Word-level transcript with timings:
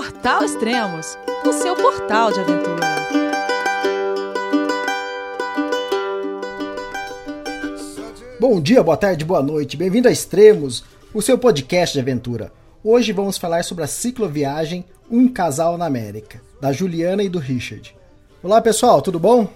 Portal 0.00 0.42
Extremos, 0.42 1.18
o 1.44 1.52
seu 1.52 1.76
portal 1.76 2.32
de 2.32 2.40
aventura. 2.40 2.86
Bom 8.40 8.58
dia, 8.62 8.82
boa 8.82 8.96
tarde, 8.96 9.26
boa 9.26 9.42
noite. 9.42 9.76
Bem-vindo 9.76 10.08
a 10.08 10.10
Extremos, 10.10 10.82
o 11.12 11.20
seu 11.20 11.36
podcast 11.36 11.92
de 11.92 12.00
aventura. 12.00 12.50
Hoje 12.82 13.12
vamos 13.12 13.36
falar 13.36 13.62
sobre 13.62 13.84
a 13.84 13.86
cicloviagem 13.86 14.86
Um 15.10 15.28
Casal 15.28 15.76
na 15.76 15.84
América, 15.84 16.40
da 16.62 16.72
Juliana 16.72 17.22
e 17.22 17.28
do 17.28 17.38
Richard. 17.38 17.94
Olá, 18.42 18.58
pessoal, 18.62 19.02
tudo 19.02 19.18
bom? 19.18 19.48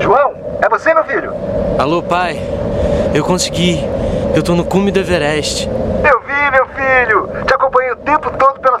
João, 0.00 0.32
é 0.62 0.68
você, 0.70 0.94
meu 0.94 1.04
filho? 1.04 1.34
Alô, 1.78 2.02
pai. 2.02 2.38
Eu 3.14 3.22
consegui. 3.22 3.78
Eu 4.34 4.42
tô 4.42 4.54
no 4.54 4.64
cume 4.64 4.90
do 4.90 4.98
Everest. 4.98 5.68
Eu 5.68 6.20
vi, 6.22 6.50
meu 6.50 6.66
filho. 6.68 7.44
Te 7.44 7.52
acompanhei 7.52 7.92
o 7.92 7.96
tempo 7.96 8.30
todo 8.38 8.58
pela 8.60 8.80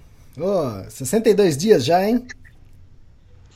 Oh, 0.37 0.89
62 0.89 1.57
dias 1.57 1.83
já, 1.85 2.07
hein? 2.07 2.25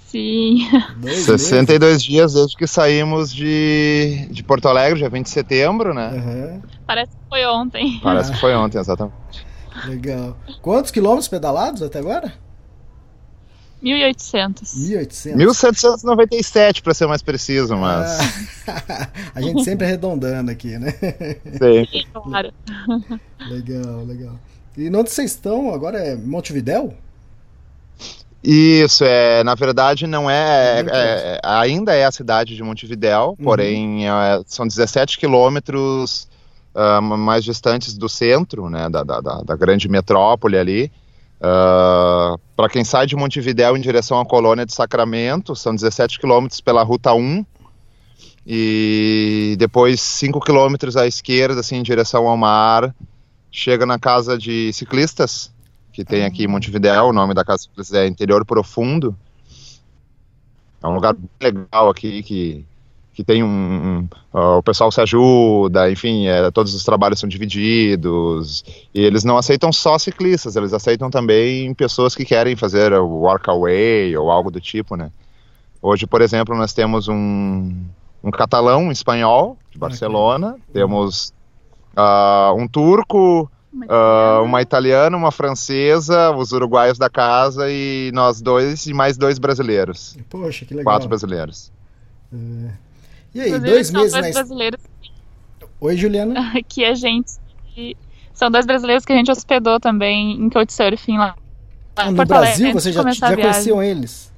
Sim. 0.08 0.68
Dois 0.98 1.26
62 1.26 2.04
dias 2.04 2.34
desde 2.34 2.56
que 2.56 2.68
saímos 2.68 3.34
de, 3.34 4.28
de 4.32 4.44
Porto 4.44 4.68
Alegre, 4.68 5.00
dia 5.00 5.10
20 5.10 5.26
de 5.26 5.32
setembro, 5.32 5.94
né? 5.94 6.08
Aham, 6.08 6.62
Parece 6.86 7.12
que 7.12 7.30
foi 7.30 7.46
ontem. 7.46 8.00
Parece 8.02 8.32
que 8.32 8.40
foi 8.40 8.56
ontem, 8.56 8.78
exatamente. 8.80 9.14
legal. 9.86 10.38
Quantos 10.62 10.92
quilômetros 10.92 11.28
pedalados 11.28 11.82
até 11.82 12.00
agora? 12.00 12.34
1800. 13.82 14.74
1.800. 14.74 15.36
1797, 15.36 16.82
para 16.82 16.94
ser 16.94 17.08
mais 17.08 17.22
preciso, 17.22 17.76
mas. 17.76 18.20
Ah, 18.68 19.10
a 19.36 19.42
gente 19.42 19.64
sempre 19.64 19.86
arredondando 19.86 20.50
aqui, 20.50 20.78
né? 20.78 20.92
Sim. 20.92 22.04
Claro. 22.14 22.54
legal, 23.50 24.06
legal. 24.06 24.40
E 24.78 24.90
onde 24.90 25.10
vocês 25.10 25.32
estão 25.32 25.74
agora 25.74 25.98
é 25.98 26.16
Montevidéu? 26.16 26.94
Isso, 28.44 29.04
é, 29.04 29.44
na 29.44 29.56
verdade, 29.56 30.06
não 30.06 30.30
é, 30.30 30.84
Muito 30.84 30.96
é- 30.96 31.40
Ainda 31.44 31.96
é 31.96 32.06
a 32.06 32.12
cidade 32.12 32.56
de 32.56 32.62
Montevidéu, 32.62 33.36
porém 33.44 34.08
é, 34.08 34.42
são 34.46 34.68
17 34.68 35.18
quilômetros 35.18 36.28
ah, 36.76 37.02
mais 37.02 37.44
distantes 37.44 37.98
do 37.98 38.08
centro, 38.08 38.70
né? 38.70 38.88
Da, 38.90 39.02
da, 39.04 39.20
da- 39.22 39.56
grande 39.56 39.88
metrópole 39.90 40.58
ali. 40.58 40.92
para 42.56 42.70
quem 42.70 42.84
sai 42.84 43.08
de 43.08 43.16
Montevidéu 43.16 43.76
em 43.78 43.82
direção 43.82 44.20
à 44.20 44.26
colônia 44.26 44.66
de 44.66 44.74
Sacramento, 44.74 45.56
são 45.56 45.74
17 45.74 46.20
quilômetros 46.20 46.62
pela 46.62 46.84
Ruta 46.84 47.14
1. 47.14 47.44
E 48.48 49.56
depois 49.58 50.00
5 50.02 50.40
quilômetros 50.40 50.96
à 50.96 51.08
esquerda, 51.08 51.62
assim, 51.62 51.78
em 51.78 51.84
direção 51.84 52.28
ao 52.28 52.38
mar, 52.38 52.94
chega 53.56 53.86
na 53.86 53.98
casa 53.98 54.38
de 54.38 54.74
ciclistas, 54.74 55.50
que 55.94 56.04
tem 56.04 56.26
aqui 56.26 56.44
em 56.44 56.48
Montevidéu, 56.48 57.06
o 57.06 57.14
nome 57.14 57.34
da 57.34 57.46
casa 57.46 57.60
de 57.60 57.64
ciclistas 57.64 57.98
é 57.98 58.06
Interior 58.06 58.46
Profundo. 58.46 59.16
É 60.84 60.88
um 60.88 60.94
lugar 60.94 61.14
bem 61.14 61.54
legal 61.54 61.90
aqui, 61.90 62.22
que, 62.22 62.66
que 63.14 63.24
tem 63.24 63.42
um... 63.42 63.48
um- 63.48 64.08
ó, 64.34 64.58
o 64.58 64.64
pessoal 64.64 64.92
se 64.92 65.00
ajuda, 65.00 65.90
enfim, 65.90 66.28
é, 66.28 66.52
todos 66.52 66.76
os 66.76 66.84
trabalhos 66.84 67.18
são 67.18 67.30
divididos, 67.30 68.66
e 68.94 69.00
eles 69.00 69.24
não 69.24 69.38
aceitam 69.38 69.72
só 69.72 69.98
ciclistas, 69.98 70.58
eles 70.58 70.74
aceitam 70.74 71.10
também 71.10 71.74
pessoas 71.74 72.14
que 72.14 72.26
querem 72.26 72.58
fazer 72.58 72.92
o 72.92 73.08
workaway 73.08 74.18
ou 74.18 74.30
algo 74.30 74.52
do 74.52 74.60
tipo, 74.60 74.98
né? 74.98 75.10
Hoje, 75.82 76.06
por 76.06 76.22
exemplo, 76.22 76.58
nós 76.58 76.74
temos 76.74 77.08
um, 77.08 77.74
um 78.22 78.32
catalão 78.32 78.88
um 78.88 78.92
espanhol 78.92 79.58
de 79.72 79.78
Barcelona, 79.78 80.58
temos 80.74 81.34
ah, 81.96 82.54
um 82.56 82.68
turco, 82.68 83.50
ah, 83.90 84.42
uma 84.44 84.62
italiana, 84.62 85.16
uma 85.16 85.32
francesa, 85.32 86.32
os 86.32 86.52
uruguaios 86.52 86.98
da 86.98 87.10
casa 87.10 87.70
e 87.70 88.12
nós 88.14 88.42
dois 88.42 88.86
e 88.86 88.94
mais 88.94 89.18
dois 89.18 89.40
brasileiros, 89.40 90.18
Poxa, 90.30 90.66
que 90.66 90.74
legal. 90.74 90.94
quatro 90.94 91.08
brasileiros. 91.08 91.72
E 93.34 93.42
aí, 93.42 93.50
Inclusive, 93.50 93.72
dois 93.72 93.88
são 93.88 94.02
meses 94.02 94.14
dois 94.14 94.26
na 94.26 94.42
brasileiros 94.42 94.82
Oi, 95.80 95.98
Juliana. 95.98 96.54
que 96.68 96.84
a 96.86 96.96
gente. 96.96 97.34
São 98.34 98.50
dois 98.50 98.66
brasileiros 98.66 99.06
que 99.06 99.14
a 99.14 99.16
gente 99.16 99.32
hospedou 99.32 99.80
também 99.80 100.32
em 100.32 100.50
Couchsurfing 100.50 101.18
lá. 101.18 101.36
Ah, 101.96 102.12
no 102.12 102.18
Porto 102.18 102.30
Brasil, 102.30 102.74
vocês 102.74 102.94
já, 102.94 103.10
já 103.12 103.36
conheciam 103.36 103.82
eles? 103.82 104.32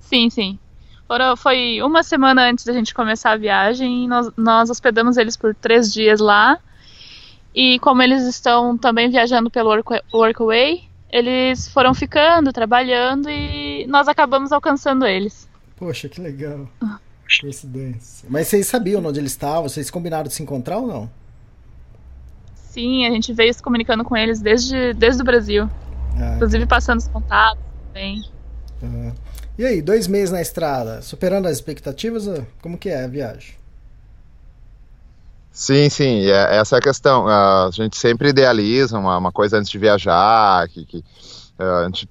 Sim, 0.00 0.30
sim. 0.30 0.58
Foram, 1.08 1.34
foi 1.36 1.80
uma 1.82 2.02
semana 2.02 2.42
antes 2.50 2.64
da 2.66 2.72
gente 2.72 2.92
começar 2.94 3.32
a 3.32 3.36
viagem 3.36 4.04
e 4.04 4.08
nós, 4.08 4.30
nós 4.36 4.68
hospedamos 4.70 5.16
eles 5.16 5.36
por 5.36 5.54
três 5.54 5.90
dias 5.92 6.20
lá. 6.20 6.58
E 7.54 7.78
como 7.80 8.02
eles 8.02 8.22
estão 8.24 8.76
também 8.76 9.08
viajando 9.10 9.50
pelo 9.50 9.70
Work- 9.70 10.02
Workaway, 10.12 10.84
eles 11.10 11.66
foram 11.68 11.94
ficando, 11.94 12.52
trabalhando 12.52 13.30
e 13.30 13.86
nós 13.88 14.06
acabamos 14.06 14.52
alcançando 14.52 15.06
eles. 15.06 15.48
Poxa, 15.76 16.08
que 16.10 16.20
legal. 16.20 16.68
Coincidência. 17.40 18.28
Mas 18.30 18.48
vocês 18.48 18.66
sabiam 18.66 19.02
onde 19.04 19.18
eles 19.18 19.32
estavam? 19.32 19.62
Vocês 19.68 19.90
combinaram 19.90 20.28
de 20.28 20.34
se 20.34 20.42
encontrar 20.42 20.76
ou 20.78 20.86
não? 20.86 21.10
Sim, 22.54 23.06
a 23.06 23.10
gente 23.10 23.32
veio 23.32 23.52
se 23.52 23.62
comunicando 23.62 24.04
com 24.04 24.14
eles 24.16 24.40
desde, 24.40 24.92
desde 24.92 25.22
o 25.22 25.24
Brasil. 25.24 25.68
Ah, 26.20 26.34
Inclusive 26.36 26.66
passando 26.66 26.98
os 26.98 27.08
contatos 27.08 27.62
também. 27.86 28.22
ah. 28.82 29.12
E 29.58 29.66
aí, 29.66 29.82
dois 29.82 30.06
meses 30.06 30.30
na 30.30 30.40
estrada, 30.40 31.02
superando 31.02 31.46
as 31.46 31.52
expectativas? 31.56 32.28
Como 32.62 32.78
que 32.78 32.88
é 32.88 33.04
a 33.04 33.08
viagem? 33.08 33.56
Sim, 35.50 35.90
sim, 35.90 36.26
é- 36.26 36.56
essa 36.58 36.76
é 36.76 36.78
a 36.78 36.82
questão. 36.82 37.26
Ah, 37.26 37.66
a 37.66 37.70
gente 37.72 37.96
sempre 37.96 38.28
idealiza 38.28 38.96
uma, 38.96 39.18
uma 39.18 39.32
coisa 39.32 39.58
antes 39.58 39.68
de 39.70 39.76
viajar, 39.78 40.68
que, 40.68 40.84
que, 40.84 41.04
ah, 41.58 41.80
a 41.80 41.84
gente 41.86 42.08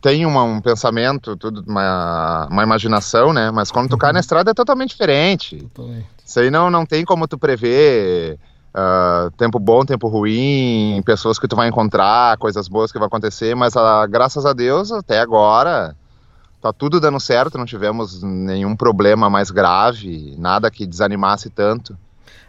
tem 0.00 0.24
uma- 0.24 0.44
um 0.44 0.60
pensamento, 0.62 1.36
tudo, 1.36 1.62
uma, 1.66 2.46
uma 2.50 2.62
imaginação, 2.62 3.32
né? 3.34 3.50
Mas 3.50 3.70
quando 3.70 3.90
tu 3.90 3.98
cai 3.98 4.12
na 4.12 4.20
estrada 4.20 4.52
é 4.52 4.54
totalmente 4.54 4.90
diferente. 4.90 5.58
Totalmente. 5.58 6.06
Isso 6.24 6.40
aí 6.40 6.50
não, 6.50 6.70
não 6.70 6.86
tem 6.86 7.04
como 7.04 7.28
tu 7.28 7.36
prever 7.36 8.38
ah, 8.72 9.28
tempo 9.36 9.58
bom, 9.58 9.84
tempo 9.84 10.08
ruim, 10.08 11.02
pessoas 11.04 11.38
que 11.38 11.46
tu 11.48 11.56
vai 11.56 11.68
encontrar, 11.68 12.38
coisas 12.38 12.68
boas 12.68 12.90
que 12.90 12.98
vão 12.98 13.06
acontecer, 13.08 13.54
mas 13.54 13.76
ah, 13.76 14.06
graças 14.06 14.46
a 14.46 14.54
Deus, 14.54 14.90
até 14.92 15.18
agora, 15.20 15.94
tá 16.66 16.72
tudo 16.72 17.00
dando 17.00 17.20
certo, 17.20 17.58
não 17.58 17.64
tivemos 17.64 18.22
nenhum 18.22 18.74
problema 18.76 19.28
mais 19.30 19.50
grave, 19.50 20.34
nada 20.38 20.70
que 20.70 20.86
desanimasse 20.86 21.50
tanto. 21.50 21.96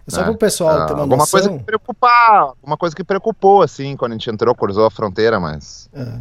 É 0.07 0.11
Só 0.11 0.17
né? 0.17 0.23
para 0.23 0.33
o 0.33 0.37
pessoal 0.37 0.81
Ah, 0.81 0.85
ter 0.85 0.93
uma 0.93 1.01
alguma 1.01 1.17
noção. 1.17 1.39
coisa 1.39 1.57
que 1.57 1.63
preocupar, 1.63 2.39
alguma 2.39 2.77
coisa 2.77 2.95
que 2.95 3.03
preocupou, 3.03 3.61
assim, 3.61 3.95
quando 3.97 4.13
a 4.13 4.15
gente 4.15 4.29
entrou, 4.29 4.55
cruzou 4.55 4.85
a 4.85 4.91
fronteira, 4.91 5.39
mas... 5.39 5.89
Ah. 5.95 6.19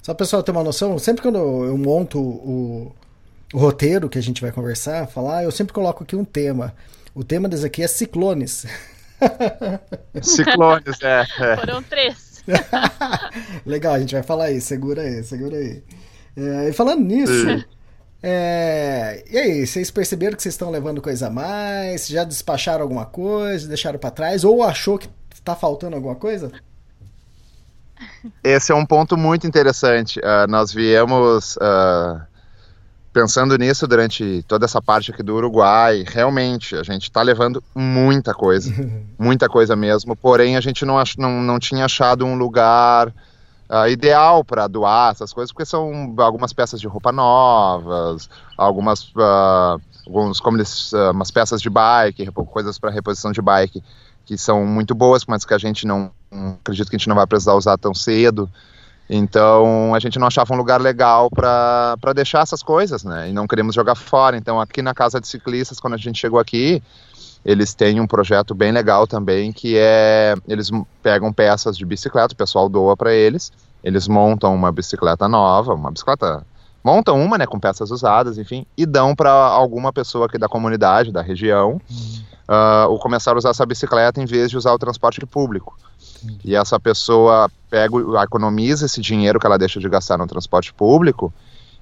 Só 0.00 0.14
para 0.14 0.22
o 0.22 0.24
pessoal 0.24 0.42
ter 0.42 0.52
uma 0.52 0.62
noção, 0.62 0.96
sempre 0.98 1.22
quando 1.22 1.36
eu 1.38 1.76
monto 1.76 2.20
o, 2.20 2.94
o 3.52 3.58
roteiro 3.58 4.08
que 4.08 4.18
a 4.18 4.22
gente 4.22 4.40
vai 4.40 4.52
conversar, 4.52 5.08
falar, 5.08 5.42
eu 5.42 5.50
sempre 5.50 5.72
coloco 5.72 6.04
aqui 6.04 6.14
um 6.14 6.24
tema. 6.24 6.72
O 7.12 7.24
tema 7.24 7.48
desse 7.48 7.66
aqui 7.66 7.82
é 7.82 7.88
ciclones. 7.88 8.66
Ciclones, 10.22 11.00
é. 11.02 11.26
é. 11.40 11.56
Foram 11.56 11.82
três. 11.82 12.44
Legal, 13.66 13.94
a 13.94 13.98
gente 13.98 14.14
vai 14.14 14.22
falar 14.22 14.44
aí, 14.44 14.60
segura 14.60 15.02
aí, 15.02 15.22
segura 15.24 15.56
aí. 15.56 15.82
É, 16.36 16.68
e 16.68 16.72
falando 16.72 17.02
nisso, 17.02 17.64
é, 18.22 19.24
e 19.30 19.38
aí, 19.38 19.66
vocês 19.66 19.90
perceberam 19.90 20.36
que 20.36 20.42
vocês 20.42 20.54
estão 20.54 20.70
levando 20.70 21.00
coisa 21.00 21.28
a 21.28 21.30
mais? 21.30 22.06
Já 22.08 22.24
despacharam 22.24 22.82
alguma 22.82 23.06
coisa, 23.06 23.68
deixaram 23.68 23.98
pra 23.98 24.10
trás? 24.10 24.44
Ou 24.44 24.62
achou 24.62 24.98
que 24.98 25.08
tá 25.44 25.54
faltando 25.54 25.96
alguma 25.96 26.16
coisa? 26.16 26.50
Esse 28.42 28.72
é 28.72 28.74
um 28.74 28.84
ponto 28.84 29.16
muito 29.16 29.46
interessante. 29.46 30.20
Ah, 30.22 30.46
nós 30.48 30.72
viemos 30.72 31.56
ah, 31.60 32.26
pensando 33.12 33.56
nisso 33.56 33.86
durante 33.86 34.44
toda 34.46 34.64
essa 34.64 34.82
parte 34.82 35.12
aqui 35.12 35.22
do 35.22 35.34
Uruguai. 35.36 36.04
Realmente, 36.06 36.74
a 36.76 36.82
gente 36.82 37.04
está 37.04 37.22
levando 37.22 37.62
muita 37.74 38.34
coisa, 38.34 38.72
muita 39.18 39.48
coisa 39.48 39.76
mesmo. 39.76 40.16
Porém, 40.16 40.56
a 40.56 40.60
gente 40.60 40.84
não, 40.84 40.98
ach- 40.98 41.16
não, 41.16 41.42
não 41.42 41.58
tinha 41.58 41.84
achado 41.84 42.26
um 42.26 42.34
lugar 42.36 43.14
ah, 43.68 43.88
ideal 43.88 44.44
para 44.44 44.66
doar 44.66 45.12
essas 45.12 45.32
coisas, 45.32 45.52
porque 45.52 45.64
são 45.64 46.14
algumas 46.18 46.52
peças 46.52 46.80
de 46.80 46.86
roupa 46.86 47.12
novas, 47.12 48.28
algumas, 48.56 49.12
ah, 49.16 49.76
alguns, 50.06 50.40
como 50.40 50.56
eles, 50.56 50.92
ah, 50.94 51.10
umas 51.10 51.30
peças 51.30 51.60
de 51.60 51.70
bike, 51.70 52.30
coisas 52.32 52.78
para 52.78 52.90
reposição 52.90 53.32
de 53.32 53.42
bike 53.42 53.82
que 54.24 54.36
são 54.36 54.66
muito 54.66 54.94
boas, 54.94 55.24
mas 55.24 55.44
que 55.44 55.54
a 55.54 55.58
gente 55.58 55.86
não 55.86 56.10
acredito 56.58 56.90
que 56.90 56.96
a 56.96 56.98
gente 56.98 57.08
não 57.08 57.14
vai 57.14 57.26
precisar 57.26 57.54
usar 57.54 57.78
tão 57.78 57.94
cedo. 57.94 58.50
Então 59.08 59.94
a 59.94 60.00
gente 60.00 60.18
não 60.18 60.26
achava 60.26 60.52
um 60.52 60.56
lugar 60.56 60.80
legal 60.80 61.30
para 61.30 62.12
deixar 62.12 62.42
essas 62.42 62.60
coisas, 62.60 63.04
né? 63.04 63.30
E 63.30 63.32
não 63.32 63.46
queremos 63.46 63.72
jogar 63.72 63.94
fora. 63.94 64.36
Então 64.36 64.60
aqui 64.60 64.82
na 64.82 64.92
casa 64.92 65.20
de 65.20 65.28
ciclistas, 65.28 65.78
quando 65.78 65.94
a 65.94 65.96
gente 65.96 66.18
chegou 66.18 66.40
aqui, 66.40 66.82
eles 67.46 67.72
têm 67.74 68.00
um 68.00 68.08
projeto 68.08 68.56
bem 68.56 68.72
legal 68.72 69.06
também 69.06 69.52
que 69.52 69.78
é 69.78 70.34
eles 70.48 70.68
pegam 71.00 71.32
peças 71.32 71.78
de 71.78 71.86
bicicleta, 71.86 72.34
o 72.34 72.36
pessoal 72.36 72.68
doa 72.68 72.96
para 72.96 73.14
eles, 73.14 73.52
eles 73.84 74.08
montam 74.08 74.52
uma 74.52 74.72
bicicleta 74.72 75.28
nova, 75.28 75.72
uma 75.72 75.92
bicicleta 75.92 76.44
montam 76.82 77.20
uma, 77.20 77.38
né, 77.38 77.46
com 77.46 77.58
peças 77.58 77.90
usadas, 77.90 78.36
enfim, 78.36 78.66
e 78.76 78.84
dão 78.84 79.14
para 79.14 79.30
alguma 79.32 79.92
pessoa 79.92 80.26
aqui 80.26 80.38
da 80.38 80.48
comunidade, 80.48 81.10
da 81.10 81.20
região, 81.20 81.80
uh, 82.48 82.88
ou 82.88 82.98
começar 82.98 83.32
a 83.32 83.36
usar 83.36 83.50
essa 83.50 83.66
bicicleta 83.66 84.20
em 84.20 84.24
vez 84.24 84.50
de 84.50 84.56
usar 84.56 84.72
o 84.72 84.78
transporte 84.78 85.24
público. 85.26 85.76
E 86.44 86.54
essa 86.54 86.78
pessoa 86.78 87.50
pega, 87.68 87.92
economiza 88.22 88.86
esse 88.86 89.00
dinheiro 89.00 89.40
que 89.40 89.46
ela 89.46 89.58
deixa 89.58 89.80
de 89.80 89.88
gastar 89.88 90.16
no 90.16 90.28
transporte 90.28 90.72
público 90.72 91.32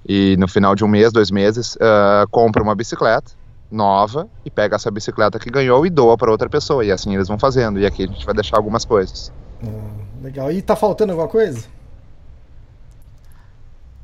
e 0.06 0.37
no 0.38 0.49
final 0.49 0.75
de 0.75 0.84
um 0.84 0.88
mês, 0.88 1.12
dois 1.12 1.31
meses, 1.31 1.76
uh, 1.76 2.26
compra 2.31 2.62
uma 2.62 2.75
bicicleta 2.75 3.32
nova 3.70 4.28
e 4.44 4.50
pega 4.50 4.76
essa 4.76 4.90
bicicleta 4.90 5.38
que 5.38 5.50
ganhou 5.50 5.84
e 5.87 5.90
doa 5.90 6.16
para 6.16 6.31
outra 6.31 6.49
pessoa. 6.49 6.84
E 6.84 6.93
assim 6.93 7.14
eles 7.14 7.28
vão 7.28 7.38
fazendo. 7.38 7.78
E 7.78 7.87
aqui 7.87 8.05
a 8.05 8.06
gente 8.06 8.25
vai 8.25 8.34
deixar 8.34 8.56
algumas 8.56 8.84
coisas. 8.84 9.32
Hum, 9.62 10.22
legal. 10.22 10.50
E 10.52 10.62
tá 10.62 10.76
faltando 10.76 11.12
alguma 11.12 11.28
coisa? 11.28 11.66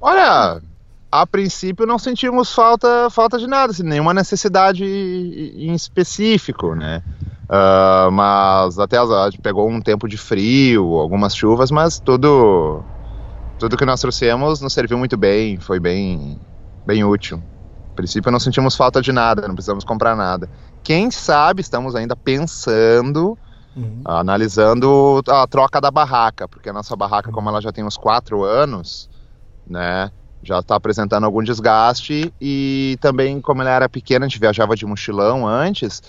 Olha, 0.00 0.60
a 1.12 1.26
princípio 1.26 1.86
não 1.86 1.98
sentimos 1.98 2.52
falta, 2.54 3.10
falta 3.10 3.38
de 3.38 3.46
nada, 3.46 3.72
assim, 3.72 3.82
nenhuma 3.82 4.14
necessidade 4.14 4.84
em 4.84 5.74
específico, 5.74 6.74
né? 6.74 7.02
Uh, 7.50 8.10
mas 8.12 8.78
até 8.78 8.96
a 8.96 9.28
gente 9.28 9.42
pegou 9.42 9.68
um 9.68 9.80
tempo 9.80 10.08
de 10.08 10.16
frio, 10.16 10.94
algumas 10.94 11.34
chuvas, 11.34 11.70
mas 11.70 11.98
tudo 11.98 12.80
tudo 13.58 13.76
que 13.76 13.84
nós 13.84 14.00
trouxemos 14.00 14.60
nos 14.60 14.72
serviu 14.72 14.96
muito 14.96 15.16
bem, 15.16 15.58
foi 15.58 15.80
bem 15.80 16.38
bem 16.86 17.04
útil. 17.04 17.42
Princípio 18.00 18.32
não 18.32 18.40
sentimos 18.40 18.74
falta 18.74 19.02
de 19.02 19.12
nada, 19.12 19.46
não 19.46 19.54
precisamos 19.54 19.84
comprar 19.84 20.16
nada. 20.16 20.48
Quem 20.82 21.10
sabe 21.10 21.60
estamos 21.60 21.94
ainda 21.94 22.16
pensando, 22.16 23.36
uhum. 23.76 24.00
analisando 24.06 25.22
a 25.28 25.46
troca 25.46 25.80
da 25.80 25.90
barraca, 25.90 26.48
porque 26.48 26.70
a 26.70 26.72
nossa 26.72 26.96
barraca, 26.96 27.30
como 27.30 27.50
ela 27.50 27.60
já 27.60 27.70
tem 27.70 27.84
uns 27.84 27.98
quatro 27.98 28.42
anos, 28.42 29.10
né? 29.66 30.10
já 30.42 30.60
está 30.60 30.76
apresentando 30.76 31.24
algum 31.24 31.42
desgaste 31.42 32.32
e 32.40 32.96
também 33.02 33.38
como 33.40 33.60
ela 33.60 33.70
era 33.70 33.88
pequena, 33.88 34.24
a 34.24 34.28
gente 34.28 34.40
viajava 34.40 34.74
de 34.74 34.86
mochilão 34.86 35.46
antes, 35.46 36.02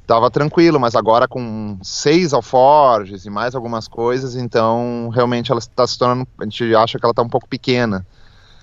estava 0.00 0.30
tranquilo, 0.30 0.80
mas 0.80 0.94
agora 0.94 1.28
com 1.28 1.78
seis 1.82 2.32
alforjes 2.32 3.26
e 3.26 3.30
mais 3.30 3.54
algumas 3.54 3.86
coisas, 3.86 4.36
então 4.36 5.10
realmente 5.12 5.50
ela 5.50 5.58
está 5.58 5.86
se 5.86 5.98
tornando, 5.98 6.26
a 6.40 6.44
gente 6.44 6.74
acha 6.74 6.98
que 6.98 7.04
ela 7.04 7.12
está 7.12 7.22
um 7.22 7.28
pouco 7.28 7.46
pequena. 7.46 8.06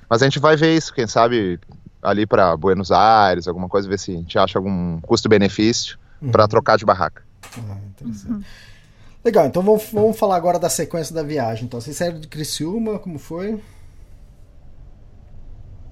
Mas 0.09 0.21
a 0.21 0.25
gente 0.25 0.39
vai 0.39 0.57
ver 0.57 0.75
isso, 0.75 0.91
quem 0.93 1.05
sabe 1.05 1.59
ali 2.01 2.25
para 2.25 2.55
Buenos 2.57 2.91
Aires, 2.91 3.47
alguma 3.47 3.69
coisa, 3.69 3.87
ver 3.87 3.99
se 3.99 4.11
a 4.11 4.15
gente 4.15 4.37
acha 4.37 4.57
algum 4.57 4.99
custo-benefício 5.01 5.97
uhum. 6.21 6.31
para 6.31 6.47
trocar 6.47 6.77
de 6.77 6.85
barraca. 6.85 7.23
Ah, 7.57 7.77
interessante. 7.87 8.45
Legal, 9.23 9.45
então 9.45 9.61
vamos, 9.61 9.87
vamos 9.93 10.17
falar 10.17 10.35
agora 10.35 10.57
da 10.57 10.69
sequência 10.69 11.13
da 11.13 11.21
viagem. 11.21 11.65
Então, 11.65 11.79
vocês 11.79 11.95
saíram 11.95 12.19
de 12.19 12.27
Criciúma, 12.27 12.97
como 12.97 13.19
foi? 13.19 13.61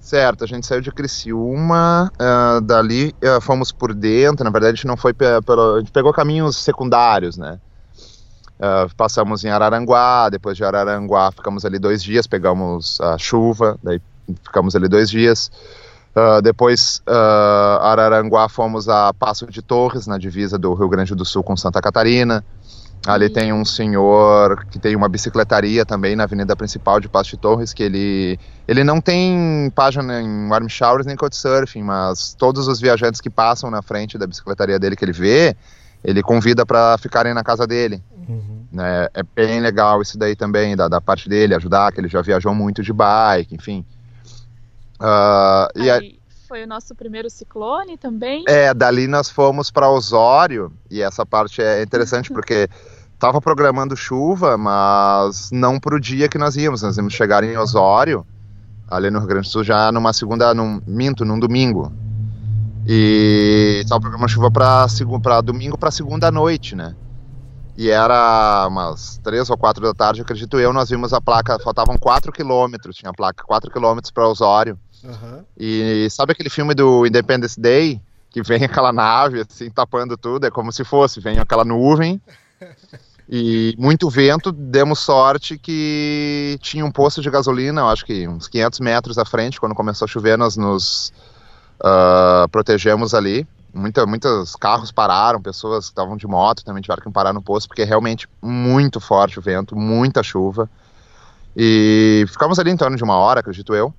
Certo, 0.00 0.42
a 0.42 0.46
gente 0.46 0.66
saiu 0.66 0.80
de 0.80 0.90
Criciúma, 0.90 2.10
uh, 2.14 2.60
dali 2.62 3.14
uh, 3.22 3.40
fomos 3.40 3.70
por 3.70 3.94
dentro, 3.94 4.42
na 4.42 4.50
verdade 4.50 4.72
a 4.72 4.74
gente 4.74 4.86
não 4.86 4.96
foi 4.96 5.12
pelo, 5.12 5.76
a 5.76 5.78
gente 5.78 5.92
pegou 5.92 6.12
caminhos 6.12 6.56
secundários, 6.56 7.36
né? 7.36 7.60
Uh, 8.58 8.92
passamos 8.96 9.44
em 9.44 9.50
Araranguá, 9.50 10.28
depois 10.28 10.56
de 10.56 10.64
Araranguá 10.64 11.30
ficamos 11.30 11.64
ali 11.64 11.78
dois 11.78 12.02
dias, 12.02 12.26
pegamos 12.26 13.00
a 13.00 13.18
chuva, 13.18 13.78
daí 13.82 14.00
ficamos 14.42 14.74
ali 14.74 14.88
dois 14.88 15.08
dias. 15.08 15.50
Depois 16.42 17.02
Araranguá 17.80 18.48
fomos 18.48 18.88
a 18.88 19.12
Passo 19.14 19.46
de 19.46 19.62
Torres, 19.62 20.06
na 20.06 20.18
divisa 20.18 20.58
do 20.58 20.74
Rio 20.74 20.88
Grande 20.88 21.14
do 21.14 21.24
Sul 21.24 21.42
com 21.42 21.56
Santa 21.56 21.80
Catarina. 21.80 22.44
Ali 23.06 23.30
tem 23.30 23.50
um 23.50 23.64
senhor 23.64 24.66
que 24.66 24.78
tem 24.78 24.94
uma 24.94 25.08
bicicletaria 25.08 25.86
também 25.86 26.14
na 26.14 26.24
avenida 26.24 26.54
principal 26.54 27.00
de 27.00 27.08
Passo 27.08 27.30
de 27.30 27.38
Torres, 27.38 27.72
que 27.72 27.82
ele, 27.82 28.38
ele 28.68 28.84
não 28.84 29.00
tem 29.00 29.72
página 29.74 30.20
em 30.20 30.48
Warm 30.48 30.68
Showers 30.68 31.06
nem 31.06 31.16
Couchsurfing, 31.16 31.82
mas 31.82 32.34
todos 32.34 32.68
os 32.68 32.78
viajantes 32.78 33.20
que 33.20 33.30
passam 33.30 33.70
na 33.70 33.80
frente 33.80 34.18
da 34.18 34.26
bicicletaria 34.26 34.78
dele 34.78 34.96
que 34.96 35.04
ele 35.04 35.12
vê, 35.12 35.56
ele 36.04 36.22
convida 36.22 36.66
para 36.66 36.98
ficarem 36.98 37.32
na 37.32 37.42
casa 37.42 37.66
dele. 37.66 38.02
Uhum. 38.28 38.66
Né? 38.70 39.08
É 39.14 39.22
bem 39.22 39.60
legal 39.60 40.02
isso 40.02 40.18
daí 40.18 40.36
também, 40.36 40.76
da, 40.76 40.86
da 40.86 41.00
parte 41.00 41.26
dele, 41.26 41.54
ajudar, 41.54 41.90
que 41.92 42.00
ele 42.00 42.08
já 42.08 42.20
viajou 42.20 42.54
muito 42.54 42.82
de 42.82 42.92
bike, 42.92 43.54
enfim. 43.54 43.82
Uh, 45.00 45.80
e 45.80 45.90
aí, 45.90 46.20
foi 46.46 46.64
o 46.64 46.66
nosso 46.66 46.96
primeiro 46.96 47.30
ciclone 47.30 47.96
também. 47.96 48.44
É, 48.48 48.74
dali 48.74 49.06
nós 49.06 49.30
fomos 49.30 49.70
para 49.70 49.88
Osório, 49.88 50.72
e 50.90 51.00
essa 51.00 51.24
parte 51.24 51.62
é 51.62 51.80
interessante 51.80 52.28
porque 52.34 52.68
estava 53.14 53.40
programando 53.40 53.96
chuva, 53.96 54.58
mas 54.58 55.50
não 55.52 55.78
para 55.78 55.94
o 55.94 56.00
dia 56.00 56.28
que 56.28 56.38
nós 56.38 56.56
íamos. 56.56 56.82
Nós 56.82 56.96
íamos 56.96 57.14
chegar 57.14 57.44
em 57.44 57.56
Osório, 57.56 58.26
ali 58.90 59.10
no 59.10 59.20
Rio 59.20 59.28
Grande 59.28 59.46
do 59.46 59.52
Sul, 59.52 59.62
já 59.62 59.92
numa 59.92 60.12
segunda, 60.12 60.52
num, 60.52 60.82
minto, 60.86 61.24
num 61.24 61.38
domingo. 61.38 61.92
E 62.84 63.80
estava 63.84 64.00
programando 64.00 64.32
chuva 64.32 64.50
para 64.50 65.40
domingo 65.40 65.78
para 65.78 65.92
segunda 65.92 66.32
noite, 66.32 66.74
né? 66.74 66.96
E 67.76 67.88
era 67.90 68.66
umas 68.66 69.18
três 69.22 69.48
ou 69.48 69.56
quatro 69.56 69.82
da 69.82 69.94
tarde, 69.94 70.20
acredito 70.20 70.58
eu, 70.58 70.72
nós 70.72 70.90
vimos 70.90 71.12
a 71.12 71.20
placa, 71.20 71.58
faltavam 71.60 71.96
quatro 71.96 72.32
quilômetros, 72.32 72.96
tinha 72.96 73.10
a 73.10 73.14
placa 73.14 73.44
quatro 73.44 73.70
quilômetros 73.70 74.10
para 74.10 74.28
Osório. 74.28 74.78
Uhum. 75.04 75.44
E 75.58 76.08
sabe 76.10 76.32
aquele 76.32 76.50
filme 76.50 76.74
do 76.74 77.06
Independence 77.06 77.58
Day? 77.58 78.00
Que 78.30 78.42
vem 78.42 78.62
aquela 78.64 78.92
nave, 78.92 79.40
assim, 79.40 79.70
tapando 79.70 80.16
tudo, 80.16 80.46
é 80.46 80.50
como 80.50 80.72
se 80.72 80.84
fosse, 80.84 81.20
vem 81.20 81.38
aquela 81.38 81.64
nuvem 81.64 82.20
e 83.28 83.74
muito 83.78 84.10
vento, 84.10 84.50
demos 84.50 84.98
sorte 84.98 85.56
que 85.56 86.58
tinha 86.60 86.84
um 86.84 86.90
posto 86.90 87.22
de 87.22 87.30
gasolina, 87.30 87.84
acho 87.84 88.04
que 88.04 88.26
uns 88.26 88.48
500 88.48 88.80
metros 88.80 89.18
à 89.18 89.24
frente, 89.24 89.60
quando 89.60 89.74
começou 89.74 90.04
a 90.04 90.08
chover, 90.08 90.36
nós 90.36 90.56
nos 90.56 91.12
uh, 91.80 92.48
protegemos 92.50 93.14
ali. 93.14 93.46
Muita, 93.72 94.04
muitos 94.04 94.56
carros 94.56 94.90
pararam, 94.90 95.40
pessoas 95.40 95.84
que 95.84 95.92
estavam 95.92 96.16
de 96.16 96.26
moto 96.26 96.64
também 96.64 96.82
tiveram 96.82 97.00
que 97.00 97.10
parar 97.12 97.32
no 97.32 97.40
posto, 97.40 97.68
porque 97.68 97.82
é 97.82 97.84
realmente 97.84 98.28
muito 98.42 98.98
forte 98.98 99.38
o 99.38 99.42
vento, 99.42 99.76
muita 99.76 100.24
chuva. 100.24 100.68
E 101.56 102.24
ficamos 102.26 102.58
ali 102.58 102.72
em 102.72 102.76
torno 102.76 102.96
de 102.96 103.04
uma 103.04 103.14
hora, 103.14 103.38
acredito 103.38 103.72
eu. 103.72 103.94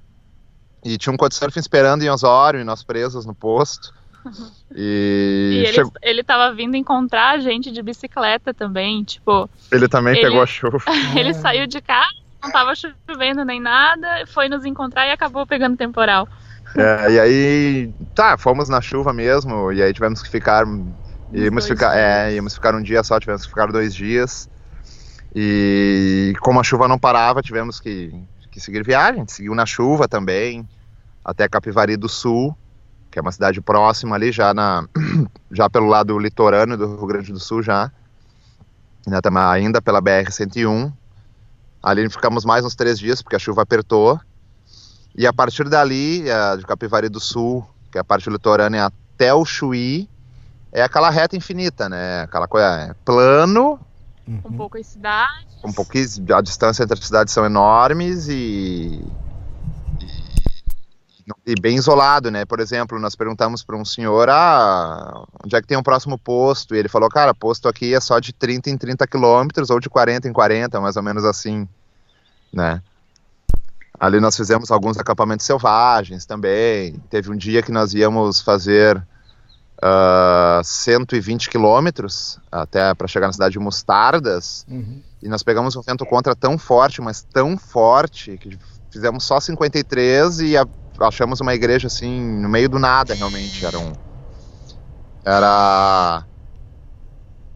E 0.84 0.98
tinha 0.98 1.14
um 1.14 1.18
couchsurfing 1.18 1.60
esperando 1.60 2.04
em 2.04 2.10
Osório 2.10 2.60
e 2.60 2.64
nós 2.64 2.84
presos 2.84 3.26
no 3.26 3.34
posto. 3.34 3.94
E, 4.74 5.50
e 5.52 5.58
ele, 5.66 5.74
chegou... 5.74 5.92
ele 6.02 6.24
tava 6.24 6.54
vindo 6.56 6.78
encontrar 6.78 7.32
a 7.32 7.40
gente 7.40 7.72
de 7.72 7.82
bicicleta 7.82 8.54
também, 8.54 9.04
tipo... 9.04 9.50
Ele 9.70 9.86
também 9.86 10.14
ele... 10.14 10.22
pegou 10.22 10.42
a 10.42 10.46
chuva. 10.46 10.78
ele 11.14 11.34
saiu 11.34 11.68
de 11.68 11.82
casa, 11.82 12.08
não 12.42 12.50
tava 12.50 12.72
chovendo 12.74 13.44
nem 13.44 13.60
nada, 13.60 14.26
foi 14.28 14.48
nos 14.48 14.64
encontrar 14.64 15.08
e 15.08 15.12
acabou 15.12 15.46
pegando 15.46 15.76
temporal. 15.76 16.26
É, 16.78 17.12
e 17.12 17.20
aí, 17.20 17.94
tá, 18.16 18.38
fomos 18.38 18.70
na 18.70 18.80
chuva 18.80 19.12
mesmo, 19.12 19.74
e 19.74 19.84
aí 19.84 19.92
tivemos 19.94 20.24
que 20.24 20.30
ficar... 20.30 20.66
Íamos 21.34 21.68
ficar, 21.68 21.98
é, 21.98 22.34
íamos 22.34 22.54
ficar 22.54 22.74
um 22.74 22.82
dia 22.82 23.04
só, 23.04 23.20
tivemos 23.20 23.42
que 23.42 23.50
ficar 23.50 23.70
dois 23.74 23.94
dias. 23.94 24.50
E 25.36 26.34
como 26.40 26.62
a 26.62 26.64
chuva 26.64 26.88
não 26.88 26.98
parava, 26.98 27.42
tivemos 27.42 27.80
que 27.80 28.14
que 28.52 28.60
seguir 28.60 28.84
viagem, 28.84 29.26
seguiu 29.28 29.56
na 29.56 29.66
chuva 29.66 30.08
também, 30.08 30.68
até 31.24 31.48
Capivari 31.48 31.96
do 31.96 32.10
Sul, 32.10 32.56
que 33.10 33.18
é 33.18 33.22
uma 33.22 33.32
cidade 33.32 33.62
próxima 33.62 34.16
ali, 34.16 34.32
já, 34.32 34.54
na, 34.54 34.86
já 35.52 35.70
pelo 35.70 35.88
lado 35.88 36.20
litorâneo 36.20 36.78
do 36.78 36.98
Rio 36.98 37.08
Grande 37.08 37.32
do 37.32 37.40
Sul 37.40 37.64
já, 37.64 37.92
ainda 39.54 39.82
pela 39.82 40.02
BR-101. 40.02 40.92
Ali 41.82 42.10
ficamos 42.10 42.46
mais 42.46 42.64
uns 42.64 42.76
três 42.76 43.00
dias, 43.00 43.22
porque 43.22 43.36
a 43.36 43.40
chuva 43.40 43.64
apertou. 43.64 44.20
E 45.16 45.26
a 45.26 45.34
partir 45.34 45.68
dali, 45.68 46.24
de 46.58 46.66
Capivari 46.66 47.10
do 47.10 47.20
Sul, 47.20 47.68
que 47.92 47.98
é 47.98 48.02
a 48.02 48.04
parte 48.04 48.30
litorânea 48.30 48.86
até 48.86 49.34
o 49.34 49.44
Chuí, 49.44 50.08
é 50.72 50.84
aquela 50.84 51.10
reta 51.10 51.36
infinita, 51.36 51.90
né? 51.90 52.22
Aquela 52.22 52.48
coisa 52.48 52.68
é 52.68 52.96
plano, 53.04 53.80
Uhum. 54.28 54.42
Um 54.46 54.54
pouco 54.54 54.78
as 54.78 54.88
cidades. 54.88 55.56
Um 55.64 55.72
pouco 55.72 55.92
a 55.98 56.42
distância 56.42 56.84
entre 56.84 56.98
as 56.98 57.06
cidades 57.06 57.34
são 57.34 57.46
enormes 57.46 58.28
e, 58.28 59.04
e, 60.00 61.52
e 61.52 61.56
bem 61.60 61.76
isolado, 61.76 62.30
né? 62.30 62.46
Por 62.46 62.60
exemplo, 62.60 63.00
nós 63.00 63.16
perguntamos 63.16 63.64
para 63.64 63.76
um 63.76 63.86
senhor, 63.86 64.30
ah, 64.30 65.24
onde 65.44 65.56
é 65.56 65.62
que 65.62 65.68
tem 65.68 65.78
um 65.78 65.84
próximo 65.84 66.18
posto? 66.18 66.76
E 66.76 66.78
ele 66.78 66.90
falou, 66.90 67.10
cara, 67.10 67.34
posto 67.34 67.68
aqui 67.68 67.94
é 67.94 68.00
só 68.00 68.20
de 68.20 68.34
30 68.34 68.70
em 68.70 68.78
30 68.78 69.08
quilômetros 69.08 69.70
ou 69.70 69.80
de 69.80 69.90
40 69.90 70.28
em 70.28 70.34
40, 70.34 70.80
mais 70.80 70.96
ou 70.96 71.04
menos 71.04 71.26
assim, 71.26 71.68
né? 72.54 72.82
Ali 74.00 74.20
nós 74.20 74.36
fizemos 74.36 74.72
alguns 74.72 74.98
acampamentos 74.98 75.46
selvagens 75.46 76.26
também. 76.26 76.94
Teve 77.08 77.30
um 77.30 77.36
dia 77.36 77.62
que 77.62 77.72
nós 77.72 77.94
íamos 77.94 78.42
fazer 78.42 79.00
uh, 79.82 80.64
120 80.64 81.50
quilômetros 81.50 82.40
até 82.52 82.94
para 82.94 83.08
chegar 83.08 83.28
na 83.28 83.34
cidade 83.34 83.54
de 83.54 83.60
Mostardas. 83.60 84.66
Uhum. 84.70 85.02
E 85.22 85.28
nós 85.28 85.44
pegamos 85.44 85.76
um 85.76 85.82
vento 85.82 86.06
contra 86.06 86.36
tão 86.36 86.58
forte, 86.58 87.02
mas 87.02 87.24
tão 87.24 87.58
forte, 87.58 88.38
que 88.38 88.58
fizemos 88.92 89.24
só 89.24 89.40
53 89.40 90.40
e 90.42 90.58
a, 90.58 90.66
achamos 91.00 91.40
uma 91.42 91.54
igreja 91.54 91.88
assim, 91.88 92.20
no 92.20 92.50
meio 92.50 92.70
do 92.70 92.80
nada, 92.80 93.14
realmente. 93.14 93.66
Era 93.66 93.80
um. 93.80 93.94
Era. 95.26 96.26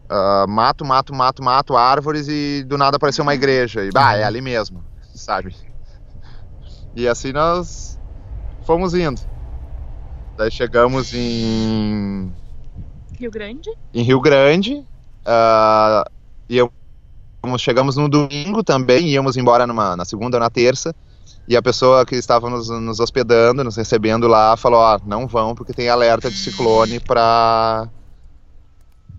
Uh, 0.05 0.47
mato, 0.47 0.85
mato, 0.85 1.15
mato, 1.15 1.43
mato, 1.43 1.75
árvores 1.75 2.27
e 2.27 2.63
do 2.67 2.77
nada 2.77 2.97
apareceu 2.97 3.23
uma 3.23 3.33
igreja. 3.33 3.83
E, 3.83 3.91
bah, 3.91 4.15
é 4.15 4.23
ali 4.23 4.39
mesmo, 4.39 4.83
sabe? 5.15 5.55
E 6.95 7.07
assim 7.07 7.33
nós 7.33 7.99
fomos 8.63 8.93
indo. 8.93 9.19
Daí 10.37 10.51
chegamos 10.51 11.13
em. 11.13 12.31
Rio 13.17 13.31
Grande? 13.31 13.69
Em 13.93 14.03
Rio 14.03 14.19
Grande. 14.19 14.85
Uh, 15.25 16.09
e 16.49 16.57
eu, 16.57 16.71
chegamos 17.57 17.95
no 17.95 18.09
domingo 18.09 18.63
também, 18.63 19.07
íamos 19.07 19.37
embora 19.37 19.65
numa, 19.65 19.95
na 19.95 20.05
segunda 20.05 20.37
ou 20.37 20.41
na 20.41 20.49
terça. 20.49 20.93
E 21.47 21.55
a 21.55 21.61
pessoa 21.61 22.05
que 22.05 22.15
estava 22.15 22.49
nos, 22.49 22.69
nos 22.69 22.99
hospedando, 22.99 23.63
nos 23.63 23.77
recebendo 23.77 24.27
lá, 24.27 24.57
falou: 24.57 24.79
Ó, 24.79 24.99
não 25.05 25.27
vão 25.27 25.55
porque 25.55 25.73
tem 25.73 25.89
alerta 25.89 26.29
de 26.29 26.37
ciclone 26.37 26.99
para 26.99 27.87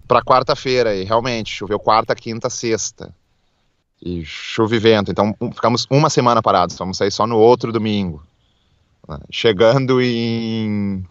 para 0.06 0.22
quarta-feira. 0.22 0.94
E 0.94 1.04
realmente, 1.04 1.52
choveu 1.52 1.78
quarta, 1.78 2.14
quinta, 2.14 2.50
sexta. 2.50 3.14
E 4.02 4.24
chuva 4.24 4.76
e 4.76 4.78
vento. 4.78 5.10
Então 5.10 5.34
ficamos 5.54 5.86
uma 5.90 6.10
semana 6.10 6.42
parados. 6.42 6.76
Vamos 6.76 6.98
sair 6.98 7.10
só 7.10 7.26
no 7.26 7.38
outro 7.38 7.72
domingo. 7.72 8.22
Chegando 9.30 10.00
em. 10.00 11.04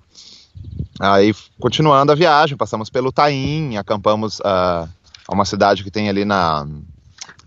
Aí, 1.00 1.34
continuando 1.60 2.12
a 2.12 2.16
viagem, 2.16 2.58
passamos 2.58 2.90
pelo 2.90 3.12
Taim, 3.12 3.78
acampamos 3.78 4.40
uh, 4.40 4.88
a 5.28 5.34
uma 5.34 5.46
cidade 5.46 5.84
que 5.84 5.92
tem 5.92 6.10
ali 6.10 6.25
na 6.25 6.68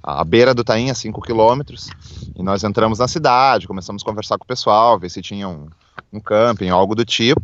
à 0.02 0.24
beira 0.24 0.54
do 0.54 0.64
Taim, 0.64 0.90
a 0.90 0.94
5 0.94 1.20
quilômetros. 1.20 1.88
E 2.34 2.42
nós 2.42 2.64
entramos 2.64 2.98
na 2.98 3.08
cidade, 3.08 3.66
começamos 3.66 4.02
a 4.02 4.06
conversar 4.06 4.38
com 4.38 4.44
o 4.44 4.48
pessoal, 4.48 4.98
ver 4.98 5.10
se 5.10 5.20
tinha 5.20 5.48
um, 5.48 5.68
um 6.12 6.20
camping, 6.20 6.68
algo 6.68 6.94
do 6.94 7.04
tipo. 7.04 7.42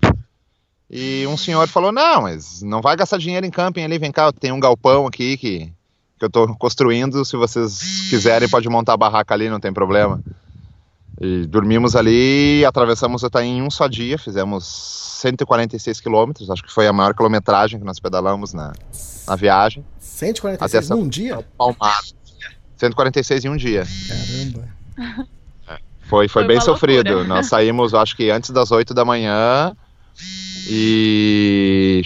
E 0.91 1.27
um 1.27 1.37
senhor 1.37 1.67
falou: 1.69 1.93
Não, 1.93 2.23
mas 2.23 2.63
não 2.63 2.81
vai 2.81 2.97
gastar 2.97 3.19
dinheiro 3.19 3.45
em 3.45 3.51
camping 3.51 3.83
ali, 3.83 3.99
vem 3.99 4.13
cá, 4.13 4.33
tem 4.33 4.53
um 4.53 4.61
galpão 4.61 5.07
aqui 5.07 5.37
que, 5.37 5.73
que 6.19 6.25
eu 6.25 6.29
estou 6.29 6.55
construindo. 6.57 7.25
Se 7.25 7.37
vocês 7.37 8.09
quiserem, 8.09 8.49
pode 8.49 8.69
montar 8.69 8.95
a 8.95 8.99
barraca 8.99 9.35
ali, 9.35 9.49
não 9.49 9.61
tem 9.61 9.73
problema. 9.73 10.23
E 11.21 11.47
dormimos 11.47 11.95
ali, 11.95 12.65
atravessamos 12.65 13.23
o 13.23 13.27
Itaim 13.27 13.59
em 13.59 13.63
um 13.63 13.71
só 13.71 13.87
dia, 13.87 14.19
fizemos 14.19 14.65
146 15.21 16.01
quilômetros, 16.01 16.51
acho 16.51 16.63
que 16.63 16.73
foi 16.73 16.87
a 16.87 16.93
maior 16.93 17.15
quilometragem 17.15 17.79
que 17.79 17.87
nós 17.87 18.01
pedalamos 18.01 18.53
na, 18.53 18.73
na 19.27 19.37
viagem. 19.37 19.85
146 19.99 20.91
num 20.91 21.09
dia? 21.09 21.45
Palmar. 21.57 22.01
146 22.77 23.45
em 23.45 23.49
um 23.49 23.57
dia. 23.57 23.87
Caramba. 24.09 24.69
É, 25.69 25.79
foi, 26.03 26.29
foi, 26.29 26.29
foi 26.29 26.47
bem 26.47 26.61
sofrido. 26.61 27.25
Nós 27.25 27.47
saímos, 27.47 27.95
acho 27.95 28.17
que 28.17 28.31
antes 28.31 28.51
das 28.51 28.73
8 28.73 28.93
da 28.93 29.05
manhã 29.05 29.75
e 30.69 32.03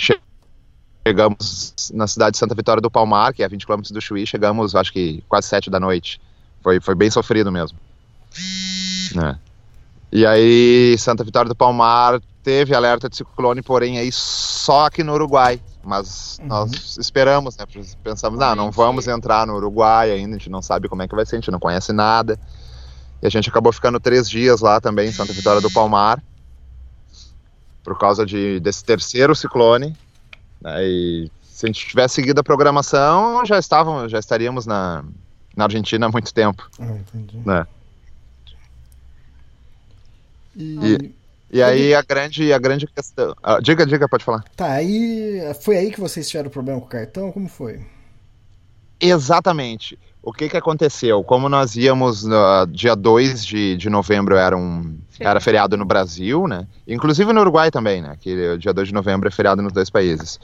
chegamos 1.07 1.75
na 1.95 2.07
cidade 2.07 2.33
de 2.33 2.39
Santa 2.39 2.55
Vitória 2.55 2.81
do 2.81 2.91
Palmar, 2.91 3.33
que 3.33 3.43
é 3.43 3.47
a 3.47 3.49
20 3.49 3.67
km 3.67 3.81
do 3.91 4.01
Chuí, 4.01 4.27
chegamos, 4.27 4.75
acho 4.75 4.93
que 4.93 5.25
quase 5.29 5.49
7 5.49 5.71
da 5.71 5.81
noite. 5.81 6.21
Foi, 6.63 6.81
foi 6.81 6.95
bem 6.95 7.11
sofrido 7.11 7.51
mesmo. 7.51 7.79
Né? 9.15 9.39
E 10.11 10.25
aí, 10.25 10.97
Santa 10.99 11.23
Vitória 11.23 11.49
do 11.49 11.57
Palmar 11.57 12.21
teve 12.43 12.75
alerta 12.75 13.11
de 13.11 13.17
ciclone, 13.17 13.61
porém 13.61 13.99
aí 13.99 14.11
só 14.11 14.87
aqui 14.87 15.05
no 15.05 15.13
Uruguai. 15.13 15.61
Mas 15.85 16.39
uhum. 16.39 16.47
nós 16.47 16.97
esperamos, 16.99 17.57
né? 17.57 17.65
Pensamos, 18.03 18.39
não, 18.39 18.55
não 18.55 18.71
vamos 18.71 19.07
entrar 19.07 19.47
no 19.47 19.55
Uruguai 19.55 20.11
ainda, 20.11 20.37
a 20.37 20.39
gente 20.39 20.51
não 20.51 20.63
sabe 20.63 20.89
como 20.89 21.03
é 21.03 21.09
que 21.09 21.15
vai 21.15 21.27
ser, 21.27 21.37
a 21.37 21.41
gente 21.41 21.51
não 21.51 21.61
conhece 21.61 21.93
nada. 21.93 22.39
E 23.23 23.27
a 23.27 23.31
gente 23.31 23.49
acabou 23.49 23.73
ficando 23.73 24.01
três 24.01 24.29
dias 24.31 24.61
lá 24.61 24.81
também 24.81 25.09
em 25.09 25.13
Santa 25.13 25.33
Vitória 25.33 25.61
do 25.61 25.71
Palmar, 25.71 26.23
por 27.83 27.99
causa 27.99 28.25
de, 28.25 28.61
desse 28.61 28.85
terceiro 28.85 29.35
ciclone. 29.35 29.95
Né? 30.61 30.85
E 30.85 31.31
se 31.43 31.67
a 31.67 31.69
gente 31.69 31.87
tivesse 31.87 32.15
seguido 32.15 32.41
a 32.41 32.45
programação, 32.45 33.45
já 33.45 33.59
estávamos, 33.59 34.11
já 34.11 34.19
estaríamos 34.19 34.67
na, 34.67 35.05
na 35.57 35.65
Argentina 35.65 36.07
há 36.07 36.09
muito 36.09 36.33
tempo. 36.33 36.69
Ah, 36.81 36.85
entendi. 36.85 37.43
Né? 37.45 37.67
E, 40.59 41.15
e 41.51 41.63
aí 41.63 41.95
a 41.95 42.03
grande, 42.03 42.53
a 42.53 42.59
grande 42.59 42.87
questão. 42.87 43.35
Ah, 43.43 43.61
diga, 43.61 43.87
diga, 43.87 44.09
pode 44.09 44.25
falar. 44.25 44.45
Tá, 44.57 44.73
aí 44.73 45.41
foi 45.63 45.77
aí 45.77 45.93
que 45.93 46.01
vocês 46.01 46.29
tiveram 46.29 46.51
problema 46.51 46.81
com 46.81 46.87
o 46.87 46.91
cartão? 46.91 47.31
Como 47.31 47.49
foi? 47.49 47.81
Exatamente. 49.01 49.99
O 50.21 50.33
que, 50.33 50.49
que 50.49 50.57
aconteceu? 50.57 51.23
Como 51.23 51.49
nós 51.49 51.77
íamos 51.77 52.25
no 52.25 52.67
dia 52.67 52.95
2 52.97 53.47
de, 53.47 53.77
de 53.77 53.89
novembro, 53.89 54.37
era, 54.37 54.57
um, 54.57 54.99
era 55.21 55.41
feriado 55.41 55.77
no 55.77 55.87
Brasil, 55.87 56.47
né? 56.49 56.67
Inclusive 56.87 57.33
no 57.33 57.41
Uruguai 57.41 57.71
também, 57.71 58.03
né? 58.03 58.17
Que 58.21 58.59
dia 58.59 58.75
2 58.75 58.89
de 58.89 58.95
novembro 58.95 59.29
é 59.29 59.31
feriado 59.31 59.63
nos 59.63 59.73
dois 59.73 59.89
países. 59.89 60.39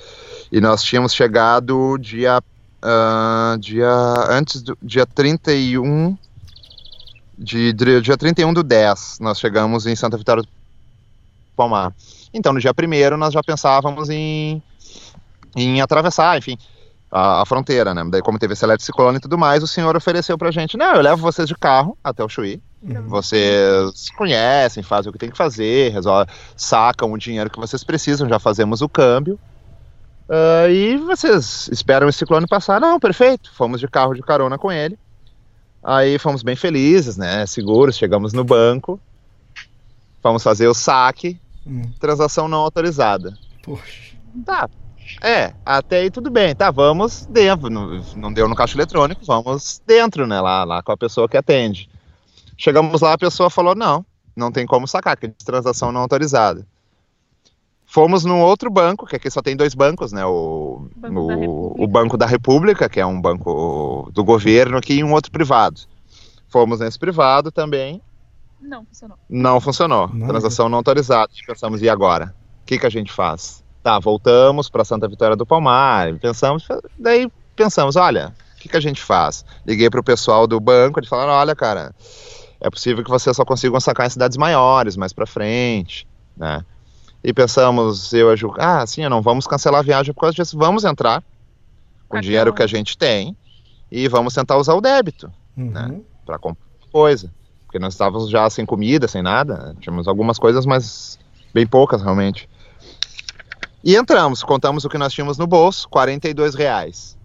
E 0.50 0.60
nós 0.60 0.82
tínhamos 0.82 1.12
chegado 1.12 1.98
dia. 1.98 2.40
Uh, 2.82 3.58
dia 3.58 3.88
antes 4.28 4.60
do 4.60 4.76
dia 4.82 5.06
31 5.06 6.18
de, 7.38 7.72
de 7.72 8.00
dia 8.00 8.16
31 8.16 8.52
do 8.52 8.62
10, 8.62 9.18
nós 9.20 9.38
chegamos 9.38 9.86
em 9.86 9.96
Santa 9.96 10.16
Vitória 10.16 10.42
do 10.42 10.48
Palmar. 11.56 11.92
Então, 12.32 12.52
no 12.52 12.60
dia 12.60 12.72
1 12.72 13.16
nós 13.16 13.32
já 13.32 13.42
pensávamos 13.42 14.10
em, 14.10 14.62
em 15.56 15.80
atravessar, 15.80 16.36
enfim, 16.38 16.58
a, 17.10 17.42
a, 17.42 17.46
fronteira, 17.46 17.94
né? 17.94 18.04
Daí, 18.10 18.22
como 18.22 18.38
teve 18.38 18.54
esse 18.54 18.66
ciclone 18.80 19.18
e 19.18 19.20
tudo 19.20 19.38
mais, 19.38 19.62
o 19.62 19.68
senhor 19.68 19.96
ofereceu 19.96 20.36
pra 20.36 20.50
gente: 20.50 20.76
não, 20.76 20.94
eu 20.94 21.02
levo 21.02 21.22
vocês 21.22 21.46
de 21.48 21.54
carro 21.54 21.96
até 22.02 22.24
o 22.24 22.28
Chuí. 22.28 22.60
Uhum. 22.82 23.08
Vocês 23.08 24.10
conhecem, 24.10 24.82
fazem 24.82 25.10
o 25.10 25.12
que 25.12 25.18
tem 25.18 25.30
que 25.30 25.36
fazer, 25.36 25.92
resolve, 25.92 26.30
sacam 26.56 27.12
o 27.12 27.18
dinheiro 27.18 27.48
que 27.48 27.58
vocês 27.58 27.82
precisam, 27.82 28.28
já 28.28 28.38
fazemos 28.38 28.82
o 28.82 28.88
câmbio. 28.88 29.38
Uh, 30.28 30.70
e 30.70 30.96
vocês 30.96 31.68
esperam 31.70 32.08
esse 32.08 32.18
ciclone 32.18 32.46
passar? 32.46 32.80
Não, 32.80 32.98
perfeito. 32.98 33.52
Fomos 33.54 33.80
de 33.80 33.86
carro 33.86 34.14
de 34.14 34.22
carona 34.22 34.58
com 34.58 34.72
ele. 34.72 34.98
Aí 35.84 36.18
fomos 36.18 36.42
bem 36.42 36.56
felizes, 36.56 37.18
né? 37.18 37.44
Seguros, 37.46 37.96
chegamos 37.96 38.32
no 38.32 38.42
banco, 38.42 38.98
fomos 40.22 40.42
fazer 40.42 40.66
o 40.66 40.74
saque, 40.74 41.38
hum. 41.66 41.82
transação 42.00 42.48
não 42.48 42.58
autorizada. 42.58 43.36
Poxa. 43.62 44.14
Tá. 44.46 44.68
É, 45.22 45.52
até 45.64 46.00
aí 46.00 46.10
tudo 46.10 46.30
bem, 46.30 46.54
tá, 46.54 46.70
vamos 46.70 47.26
dentro, 47.26 47.68
não, 47.68 48.02
não 48.16 48.32
deu 48.32 48.48
no 48.48 48.54
caixa 48.54 48.74
eletrônico, 48.74 49.20
vamos 49.24 49.80
dentro, 49.86 50.26
né, 50.26 50.40
lá, 50.40 50.64
lá 50.64 50.82
com 50.82 50.92
a 50.92 50.96
pessoa 50.96 51.28
que 51.28 51.36
atende. 51.36 51.90
Chegamos 52.56 53.02
lá, 53.02 53.12
a 53.12 53.18
pessoa 53.18 53.50
falou, 53.50 53.74
não, 53.74 54.04
não 54.34 54.50
tem 54.50 54.66
como 54.66 54.88
sacar, 54.88 55.16
que 55.16 55.26
é 55.26 55.32
transação 55.44 55.92
não 55.92 56.00
autorizada. 56.00 56.66
Fomos 57.94 58.24
num 58.24 58.40
outro 58.40 58.68
banco, 58.68 59.06
que 59.06 59.14
aqui 59.14 59.30
só 59.30 59.40
tem 59.40 59.54
dois 59.54 59.72
bancos, 59.72 60.10
né? 60.10 60.26
O 60.26 60.88
banco, 60.96 61.20
o, 61.20 61.84
o 61.84 61.86
banco 61.86 62.16
da 62.16 62.26
República, 62.26 62.88
que 62.88 62.98
é 62.98 63.06
um 63.06 63.20
banco 63.20 64.10
do 64.12 64.24
governo 64.24 64.76
aqui, 64.76 64.94
e 64.94 65.04
um 65.04 65.12
outro 65.12 65.30
privado. 65.30 65.80
Fomos 66.48 66.80
nesse 66.80 66.98
privado 66.98 67.52
também. 67.52 68.02
Não 68.60 68.84
funcionou. 68.84 69.18
Não 69.30 69.60
funcionou. 69.60 70.10
Não. 70.12 70.26
Transação 70.26 70.68
não 70.68 70.78
autorizada. 70.78 71.30
Pensamos, 71.46 71.82
e 71.82 71.88
agora? 71.88 72.34
O 72.62 72.66
que, 72.66 72.80
que 72.80 72.86
a 72.86 72.90
gente 72.90 73.12
faz? 73.12 73.62
Tá, 73.80 74.00
voltamos 74.00 74.68
para 74.68 74.84
Santa 74.84 75.06
Vitória 75.06 75.36
do 75.36 75.46
Palmar. 75.46 76.18
Pensamos, 76.18 76.66
daí 76.98 77.30
pensamos, 77.54 77.94
olha, 77.94 78.34
o 78.56 78.60
que, 78.60 78.68
que 78.68 78.76
a 78.76 78.80
gente 78.80 79.00
faz? 79.00 79.44
Liguei 79.64 79.88
para 79.88 80.00
o 80.00 80.04
pessoal 80.04 80.48
do 80.48 80.58
banco, 80.58 80.98
eles 80.98 81.08
falaram, 81.08 81.32
olha, 81.32 81.54
cara, 81.54 81.94
é 82.60 82.68
possível 82.68 83.04
que 83.04 83.10
vocês 83.10 83.36
só 83.36 83.44
consigam 83.44 83.78
sacar 83.78 84.08
em 84.08 84.10
cidades 84.10 84.36
maiores, 84.36 84.96
mais 84.96 85.12
para 85.12 85.26
frente, 85.26 86.08
né? 86.36 86.64
E 87.24 87.32
pensamos, 87.32 88.12
eu 88.12 88.28
e 88.28 88.32
a 88.34 88.36
Ju, 88.36 88.52
ah, 88.58 88.86
sim, 88.86 89.08
não 89.08 89.22
vamos 89.22 89.46
cancelar 89.46 89.80
a 89.80 89.82
viagem 89.82 90.12
por 90.12 90.20
causa 90.20 90.36
disso, 90.36 90.58
vamos 90.58 90.84
entrar 90.84 91.24
com 92.06 92.18
o 92.18 92.20
dinheiro 92.20 92.52
que 92.52 92.62
a 92.62 92.66
gente 92.66 92.98
tem 92.98 93.34
e 93.90 94.06
vamos 94.08 94.34
tentar 94.34 94.58
usar 94.58 94.74
o 94.74 94.80
débito, 94.82 95.32
uhum. 95.56 95.70
né, 95.70 96.00
para 96.26 96.38
comprar 96.38 96.62
coisa, 96.92 97.32
porque 97.64 97.78
nós 97.78 97.94
estávamos 97.94 98.28
já 98.28 98.48
sem 98.50 98.66
comida, 98.66 99.08
sem 99.08 99.22
nada, 99.22 99.74
tínhamos 99.80 100.06
algumas 100.06 100.38
coisas, 100.38 100.66
mas 100.66 101.18
bem 101.54 101.66
poucas 101.66 102.02
realmente. 102.02 102.46
E 103.82 103.96
entramos, 103.96 104.42
contamos 104.42 104.84
o 104.84 104.88
que 104.90 104.98
nós 104.98 105.12
tínhamos 105.12 105.38
no 105.38 105.46
bolso, 105.46 105.88
42 105.88 106.54
reais. 106.54 107.16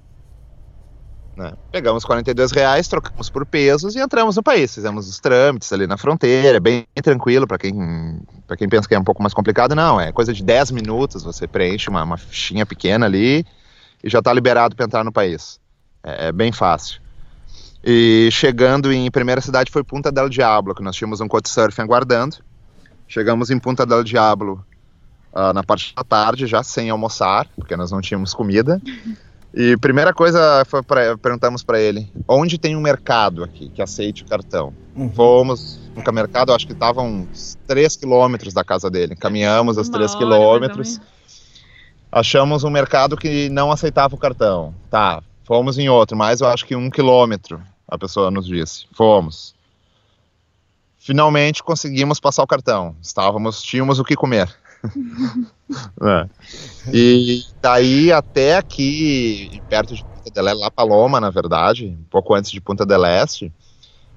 Né? 1.39 1.53
Pegamos 1.72 2.03
42 2.03 2.51
reais, 2.51 2.89
trocamos 2.89 3.29
por 3.29 3.46
pesos 3.46 3.96
e 3.96 4.00
entramos 4.00 4.36
no 4.36 4.43
país. 4.43 4.74
Fizemos 4.74 5.08
os 5.08 5.22
trâmites 5.22 5.72
ali 5.72 5.88
na 5.88 5.98
fronteira, 5.98 6.60
bem 6.60 6.86
tranquilo 7.01 7.48
para 7.48 7.58
quem, 7.58 8.19
pra 8.46 8.58
quem 8.58 8.67
pensa 8.67 8.89
que 8.89 8.93
é 8.93 9.00
um 9.00 9.05
pouco 9.05 9.24
mais 9.24 9.34
complicado. 9.34 9.74
Não, 9.74 10.01
é 10.01 10.12
coisa 10.12 10.34
de 10.34 10.43
10 10.43 10.72
minutos, 10.72 11.24
você 11.24 11.48
preenche 11.48 11.89
uma, 11.89 12.03
uma 12.03 12.17
fichinha 12.17 12.65
pequena 12.65 13.05
ali 13.05 13.46
e 14.03 14.10
já 14.10 14.19
está 14.19 14.34
liberado 14.34 14.75
para 14.75 14.84
entrar 14.84 15.01
no 15.05 15.13
país. 15.13 15.62
É, 16.03 16.27
é, 16.27 16.31
bem 16.34 16.51
fácil. 16.51 17.01
E 17.81 18.27
chegando 18.34 18.91
em 18.91 19.10
primeira 19.10 19.39
cidade 19.39 19.72
foi 19.72 19.81
Punta 19.81 20.12
del 20.12 20.27
Diablo, 20.27 20.75
que 20.75 20.84
nós 20.84 20.93
tínhamos 20.93 21.22
um 21.22 21.27
couchsurfing 21.29 21.84
aguardando. 21.84 22.36
Chegamos 23.08 23.50
em 23.50 23.58
Punta 23.58 23.86
del 23.86 24.03
Diablo 24.03 24.62
uh, 25.31 25.53
na 25.53 25.63
parte 25.63 25.96
da 25.96 26.03
tarde, 26.03 26.48
já 26.48 26.62
sem 26.63 26.89
almoçar, 26.89 27.48
porque 27.55 27.77
nós 27.77 27.91
não 27.91 28.01
tínhamos 28.01 28.34
comida. 28.34 28.81
E 29.53 29.75
primeira 29.77 30.13
coisa 30.13 30.63
foi 30.65 30.83
pra, 30.83 31.17
perguntamos 31.17 31.63
para 31.63 31.79
ele 31.79 32.11
onde 32.27 32.57
tem 32.57 32.75
um 32.75 32.81
mercado 32.81 33.43
aqui 33.43 33.69
que 33.69 33.81
aceite 33.81 34.23
o 34.23 34.27
cartão. 34.27 34.73
Uhum. 34.95 35.11
Fomos 35.11 35.79
no 35.95 36.13
mercado, 36.13 36.53
acho 36.53 36.67
que 36.67 36.73
estava 36.73 37.01
uns 37.01 37.57
3 37.67 37.95
quilômetros 37.97 38.53
da 38.53 38.63
casa 38.63 38.89
dele. 38.89 39.15
Caminhamos 39.15 39.77
os 39.77 39.89
3 39.89 40.15
quilômetros. 40.15 40.99
Achamos 42.11 42.63
um 42.63 42.69
mercado 42.69 43.17
que 43.17 43.49
não 43.49 43.71
aceitava 43.71 44.15
o 44.15 44.19
cartão. 44.19 44.73
Tá, 44.89 45.21
fomos 45.43 45.77
em 45.77 45.89
outro, 45.89 46.15
mas 46.15 46.41
eu 46.41 46.47
acho 46.47 46.65
que 46.65 46.75
um 46.75 46.89
quilômetro, 46.89 47.61
a 47.87 47.97
pessoa 47.97 48.31
nos 48.31 48.45
disse. 48.45 48.85
Fomos. 48.93 49.55
Finalmente 50.97 51.63
conseguimos 51.63 52.19
passar 52.19 52.43
o 52.43 52.47
cartão. 52.47 52.95
Estávamos, 53.01 53.61
tínhamos 53.61 53.99
o 53.99 54.03
que 54.03 54.15
comer. 54.15 54.47
é. 56.01 56.29
E 56.93 57.43
daí 57.62 58.12
até 58.12 58.57
aqui, 58.57 59.62
perto 59.69 59.95
de 59.95 60.03
Punta 60.03 60.31
del 60.31 60.48
Este, 60.48 60.62
La 60.62 60.71
Paloma, 60.71 61.19
na 61.19 61.29
verdade, 61.29 61.86
um 61.86 62.05
pouco 62.09 62.33
antes 62.33 62.51
de 62.51 62.62
Punta 62.62 62.86
del 62.86 63.05
Este, 63.05 63.51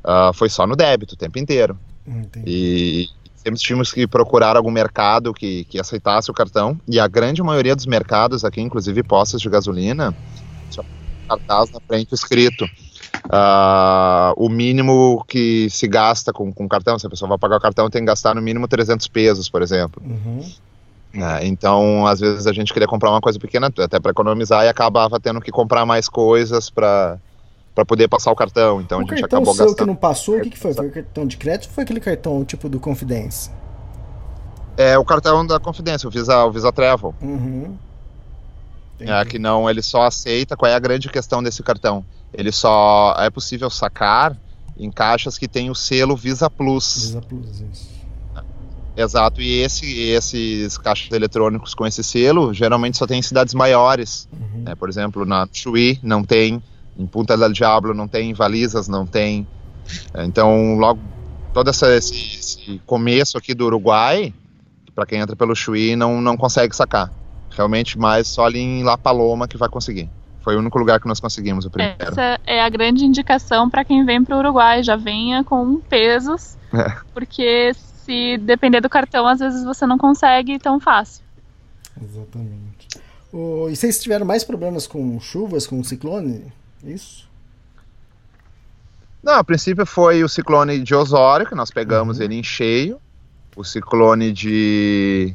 uh, 0.05 0.33
foi 0.35 0.49
só 0.49 0.67
no 0.67 0.77
débito 0.77 1.15
o 1.15 1.19
tempo 1.19 1.39
inteiro. 1.39 1.79
Entendi. 2.07 2.45
E 2.47 3.09
sempre 3.35 3.61
tínhamos 3.61 3.93
que 3.93 4.07
procurar 4.07 4.57
algum 4.57 4.71
mercado 4.71 5.33
que, 5.35 5.65
que 5.65 5.79
aceitasse 5.79 6.31
o 6.31 6.35
cartão. 6.35 6.81
E 6.89 6.99
a 7.01 7.09
grande 7.09 7.43
maioria 7.43 7.75
dos 7.75 7.87
mercados 7.87 8.45
aqui, 8.45 8.61
inclusive 8.61 9.03
postos 9.03 9.43
de 9.43 9.49
gasolina, 9.49 10.15
só 10.71 10.85
cartaz 11.29 11.71
na 11.71 11.81
frente 11.81 12.15
escrito 12.15 12.69
uh, 13.27 14.33
o 14.37 14.49
mínimo 14.49 15.25
que 15.29 15.69
se 15.71 15.87
gasta 15.87 16.33
com, 16.33 16.53
com 16.53 16.69
cartão. 16.69 16.99
Se 16.99 17.07
a 17.07 17.11
pessoa 17.11 17.29
vai 17.29 17.39
pagar 17.39 17.57
o 17.57 17.61
cartão, 17.61 17.91
tem 17.91 18.03
que 18.03 18.07
gastar 18.07 18.35
no 18.35 18.43
mínimo 18.43 18.67
300 18.69 19.07
pesos, 19.09 19.49
por 19.49 19.63
exemplo. 19.63 20.03
Uhum. 20.05 20.45
É, 21.15 21.47
então, 21.47 22.07
às 22.07 22.21
vezes 22.21 22.47
a 22.47 22.53
gente 22.53 22.73
queria 22.73 22.89
comprar 22.89 23.11
uma 23.11 23.21
coisa 23.21 23.39
pequena, 23.39 23.67
até 23.67 24.01
para 24.01 24.11
economizar, 24.11 24.65
e 24.65 24.69
acabava 24.69 25.21
tendo 25.21 25.41
que 25.41 25.51
comprar 25.51 25.85
mais 25.85 26.09
coisas 26.09 26.71
para 26.71 27.19
para 27.75 27.87
poder 27.87 28.07
passar 28.07 28.31
o 28.31 28.37
cartão. 28.37 28.83
Então 28.83 28.99
o 28.99 29.01
a 29.01 29.05
gente 29.05 29.21
cartão 29.21 29.39
acabou 29.39 29.55
seu 29.55 29.65
gastando. 29.65 29.79
que 29.79 29.87
não 29.87 29.97
passou, 29.97 30.37
o 30.37 30.41
que, 30.43 30.51
que 30.51 30.59
foi? 30.59 30.75
Foi 30.75 30.89
o 30.89 30.93
cartão 30.93 31.27
de 31.27 31.39
crédito 31.39 31.69
ou 31.69 31.75
foi 31.75 31.85
aquele 31.85 32.01
cartão 32.01 32.45
tipo 32.45 32.69
do 32.69 32.79
Confidence? 32.79 33.51
É 34.77 34.99
o 34.99 35.05
cartão 35.05 35.47
da 35.47 35.59
Confidência, 35.59 36.07
o 36.07 36.11
Visa, 36.11 36.45
o 36.45 36.53
Visa 36.53 36.73
Travel. 36.73 37.15
Uhum. 37.21 37.77
É, 39.01 39.25
que 39.25 39.39
não, 39.39 39.69
ele 39.69 39.83
só 39.83 40.03
aceita. 40.03 40.57
Qual 40.57 40.71
é 40.71 40.75
a 40.75 40.79
grande 40.79 41.09
questão 41.09 41.43
desse 41.43 41.63
cartão? 41.63 42.05
Ele 42.33 42.53
só 42.53 43.15
é 43.19 43.31
possível 43.31 43.69
sacar 43.69 44.37
em 44.77 44.91
caixas 44.91 45.37
que 45.37 45.47
tem 45.47 45.71
o 45.71 45.75
selo 45.75 46.17
Visa 46.17 46.49
Plus. 46.49 46.95
Visa 46.95 47.21
Plus, 47.21 47.61
isso. 47.61 48.03
Exato, 48.95 49.41
e 49.41 49.61
esse, 49.61 50.01
esses 50.11 50.77
caixas 50.77 51.11
eletrônicos 51.11 51.75
com 51.75 51.87
esse 51.87 52.05
selo 52.05 52.53
geralmente 52.53 52.99
só 52.99 53.07
tem 53.07 53.19
em 53.19 53.23
cidades 53.23 53.55
maiores. 53.55 54.29
Uhum. 54.33 54.65
Né? 54.65 54.75
Por 54.75 54.89
exemplo, 54.89 55.25
na 55.25 55.49
Chuí 55.51 55.99
não 56.03 56.23
tem, 56.23 56.63
em 56.99 57.07
Punta 57.07 57.37
del 57.37 57.53
Diablo 57.53 57.95
não 57.95 58.07
tem, 58.07 58.31
em 58.31 58.35
Valizas 58.35 58.89
não 58.89 59.07
tem. 59.07 59.47
Então, 60.15 60.77
logo, 60.77 61.01
todo 61.55 61.71
essa, 61.71 61.95
esse, 61.97 62.15
esse 62.15 62.83
começo 62.85 63.39
aqui 63.39 63.55
do 63.55 63.65
Uruguai, 63.65 64.33
para 64.95 65.07
quem 65.07 65.21
entra 65.21 65.35
pelo 65.35 65.55
Chuí, 65.55 65.97
não, 65.97 66.21
não 66.21 66.37
consegue 66.37 66.77
sacar. 66.77 67.11
Realmente, 67.51 67.99
mais 67.99 68.29
só 68.29 68.45
ali 68.45 68.61
em 68.61 68.83
La 68.83 68.99
Paloma 68.99 69.49
que 69.49 69.57
vai 69.57 69.71
conseguir. 69.71 70.09
Foi 70.43 70.57
o 70.57 70.59
único 70.59 70.79
lugar 70.79 71.01
que 71.01 71.07
nós 71.07 71.21
conseguimos 71.21 71.65
o 71.65 71.71
primeiro. 71.71 71.97
Essa 71.99 72.41
é 72.45 72.61
a 72.63 72.69
grande 72.69 73.05
indicação 73.05 73.71
para 73.71 73.85
quem 73.85 74.05
vem 74.05 74.25
para 74.25 74.37
o 74.37 74.39
Uruguai. 74.41 74.83
Já 74.83 74.97
venha 74.97 75.45
com 75.45 75.77
pesos, 75.77 76.57
é. 76.73 76.97
porque 77.15 77.73
se 77.75 78.39
depender 78.39 78.81
do 78.81 78.91
cartão, 78.91 79.27
às 79.27 79.39
vezes 79.39 79.65
você 79.65 79.87
não 79.87 79.97
consegue 79.97 80.59
tão 80.59 80.81
fácil. 80.81 81.25
Exatamente. 82.01 82.89
Oh, 83.33 83.69
e 83.71 83.77
vocês 83.77 84.01
tiveram 84.01 84.27
mais 84.27 84.45
problemas 84.45 84.87
com 84.87 85.19
chuvas, 85.21 85.67
com 85.67 85.83
ciclone? 85.83 86.53
Isso? 86.85 87.31
Não, 89.23 89.35
a 89.35 89.45
princípio 89.45 89.87
foi 89.87 90.25
o 90.25 90.29
ciclone 90.29 90.81
de 90.81 90.95
Osório, 90.95 91.47
que 91.47 91.55
nós 91.55 91.71
pegamos 91.71 92.19
uhum. 92.19 92.25
ele 92.25 92.35
em 92.35 92.43
cheio. 92.43 93.01
O 93.55 93.63
ciclone 93.63 94.33
de, 94.33 95.35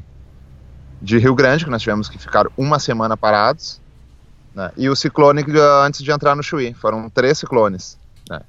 de 1.01 1.17
Rio 1.17 1.33
Grande, 1.33 1.63
que 1.63 1.71
nós 1.71 1.81
tivemos 1.81 2.09
que 2.09 2.17
ficar 2.17 2.47
uma 2.57 2.79
semana 2.79 3.15
parados. 3.15 3.79
Né? 4.57 4.71
E 4.75 4.89
o 4.89 4.95
ciclone 4.95 5.45
antes 5.85 6.01
de 6.03 6.11
entrar 6.11 6.35
no 6.35 6.41
Chuí. 6.41 6.73
Foram 6.73 7.07
três 7.11 7.37
ciclones. 7.37 7.95
Né? 8.27 8.41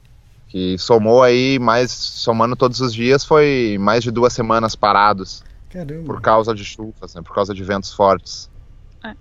Que 0.48 0.78
somou 0.78 1.22
aí, 1.22 1.58
mais 1.58 1.90
somando 1.90 2.56
todos 2.56 2.80
os 2.80 2.94
dias, 2.94 3.26
foi 3.26 3.76
mais 3.78 4.02
de 4.02 4.10
duas 4.10 4.32
semanas 4.32 4.74
parados. 4.74 5.44
Caramba. 5.68 6.06
Por 6.06 6.22
causa 6.22 6.54
de 6.54 6.64
chuvas, 6.64 7.14
né? 7.14 7.20
por 7.20 7.34
causa 7.34 7.52
de 7.52 7.62
ventos 7.62 7.92
fortes. 7.92 8.48
É. 9.04 9.14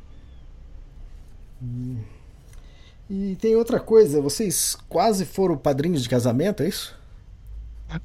Hum. 1.62 1.98
E 3.10 3.36
tem 3.36 3.58
outra 3.58 3.82
coisa, 3.82 4.22
vocês 4.22 4.78
quase 4.88 5.26
foram 5.26 5.58
padrinhos 5.58 6.02
de 6.02 6.08
casamento, 6.08 6.64
é 6.64 6.70
isso? 6.70 6.98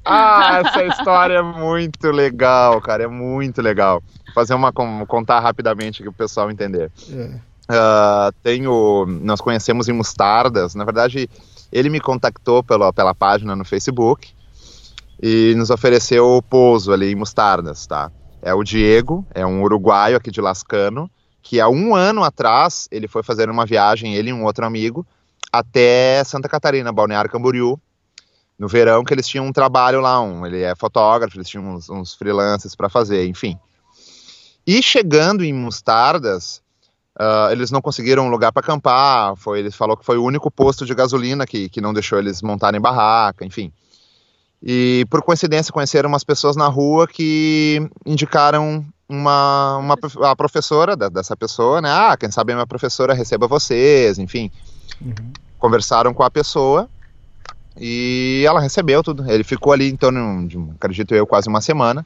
Ah, 0.03 0.61
essa 0.65 0.83
história 0.83 1.35
é 1.35 1.41
muito 1.41 2.11
legal, 2.11 2.81
cara, 2.81 3.03
é 3.03 3.07
muito 3.07 3.61
legal. 3.61 4.03
Vou 4.25 4.33
fazer 4.33 4.53
uma 4.53 4.73
contar 4.73 5.39
rapidamente 5.39 6.01
para 6.01 6.09
o 6.09 6.13
pessoal 6.13 6.51
entender. 6.51 6.91
É. 7.09 7.52
Uh, 7.69 8.31
tenho, 8.43 9.05
nós 9.21 9.39
conhecemos 9.39 9.87
em 9.87 9.93
Mostardas. 9.93 10.75
Na 10.75 10.83
verdade, 10.83 11.29
ele 11.71 11.89
me 11.89 11.99
contactou 11.99 12.63
pela, 12.63 12.91
pela 12.91 13.15
página 13.15 13.55
no 13.55 13.63
Facebook 13.65 14.29
e 15.21 15.53
nos 15.55 15.69
ofereceu 15.69 16.25
o 16.37 16.41
pouso 16.41 16.91
ali 16.91 17.11
em 17.11 17.15
Mostardas, 17.15 17.87
tá? 17.87 18.11
É 18.41 18.53
o 18.53 18.63
Diego, 18.63 19.25
é 19.33 19.45
um 19.45 19.61
uruguaio 19.61 20.17
aqui 20.17 20.29
de 20.29 20.41
Lascano, 20.41 21.09
que 21.41 21.59
há 21.61 21.69
um 21.69 21.95
ano 21.95 22.23
atrás 22.23 22.87
ele 22.91 23.07
foi 23.07 23.23
fazer 23.23 23.49
uma 23.49 23.65
viagem, 23.65 24.15
ele 24.15 24.31
e 24.31 24.33
um 24.33 24.43
outro 24.43 24.65
amigo, 24.65 25.05
até 25.51 26.23
Santa 26.23 26.49
Catarina, 26.49 26.91
Balneário 26.91 27.29
Camboriú, 27.29 27.79
no 28.57 28.67
verão, 28.67 29.03
que 29.03 29.13
eles 29.13 29.27
tinham 29.27 29.45
um 29.45 29.53
trabalho 29.53 30.01
lá, 30.01 30.21
um, 30.21 30.45
ele 30.45 30.61
é 30.61 30.75
fotógrafo, 30.75 31.37
eles 31.37 31.47
tinham 31.47 31.75
uns, 31.75 31.89
uns 31.89 32.13
freelancers 32.13 32.75
para 32.75 32.89
fazer, 32.89 33.25
enfim. 33.27 33.57
E 34.65 34.81
chegando 34.81 35.43
em 35.43 35.53
Mostardas, 35.53 36.62
uh, 37.19 37.51
eles 37.51 37.71
não 37.71 37.81
conseguiram 37.81 38.27
um 38.27 38.29
lugar 38.29 38.51
para 38.51 38.61
acampar, 38.61 39.35
foi, 39.35 39.59
ele 39.59 39.71
falou 39.71 39.97
que 39.97 40.05
foi 40.05 40.17
o 40.17 40.23
único 40.23 40.49
posto 40.49 40.85
de 40.85 40.93
gasolina 40.93 41.45
que, 41.45 41.69
que 41.69 41.81
não 41.81 41.93
deixou 41.93 42.19
eles 42.19 42.41
montarem 42.41 42.81
barraca, 42.81 43.45
enfim. 43.45 43.71
E 44.61 45.05
por 45.09 45.21
coincidência 45.21 45.73
conheceram 45.73 46.07
umas 46.07 46.23
pessoas 46.23 46.55
na 46.55 46.67
rua 46.67 47.05
que 47.07 47.85
indicaram 48.05 48.85
uma, 49.09 49.77
uma 49.77 49.97
a 50.31 50.35
professora 50.35 50.95
da, 50.95 51.09
dessa 51.09 51.35
pessoa, 51.35 51.81
né? 51.81 51.89
Ah, 51.91 52.15
quem 52.17 52.31
sabe 52.31 52.53
a 52.53 52.55
minha 52.55 52.67
professora 52.67 53.13
receba 53.13 53.45
vocês, 53.45 54.17
enfim. 54.17 54.49
Uhum. 55.01 55.33
Conversaram 55.59 56.13
com 56.13 56.23
a 56.23 56.31
pessoa 56.31 56.89
e 57.77 58.43
ela 58.47 58.61
recebeu 58.61 59.03
tudo. 59.03 59.29
Ele 59.29 59.43
ficou 59.43 59.73
ali 59.73 59.89
em 59.89 59.95
torno 59.97 60.47
de, 60.47 60.57
acredito 60.75 61.13
eu, 61.13 61.27
quase 61.27 61.49
uma 61.49 61.59
semana. 61.59 62.05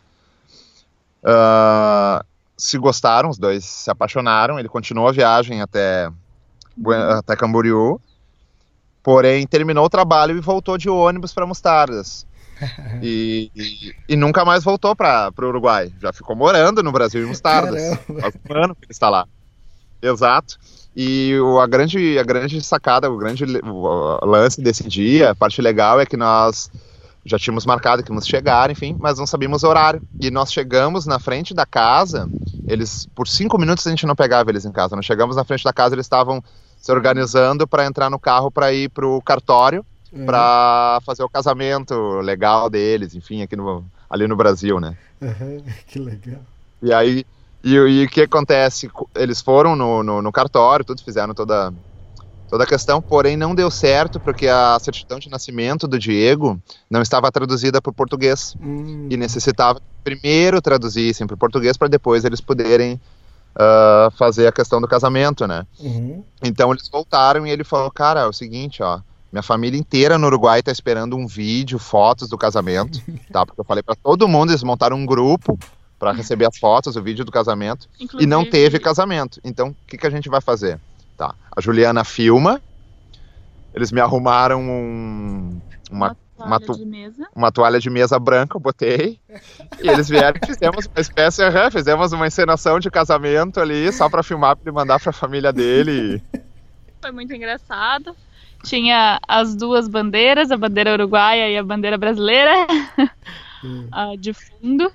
Uh, 1.24 2.26
se 2.58 2.78
gostaram, 2.78 3.30
os 3.30 3.38
dois 3.38 3.64
se 3.64 3.90
apaixonaram. 3.90 4.60
Ele 4.60 4.68
continuou 4.68 5.08
a 5.08 5.12
viagem 5.12 5.62
até, 5.62 6.10
até 7.18 7.36
Camboriú. 7.36 8.02
Porém, 9.04 9.46
terminou 9.48 9.86
o 9.86 9.90
trabalho 9.90 10.36
e 10.36 10.42
voltou 10.42 10.78
de 10.78 10.90
ônibus 10.90 11.34
para 11.34 11.46
Mostardas. 11.46 12.26
E, 13.04 13.52
e, 13.56 13.96
e, 14.10 14.16
nunca 14.16 14.44
mais 14.44 14.64
voltou 14.64 14.96
para 14.96 15.32
o 15.40 15.46
Uruguai. 15.46 15.94
Já 16.02 16.12
ficou 16.12 16.36
morando 16.36 16.82
no 16.82 16.92
Brasil 16.92 17.24
em 17.24 17.28
Mostardas. 17.28 17.96
Faz 18.20 18.34
um 18.50 18.64
ano 18.64 18.74
que 18.74 18.86
ele 18.86 18.92
está 18.92 19.10
lá. 19.10 19.28
Exato. 20.02 20.58
E 20.96 21.38
o, 21.40 21.60
a, 21.60 21.68
grande, 21.68 22.18
a 22.18 22.24
grande 22.24 22.60
sacada, 22.64 23.12
o 23.12 23.18
grande 23.18 23.46
lance 24.24 24.60
desse 24.60 24.88
dia, 24.88 25.30
a 25.30 25.36
parte 25.36 25.62
legal 25.62 26.02
é 26.02 26.06
que 26.08 26.18
nós 26.18 26.72
já 27.28 27.38
tínhamos 27.38 27.66
marcado 27.66 28.02
que 28.02 28.12
íamos 28.12 28.26
chegar, 28.26 28.72
enfim, 28.72 28.96
mas 29.00 29.20
não 29.20 29.28
sabíamos 29.28 29.64
o 29.64 29.68
horário. 29.68 30.02
E 30.20 30.32
nós 30.32 30.52
chegamos 30.52 31.06
na 31.06 31.20
frente 31.20 31.54
da 31.54 31.66
casa, 31.66 32.30
eles, 32.68 33.08
por 33.14 33.28
cinco 33.28 33.58
minutos 33.58 33.86
a 33.86 33.90
gente 33.90 34.06
não 34.06 34.16
pegava 34.16 34.50
eles 34.50 34.66
em 34.66 34.72
casa. 34.72 34.96
Nós 34.96 35.06
chegamos 35.06 35.36
na 35.36 35.44
frente 35.44 35.64
da 35.64 35.74
casa, 35.74 35.94
eles 35.94 36.06
estavam 36.06 36.44
se 36.80 36.92
organizando 36.92 37.68
para 37.68 37.86
entrar 37.86 38.10
no 38.10 38.18
carro 38.18 38.50
para 38.50 38.72
ir 38.72 38.90
para 38.90 39.06
o 39.06 39.22
cartório 39.22 39.86
uhum. 40.12 40.26
para 40.26 41.00
fazer 41.06 41.24
o 41.24 41.30
casamento 41.30 41.94
legal 42.22 42.70
deles, 42.70 43.16
enfim, 43.16 43.42
aqui 43.42 43.56
no, 43.56 43.84
ali 44.10 44.28
no 44.28 44.36
Brasil, 44.36 44.80
né? 44.80 44.98
Uhum, 45.22 45.64
que 45.88 46.00
legal. 46.00 46.42
E 46.82 46.94
aí, 46.94 47.26
e, 47.64 47.74
e 47.74 48.06
o 48.06 48.10
que 48.10 48.22
acontece? 48.22 48.90
Eles 49.16 49.42
foram 49.42 49.76
no, 49.76 50.04
no, 50.04 50.22
no, 50.22 50.32
cartório, 50.32 50.86
tudo, 50.86 51.04
fizeram 51.04 51.34
toda, 51.34 51.74
toda 52.50 52.64
a 52.64 52.68
questão, 52.68 53.02
porém 53.02 53.36
não 53.36 53.54
deu 53.54 53.70
certo 53.70 54.20
porque 54.20 54.48
a 54.48 54.78
certidão 54.80 55.20
de 55.20 55.30
nascimento 55.30 55.88
do 55.88 56.00
Diego 56.00 56.60
não 56.90 57.02
estava 57.02 57.32
traduzida 57.32 57.82
para 57.82 57.90
o 57.90 57.94
português 57.94 58.56
hum. 58.62 59.08
e 59.10 59.18
necessitava 59.18 59.82
primeiro 60.04 60.62
traduzissem 60.62 61.28
para 61.28 61.36
o 61.36 61.38
português 61.38 61.76
para 61.76 61.88
depois 61.88 62.24
eles 62.24 62.40
poderem 62.40 63.00
uh, 63.58 64.12
fazer 64.12 64.48
a 64.48 64.52
questão 64.52 64.80
do 64.80 64.88
casamento, 64.88 65.46
né? 65.48 65.66
Uhum. 65.80 66.24
Então 66.44 66.72
eles 66.72 66.88
voltaram 66.88 67.46
e 67.46 67.50
ele 67.50 67.64
falou, 67.64 67.92
cara, 67.92 68.22
é 68.22 68.26
o 68.26 68.34
seguinte, 68.34 68.82
ó, 68.82 69.02
minha 69.32 69.44
família 69.44 69.78
inteira 69.78 70.18
no 70.18 70.28
Uruguai 70.28 70.64
tá 70.64 70.72
esperando 70.72 71.18
um 71.18 71.28
vídeo, 71.28 71.78
fotos 71.78 72.30
do 72.30 72.38
casamento, 72.38 73.02
tá? 73.32 73.46
Porque 73.46 73.60
eu 73.60 73.66
falei 73.66 73.84
para 73.84 73.96
todo 73.96 74.28
mundo, 74.28 74.52
eles 74.52 74.64
montaram 74.64 74.96
um 74.96 75.06
grupo 75.06 75.60
para 76.00 76.12
receber 76.12 76.46
as 76.46 76.58
fotos, 76.58 76.96
o 76.96 77.02
vídeo 77.02 77.26
do 77.26 77.32
casamento. 77.32 77.90
Inclusive, 78.00 78.24
E 78.24 78.28
não 78.28 78.46
teve 78.46 78.80
casamento. 78.80 79.40
Então, 79.44 79.70
o 79.70 79.76
que, 79.88 79.98
que 79.98 80.08
a 80.08 80.10
gente 80.12 80.30
vai 80.30 80.40
fazer? 80.40 80.80
Tá. 81.18 81.34
A 81.56 81.60
Juliana 81.60 82.04
filma. 82.04 82.62
Eles 83.74 83.92
me 83.92 84.00
arrumaram 84.00 84.62
um- 84.62 85.60
uma, 85.92 86.16
uma 86.38 86.46
uma 86.46 86.60
toalha 86.60 86.86
mesa. 86.86 87.28
uma 87.36 87.52
toalha 87.52 87.80
de 87.80 87.90
mesa 87.90 88.20
branca, 88.20 88.56
eu 88.56 88.62
botei. 88.62 89.20
E 89.82 89.88
eles 89.90 90.08
vieram 90.08 90.40
e 90.42 90.46
fizemos 90.46 90.86
uma 90.86 91.02
espécie, 91.02 91.42
fizemos 91.72 92.12
uma 92.14 92.28
encenação 92.28 92.80
de 92.80 92.90
casamento 92.92 93.60
ali, 93.60 93.92
só 93.92 94.08
pra 94.10 94.22
filmar, 94.24 94.56
pra 94.56 94.64
ele 94.70 94.76
mandar 94.76 95.00
pra 95.00 95.12
família 95.12 95.52
dele. 95.52 96.22
Foi 97.02 97.12
muito 97.12 97.34
engraçado. 97.34 98.16
Tinha 98.64 99.20
as 99.28 99.56
duas 99.56 99.88
bandeiras, 99.88 100.50
a 100.52 100.58
bandeira 100.58 100.94
uruguaia 100.94 101.50
e 101.50 101.58
a 101.58 101.64
bandeira 101.64 101.98
brasileira, 101.98 102.52
ah, 103.92 104.14
de 104.18 104.34
fundo. 104.34 104.92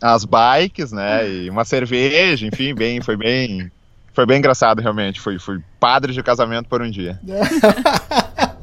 As 0.00 0.24
bikes, 0.24 0.92
né? 0.92 1.28
E 1.28 1.50
uma 1.50 1.64
cerveja, 1.64 2.46
enfim, 2.46 2.74
bem, 2.74 3.00
foi 3.00 3.16
bem. 3.16 3.70
Foi 4.18 4.26
bem 4.26 4.38
engraçado, 4.38 4.82
realmente. 4.82 5.20
Fui, 5.20 5.38
fui 5.38 5.62
padre 5.78 6.12
de 6.12 6.20
casamento 6.24 6.68
por 6.68 6.82
um 6.82 6.90
dia. 6.90 7.20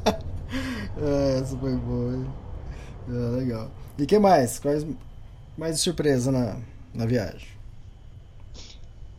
É, 0.98 1.40
essa 1.40 1.54
foi 1.58 1.76
boa. 1.76 2.24
É, 3.06 3.36
legal. 3.36 3.70
E 3.98 4.04
o 4.04 4.06
que 4.06 4.18
mais? 4.18 4.58
Quais 4.58 4.86
mais 5.56 5.78
surpresa 5.78 6.32
na, 6.32 6.56
na 6.94 7.04
viagem? 7.04 7.46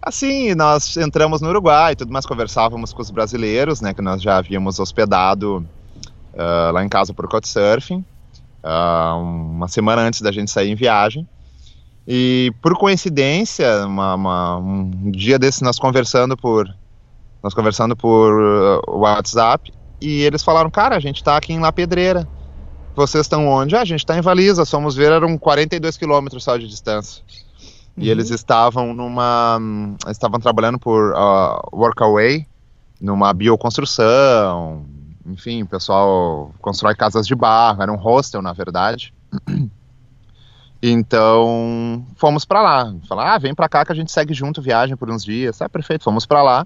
Assim, 0.02 0.56
nós 0.56 0.97
entramos 0.97 1.39
no 1.39 1.50
Uruguai, 1.50 1.95
tudo 1.95 2.12
mais 2.12 2.26
conversávamos 2.26 2.91
com 2.93 3.02
os 3.04 3.12
brasileiros, 3.12 3.80
né, 3.80 3.93
que 3.93 4.02
nós 4.02 4.23
já 4.23 4.38
havíamos 4.38 4.80
hospedado 4.80 5.63
ah, 6.36 6.71
lá 6.73 6.84
em 6.84 6.89
casa 6.89 7.13
por 7.13 7.28
Couchsurfing, 7.30 8.04
ah, 8.63 9.15
uma 9.17 9.67
semana 9.67 10.02
antes 10.02 10.21
da 10.21 10.32
gente 10.32 10.50
sair 10.50 10.71
em 10.71 10.76
viagem. 10.76 11.30
E 12.08 12.54
por 12.62 12.78
coincidência, 12.78 13.86
uma- 13.86 14.15
uma- 14.15 14.58
um 14.58 15.12
dia 15.12 15.38
desses 15.38 15.62
nós 15.62 15.78
conversando 15.78 16.38
por 16.38 16.65
nós 17.43 17.54
conversando 17.54 17.96
por 17.96 18.34
ah, 18.34 18.91
WhatsApp 18.91 19.72
e 20.02 20.22
eles 20.22 20.43
falaram, 20.43 20.70
cara, 20.72 20.96
a 20.96 21.00
gente 21.00 21.24
tá 21.24 21.38
aqui 21.38 21.54
em 21.54 21.60
La 21.60 21.72
Pedreira. 21.72 22.28
Vocês 22.96 23.26
estão 23.26 23.48
onde? 23.48 23.76
Ah, 23.76 23.82
a 23.82 23.86
gente 23.86 24.06
tá 24.06 24.17
em 24.17 24.22
Valiza, 24.22 24.65
fomos 24.65 24.96
ver, 24.96 25.12
eram 25.12 25.38
42 25.38 25.98
quilômetros 25.98 26.43
só 26.43 26.58
de 26.58 26.67
distância. 26.67 27.24
E 27.96 28.10
eles 28.10 28.30
estavam 28.32 28.93
numa. 28.93 29.60
estavam 30.08 30.39
trabalhando 30.39 30.80
por 30.80 31.13
ah, 31.15 31.62
Workaway, 31.74 32.46
numa 33.02 33.34
bioconstrução. 33.34 34.86
Enfim, 35.26 35.63
o 35.63 35.67
pessoal 35.67 36.52
constrói 36.62 36.96
casas 36.96 37.28
de 37.28 37.36
barro, 37.36 37.82
era 37.84 37.91
um 37.91 37.98
hostel, 37.98 38.41
na 38.41 38.54
verdade. 38.54 39.13
Então, 40.91 42.06
fomos 42.15 42.45
pra 42.45 42.62
lá. 42.62 42.93
Falaram, 43.08 43.32
ah, 43.32 43.38
vem 43.38 43.54
pra 43.56 43.67
cá 43.69 43.86
que 43.86 43.91
a 43.91 43.95
gente 43.95 44.12
segue 44.12 44.34
junto 44.34 44.62
viagem 44.62 44.95
por 44.95 45.10
uns 45.10 45.23
dias. 45.23 45.62
Ah, 45.62 45.69
perfeito, 45.69 46.04
fomos 46.04 46.26
pra 46.26 46.41
lá, 46.43 46.65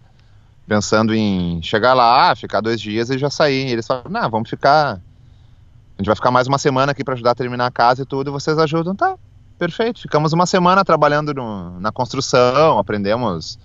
pensando 0.67 1.13
em 1.13 1.61
chegar 1.61 1.93
lá, 1.93 2.35
ficar 2.35 2.61
dois 2.61 2.79
dias 2.81 3.09
e 3.09 3.17
já 3.17 3.29
sair. 3.29 3.67
E 3.67 3.71
eles 3.71 3.85
falaram, 3.87 4.11
não, 4.11 4.29
vamos 4.29 4.49
ficar. 4.49 4.93
A 4.95 6.01
gente 6.01 6.07
vai 6.07 6.15
ficar 6.15 6.31
mais 6.31 6.47
uma 6.47 6.57
semana 6.57 6.91
aqui 6.91 7.03
pra 7.03 7.13
ajudar 7.13 7.31
a 7.31 7.35
terminar 7.35 7.67
a 7.67 7.71
casa 7.71 8.01
e 8.01 8.05
tudo, 8.05 8.29
e 8.29 8.31
vocês 8.31 8.57
ajudam, 8.57 8.95
tá? 8.95 9.15
Perfeito. 9.59 10.01
Ficamos 10.01 10.33
uma 10.33 10.45
semana 10.47 10.83
trabalhando 10.83 11.33
no- 11.33 11.79
na 11.79 11.91
construção, 11.91 12.79
aprendemos 12.79 13.59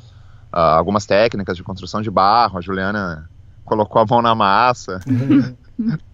ah, 0.52 0.76
algumas 0.76 1.06
técnicas 1.06 1.56
de 1.56 1.62
construção 1.62 2.02
de 2.02 2.10
barro. 2.10 2.58
A 2.58 2.60
Juliana 2.60 3.28
colocou 3.64 4.00
a 4.02 4.06
mão 4.06 4.20
na 4.22 4.34
massa. 4.34 5.00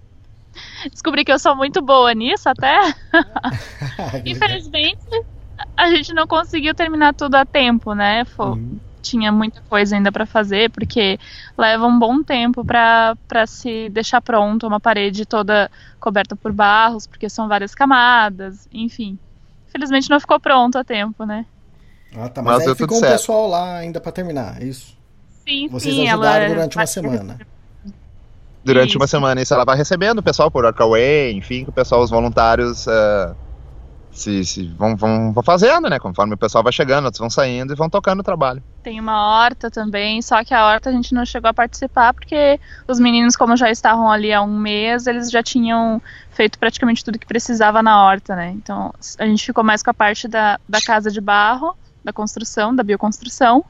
Descobri 0.90 1.24
que 1.24 1.32
eu 1.32 1.38
sou 1.38 1.56
muito 1.56 1.80
boa 1.82 2.12
nisso 2.14 2.48
até. 2.48 2.78
Infelizmente, 4.24 5.24
a 5.76 5.88
gente 5.88 6.12
não 6.12 6.26
conseguiu 6.26 6.74
terminar 6.74 7.14
tudo 7.14 7.34
a 7.36 7.44
tempo, 7.44 7.94
né? 7.94 8.24
Uhum. 8.38 8.78
Tinha 9.00 9.32
muita 9.32 9.60
coisa 9.68 9.96
ainda 9.96 10.12
pra 10.12 10.24
fazer, 10.24 10.70
porque 10.70 11.18
leva 11.58 11.86
um 11.86 11.98
bom 11.98 12.22
tempo 12.22 12.64
pra 12.64 13.16
pra 13.26 13.46
se 13.46 13.88
deixar 13.90 14.20
pronto 14.20 14.66
uma 14.66 14.78
parede 14.78 15.26
toda 15.26 15.70
coberta 15.98 16.36
por 16.36 16.52
barros, 16.52 17.06
porque 17.06 17.28
são 17.28 17.48
várias 17.48 17.74
camadas, 17.74 18.68
enfim. 18.72 19.18
Infelizmente 19.68 20.08
não 20.08 20.20
ficou 20.20 20.38
pronto 20.38 20.78
a 20.78 20.84
tempo, 20.84 21.24
né? 21.24 21.46
Ah, 22.16 22.28
tá. 22.28 22.42
Mas 22.42 22.58
Mas, 22.58 22.68
aí 22.68 22.74
ficou 22.76 22.98
um 22.98 23.00
certo. 23.00 23.12
pessoal 23.12 23.48
lá 23.48 23.78
ainda 23.78 24.00
pra 24.00 24.12
terminar, 24.12 24.62
é 24.62 24.66
isso? 24.66 24.96
Sim, 25.48 25.68
Vocês 25.68 25.94
sim, 25.94 26.08
ajudaram 26.08 26.44
ela 26.44 26.54
durante 26.54 26.76
uma 26.76 26.86
semana. 26.86 27.38
Durante 28.64 28.96
uma 28.96 29.06
Isso. 29.06 29.10
semana. 29.10 29.42
Isso 29.42 29.52
ela 29.52 29.64
vai 29.64 29.76
recebendo 29.76 30.18
o 30.18 30.22
pessoal 30.22 30.50
por 30.50 30.64
Workaway, 30.64 31.32
enfim, 31.32 31.64
que 31.64 31.70
o 31.70 31.72
pessoal, 31.72 32.02
os 32.02 32.10
voluntários 32.10 32.86
ah, 32.86 33.34
se, 34.12 34.44
se 34.44 34.68
vão, 34.68 34.94
vão, 34.94 35.32
vão 35.32 35.42
fazendo, 35.42 35.88
né? 35.88 35.98
Conforme 35.98 36.34
o 36.34 36.38
pessoal 36.38 36.62
vai 36.62 36.72
chegando, 36.72 37.06
outros 37.06 37.18
vão 37.18 37.30
saindo 37.30 37.72
e 37.72 37.76
vão 37.76 37.88
tocando 37.88 38.20
o 38.20 38.22
trabalho. 38.22 38.62
Tem 38.82 39.00
uma 39.00 39.26
horta 39.26 39.70
também, 39.70 40.20
só 40.20 40.44
que 40.44 40.52
a 40.52 40.66
horta 40.66 40.90
a 40.90 40.92
gente 40.92 41.14
não 41.14 41.24
chegou 41.24 41.48
a 41.48 41.54
participar 41.54 42.12
porque 42.12 42.60
os 42.86 43.00
meninos, 43.00 43.34
como 43.36 43.56
já 43.56 43.70
estavam 43.70 44.10
ali 44.10 44.32
há 44.32 44.42
um 44.42 44.58
mês, 44.58 45.06
eles 45.06 45.30
já 45.30 45.42
tinham 45.42 46.00
feito 46.30 46.58
praticamente 46.58 47.04
tudo 47.04 47.18
que 47.18 47.26
precisava 47.26 47.82
na 47.82 48.04
horta, 48.04 48.36
né? 48.36 48.50
Então 48.50 48.92
a 49.18 49.26
gente 49.26 49.44
ficou 49.44 49.64
mais 49.64 49.82
com 49.82 49.90
a 49.90 49.94
parte 49.94 50.28
da, 50.28 50.60
da 50.68 50.80
casa 50.80 51.10
de 51.10 51.20
barro, 51.20 51.74
da 52.04 52.12
construção, 52.12 52.74
da 52.74 52.82
bioconstrução. 52.82 53.64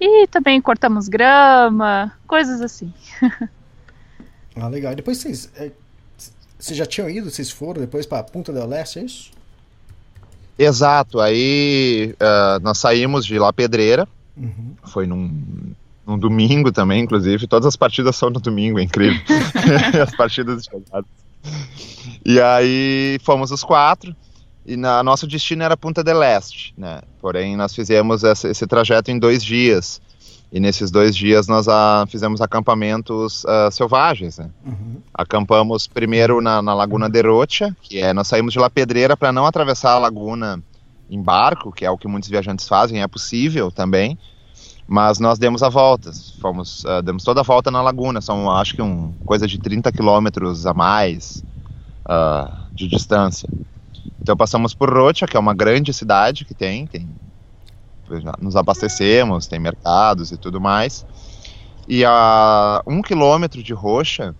E 0.00 0.26
também 0.26 0.60
cortamos 0.60 1.08
grama, 1.08 2.12
coisas 2.26 2.60
assim. 2.60 2.92
Ah, 4.56 4.68
legal. 4.68 4.92
E 4.92 4.96
depois 4.96 5.18
vocês. 5.18 5.50
é, 5.56 5.70
vocês 6.58 6.76
já 6.76 6.86
tinham 6.86 7.08
ido? 7.10 7.30
Vocês 7.30 7.50
foram 7.50 7.80
depois 7.80 8.06
pra 8.06 8.22
Punta 8.22 8.52
del 8.52 8.66
Leste, 8.66 8.98
é 9.00 9.02
isso? 9.04 9.30
Exato. 10.58 11.20
Aí 11.20 12.14
ah, 12.20 12.58
nós 12.62 12.78
saímos 12.78 13.24
de 13.26 13.38
La 13.38 13.52
Pedreira, 13.52 14.06
Uhum. 14.36 14.74
foi 14.84 15.06
num, 15.06 15.30
num 16.06 16.18
domingo 16.18 16.72
também, 16.72 17.02
inclusive. 17.02 17.46
Todas 17.46 17.66
as 17.66 17.76
partidas 17.76 18.16
são 18.16 18.30
no 18.30 18.40
domingo, 18.40 18.78
é 18.78 18.82
incrível. 18.82 19.20
as 20.02 20.14
partidas 20.14 20.62
de 20.62 20.70
chegadas. 20.70 21.10
E 22.24 22.40
aí 22.40 23.18
fomos 23.22 23.50
os 23.50 23.62
quatro. 23.64 24.14
E 24.64 24.76
na, 24.76 25.02
nosso 25.02 25.26
destino 25.26 25.64
era 25.64 25.76
Punta 25.76 26.04
del 26.04 26.22
Este, 26.22 26.72
né? 26.78 27.00
Porém, 27.20 27.56
nós 27.56 27.74
fizemos 27.74 28.22
esse, 28.22 28.46
esse 28.48 28.64
trajeto 28.66 29.10
em 29.10 29.18
dois 29.18 29.42
dias. 29.42 30.00
E 30.52 30.60
nesses 30.60 30.90
dois 30.90 31.16
dias 31.16 31.48
nós 31.48 31.66
ah, 31.66 32.04
fizemos 32.06 32.42
acampamentos 32.42 33.42
ah, 33.46 33.70
selvagens, 33.70 34.36
né? 34.36 34.50
Uhum. 34.66 35.00
Acampamos 35.14 35.86
primeiro 35.86 36.42
na, 36.42 36.60
na 36.60 36.74
Laguna 36.74 37.08
de 37.08 37.22
Rocha, 37.22 37.74
que 37.80 37.98
é, 37.98 38.12
nós 38.12 38.28
saímos 38.28 38.52
de 38.52 38.58
La 38.58 38.68
Pedreira 38.68 39.16
para 39.16 39.32
não 39.32 39.46
atravessar 39.46 39.92
a 39.92 39.98
laguna 39.98 40.62
em 41.10 41.22
barco, 41.22 41.72
que 41.72 41.86
é 41.86 41.90
o 41.90 41.96
que 41.96 42.06
muitos 42.06 42.28
viajantes 42.28 42.68
fazem, 42.68 43.00
é 43.00 43.08
possível 43.08 43.72
também, 43.72 44.18
mas 44.86 45.18
nós 45.18 45.38
demos 45.38 45.62
a 45.62 45.70
volta, 45.70 46.10
fomos, 46.38 46.84
ah, 46.84 47.00
demos 47.00 47.24
toda 47.24 47.40
a 47.40 47.44
volta 47.44 47.70
na 47.70 47.80
laguna, 47.80 48.20
são 48.20 48.50
acho 48.50 48.74
que 48.74 48.82
um, 48.82 49.10
coisa 49.24 49.46
de 49.46 49.58
30 49.58 49.90
quilômetros 49.90 50.66
a 50.66 50.74
mais 50.74 51.42
ah, 52.04 52.66
de 52.70 52.88
distância. 52.88 53.48
Então 54.20 54.36
passamos 54.36 54.74
por 54.74 54.92
Rocha, 54.92 55.26
que 55.26 55.34
é 55.34 55.40
uma 55.40 55.54
grande 55.54 55.94
cidade 55.94 56.44
que 56.44 56.52
tem, 56.52 56.86
tem 56.86 57.08
nos 58.40 58.56
abastecemos, 58.56 59.46
tem 59.46 59.58
mercados 59.58 60.32
e 60.32 60.36
tudo 60.36 60.60
mais. 60.60 61.06
E 61.88 62.04
a 62.04 62.82
um 62.86 63.02
quilômetro 63.02 63.62
de 63.62 63.72
Rocha, 63.72 64.34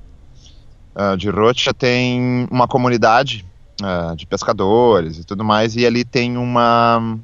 ah, 0.95 1.17
de 1.17 1.29
Rocha, 1.31 1.73
tem 1.73 2.47
uma 2.51 2.69
comunidade 2.69 3.45
ah, 3.83 4.15
de 4.17 4.27
pescadores 4.27 5.19
e 5.19 5.25
tudo 5.25 5.45
mais, 5.45 5.77
e 5.77 5.87
ali 5.87 6.05
tem 6.05 6.37
uma 6.37 7.19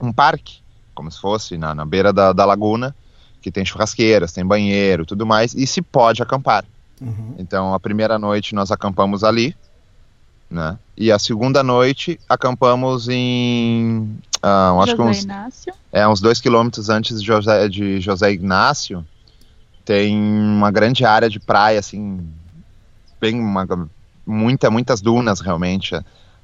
um 0.00 0.12
parque, 0.12 0.58
como 0.94 1.10
se 1.10 1.20
fosse 1.20 1.58
na, 1.58 1.74
na 1.74 1.84
beira 1.84 2.12
da, 2.12 2.32
da 2.32 2.44
laguna, 2.44 2.94
que 3.40 3.50
tem 3.50 3.64
churrasqueiras, 3.64 4.32
tem 4.32 4.44
banheiro, 4.44 5.04
tudo 5.04 5.26
mais, 5.26 5.54
e 5.54 5.66
se 5.66 5.82
pode 5.82 6.22
acampar. 6.22 6.64
Uhum. 7.00 7.34
Então, 7.38 7.74
a 7.74 7.80
primeira 7.80 8.18
noite 8.18 8.54
nós 8.54 8.70
acampamos 8.70 9.22
ali, 9.22 9.56
né? 10.50 10.78
E 10.96 11.12
a 11.12 11.18
segunda 11.18 11.62
noite 11.62 12.18
acampamos 12.28 13.08
em, 13.08 14.18
ah, 14.42 14.74
acho 14.82 14.96
que 14.96 15.02
uns 15.02 15.24
Inácio. 15.24 15.74
é, 15.92 16.08
uns 16.08 16.20
dois 16.20 16.40
quilômetros 16.40 16.88
antes 16.88 17.20
de 17.20 17.26
José, 17.26 17.68
de 17.68 18.00
José 18.00 18.30
Ignácio, 18.30 19.04
tem 19.84 20.16
uma 20.16 20.70
grande 20.70 21.04
área 21.04 21.28
de 21.28 21.38
praia, 21.40 21.78
assim, 21.78 22.26
bem, 23.20 23.38
uma, 23.40 23.66
muita, 24.26 24.70
muitas 24.70 25.00
dunas, 25.00 25.40
realmente, 25.40 25.94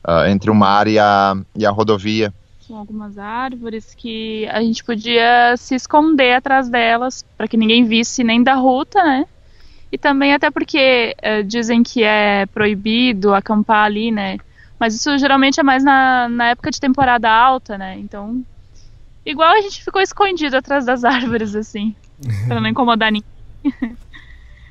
ah, 0.03 0.29
entre 0.29 0.51
o 0.51 0.55
mar 0.55 0.87
e 0.87 0.99
a, 0.99 1.37
e 1.55 1.64
a 1.67 1.71
rodovia. 1.71 2.33
com 2.67 2.77
algumas 2.77 3.19
árvores 3.19 3.95
que 3.95 4.47
a 4.49 4.61
gente 4.61 4.83
podia 4.85 5.55
se 5.57 5.75
esconder 5.75 6.35
atrás 6.35 6.69
delas 6.69 7.25
para 7.37 7.49
que 7.49 7.57
ninguém 7.57 7.85
visse 7.85 8.25
nem 8.25 8.43
da 8.43 8.55
ruta, 8.55 9.03
né? 9.03 9.27
E 9.94 9.98
também 9.98 10.35
até 10.35 10.50
porque 10.50 11.14
eh, 11.22 11.44
dizem 11.44 11.80
que 11.85 12.02
é 12.02 12.46
proibido 12.46 13.33
acampar 13.33 13.85
ali, 13.85 14.11
né? 14.11 14.38
Mas 14.76 14.92
isso 14.92 15.16
geralmente 15.18 15.61
é 15.61 15.62
mais 15.62 15.85
na, 15.85 16.28
na 16.28 16.48
época 16.48 16.72
de 16.72 16.80
temporada 16.80 17.30
alta, 17.30 17.78
né? 17.78 17.96
Então, 18.00 18.42
igual 19.24 19.52
a 19.52 19.61
gente 19.61 19.85
ficou 19.85 20.02
escondido 20.02 20.57
atrás 20.57 20.85
das 20.85 21.04
árvores, 21.07 21.54
assim, 21.54 21.94
para 22.48 22.61
não 22.61 22.68
incomodar 22.68 23.12
ninguém. 23.12 23.28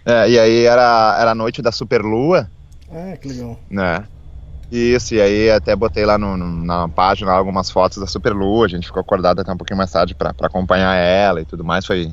É, 0.06 0.30
e 0.30 0.38
aí 0.38 0.66
era, 0.66 1.16
era 1.18 1.32
a 1.32 1.36
noite 1.36 1.62
da 1.62 1.72
superlua, 1.72 2.52
Ah, 2.92 3.16
que 3.16 3.30
legal. 3.30 3.58
né? 3.70 4.06
Isso, 4.70 5.16
e 5.16 5.22
aí 5.22 5.50
até 5.50 5.74
botei 5.78 6.06
lá 6.06 6.18
no, 6.18 6.36
no, 6.36 6.66
na 6.66 6.90
página 6.90 7.32
algumas 7.32 7.72
fotos 7.72 8.00
da 8.00 8.06
Superlua, 8.08 8.66
a 8.66 8.68
gente 8.68 8.88
ficou 8.88 9.00
acordado 9.00 9.40
até 9.40 9.50
um 9.54 9.56
pouquinho 9.56 9.78
mais 9.78 9.92
tarde 9.92 10.14
para 10.14 10.34
acompanhar 10.42 10.94
ela 10.96 11.40
e 11.40 11.46
tudo 11.46 11.64
mais, 11.64 11.86
foi... 11.86 12.12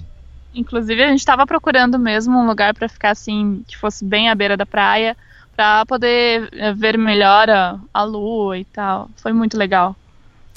Inclusive, 0.54 1.02
a 1.02 1.08
gente 1.08 1.20
estava 1.20 1.46
procurando 1.46 1.98
mesmo 1.98 2.36
um 2.38 2.46
lugar 2.46 2.74
para 2.74 2.88
ficar 2.88 3.10
assim, 3.10 3.64
que 3.68 3.76
fosse 3.76 4.04
bem 4.04 4.28
à 4.28 4.34
beira 4.34 4.56
da 4.56 4.66
praia, 4.66 5.16
para 5.56 5.84
poder 5.86 6.48
eh, 6.52 6.72
ver 6.74 6.98
melhor 6.98 7.48
a, 7.50 7.78
a 7.94 8.02
lua 8.02 8.58
e 8.58 8.64
tal. 8.64 9.08
Foi 9.16 9.32
muito 9.32 9.56
legal. 9.56 9.94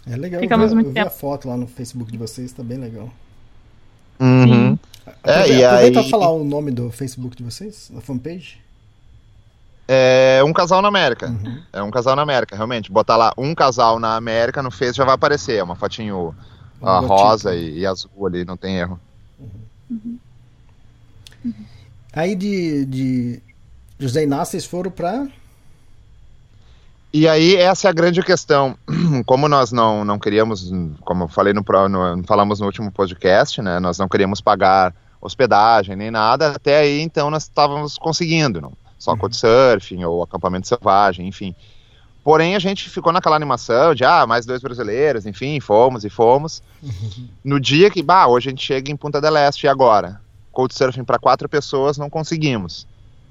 É 0.10 0.16
legal, 0.16 0.42
Ficamos 0.42 0.66
eu 0.66 0.70
vi, 0.70 0.76
muito 0.76 0.88
eu 0.88 0.94
vi 0.94 1.00
a 1.00 1.04
tempo. 1.06 1.16
foto 1.16 1.48
lá 1.48 1.56
no 1.56 1.68
Facebook 1.68 2.12
de 2.12 2.18
vocês, 2.18 2.52
tá 2.52 2.64
bem 2.64 2.78
legal. 2.78 3.10
Uhum. 4.20 4.78
É, 5.24 5.32
Aprove- 5.42 5.54
e 5.54 5.64
Aproveita 5.66 6.00
aí- 6.00 6.10
pra 6.10 6.20
falar 6.20 6.30
o 6.32 6.44
nome 6.44 6.72
do 6.72 6.90
Facebook 6.92 7.36
de 7.36 7.44
vocês, 7.44 7.90
da 7.94 8.02
fanpage. 8.02 8.62
É 9.88 10.42
um 10.46 10.54
casal 10.54 10.82
na 10.82 10.88
América. 10.88 11.28
Uhum. 11.28 11.62
É 11.74 11.84
um 11.84 11.92
casal 11.92 12.16
na 12.16 12.22
América, 12.22 12.56
realmente. 12.56 12.92
Botar 12.92 13.18
lá 13.18 13.34
um 13.38 13.54
casal 13.54 14.00
na 14.00 14.16
América 14.16 14.64
no 14.64 14.72
Face 14.72 14.94
já 14.98 15.04
vai 15.04 15.14
aparecer. 15.16 15.58
É 15.58 15.64
uma 15.64 15.76
fotinho 15.76 16.34
Um 16.82 16.86
logotipo. 16.86 17.14
rosa 17.14 17.56
e, 17.56 17.80
e 17.80 17.86
azul 17.86 18.26
ali, 18.26 18.46
não 18.46 18.56
tem 18.56 18.78
erro. 18.78 19.00
Aí 22.12 22.36
de, 22.36 22.86
de 22.86 23.42
José 24.00 24.24
Inácio, 24.24 24.52
vocês 24.52 24.66
foram 24.66 24.92
pra. 24.92 25.28
E 27.12 27.28
aí, 27.28 27.56
essa 27.56 27.88
é 27.88 27.90
a 27.90 27.94
grande 27.94 28.22
questão. 28.24 28.78
Como 29.26 29.48
nós 29.48 29.72
não, 29.72 30.04
não 30.04 30.18
queríamos, 30.18 30.72
como 31.02 31.26
eu 31.26 31.28
falei 31.28 31.54
no, 31.54 31.64
no- 31.90 32.24
falamos 32.24 32.60
no 32.60 32.66
último 32.66 32.92
podcast, 32.92 33.62
né? 33.62 33.80
Nós 33.80 34.00
não 34.00 34.08
queríamos 34.10 34.42
pagar 34.42 34.96
hospedagem 35.22 35.96
nem 35.96 36.10
nada, 36.12 36.50
até 36.52 36.80
aí 36.80 37.02
então 37.02 37.30
nós 37.30 37.44
estávamos 37.44 37.98
conseguindo, 37.98 38.60
não? 38.60 38.74
Só 38.98 39.16
couchsurfing 39.16 40.04
ou 40.06 40.24
acampamento 40.24 40.68
selvagem, 40.68 41.28
enfim. 41.28 41.56
Porém, 42.24 42.56
a 42.56 42.60
gente 42.60 42.90
ficou 42.90 43.12
naquela 43.12 43.36
animação 43.36 43.94
de, 43.94 44.06
ah, 44.06 44.26
mais 44.26 44.46
dois 44.46 44.62
brasileiros, 44.62 45.26
enfim, 45.26 45.60
fomos 45.60 46.06
e 46.06 46.10
fomos. 46.10 46.64
No 47.44 47.60
dia 47.60 47.92
que, 47.92 48.02
bah, 48.02 48.28
hoje 48.28 48.48
a 48.48 48.52
gente 48.52 48.66
chega 48.66 48.90
em 48.90 48.96
Punta 48.96 49.20
del 49.20 49.36
Este 49.36 49.66
e 49.66 49.68
agora? 49.68 50.22
Couchsurfing 50.54 51.04
para 51.04 51.20
quatro 51.20 51.50
pessoas 51.50 51.98
não 51.98 52.10
conseguimos, 52.10 52.88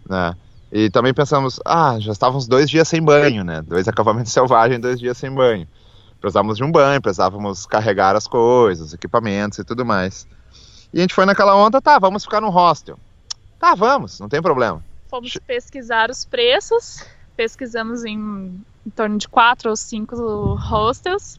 né? 0.07 0.37
E 0.71 0.91
também 0.91 1.15
pensamos, 1.15 1.59
ah, 1.65 1.97
já 1.99 2.13
estávamos 2.13 2.47
dois 2.47 2.69
dias 2.69 2.87
sem 2.89 3.03
banho, 3.03 3.43
né? 3.43 3.63
Dois 3.63 3.89
acampamentos 3.89 4.33
selvagens, 4.33 4.81
dois 4.81 4.99
dias 4.99 5.17
sem 5.17 5.31
banho. 5.31 5.67
Precisávamos 6.21 6.59
de 6.59 6.65
um 6.65 6.71
banho, 6.71 7.01
precisávamos 7.01 7.65
carregar 7.65 8.15
as 8.15 8.27
coisas, 8.27 8.93
equipamentos 8.93 9.59
e 9.59 9.65
tudo 9.65 9.85
mais. 9.85 10.27
E 10.93 10.99
a 10.99 11.01
gente 11.01 11.15
foi 11.15 11.25
naquela 11.25 11.57
onda, 11.57 11.81
tá, 11.81 11.99
vamos 11.99 12.25
ficar 12.25 12.41
no 12.41 12.51
hostel. 12.51 12.99
Tá, 13.59 13.75
vamos, 13.75 14.21
não 14.21 14.29
tem 14.29 14.43
problema. 14.43 14.85
Fomos 15.09 15.39
pesquisar 15.47 16.11
os 16.11 16.25
preços, 16.25 17.05
pesquisamos 17.37 18.05
em, 18.05 18.63
em 18.87 18.91
torno 18.91 19.19
de 19.19 19.29
quatro 19.29 19.71
ou 19.71 19.77
cinco 19.77 20.55
hostels. 20.57 21.39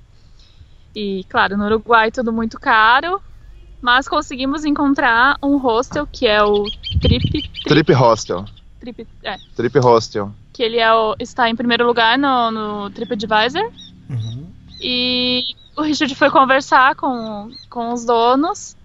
E, 0.95 1.23
claro, 1.29 1.58
no 1.58 1.65
Uruguai 1.65 2.12
tudo 2.12 2.32
muito 2.32 2.60
caro, 2.60 3.21
mas 3.82 4.08
conseguimos 4.08 4.63
encontrar 4.63 5.38
um 5.41 5.58
hostel 5.58 6.08
que 6.08 6.27
é 6.27 6.43
o 6.43 6.65
Trip, 7.01 7.49
Trip 7.63 7.93
Hostel. 7.93 8.45
Trip 8.79 9.08
é, 9.23 9.38
Trip 9.56 9.79
Hostel. 9.79 10.32
que 10.51 10.62
ele 10.62 10.77
é 10.77 10.93
o- 10.93 11.15
está 11.19 11.49
em 11.49 11.56
primeiro 11.56 11.86
lugar 11.86 12.17
no, 12.17 12.51
no 12.51 12.89
TripAdvisor. 12.91 13.63
Uhum. 14.10 14.47
E 14.79 15.56
o 15.75 15.82
Richard 15.82 16.13
foi 16.15 16.29
conversar 16.29 16.95
com, 16.95 17.49
com 17.69 17.91
os 17.93 18.06
donos. 18.06 18.75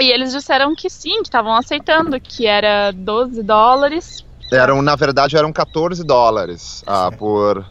E 0.00 0.10
eles 0.10 0.32
disseram 0.32 0.74
que 0.74 0.90
sim, 0.90 1.16
que 1.22 1.28
estavam 1.28 1.54
aceitando, 1.54 2.20
que 2.20 2.46
era 2.46 2.92
12 2.92 3.42
dólares. 3.42 4.24
Eram, 4.52 4.82
na 4.82 4.94
verdade, 4.94 5.36
eram 5.36 5.52
14 5.52 6.04
dólares 6.04 6.84
ah, 6.86 7.10
por, 7.12 7.64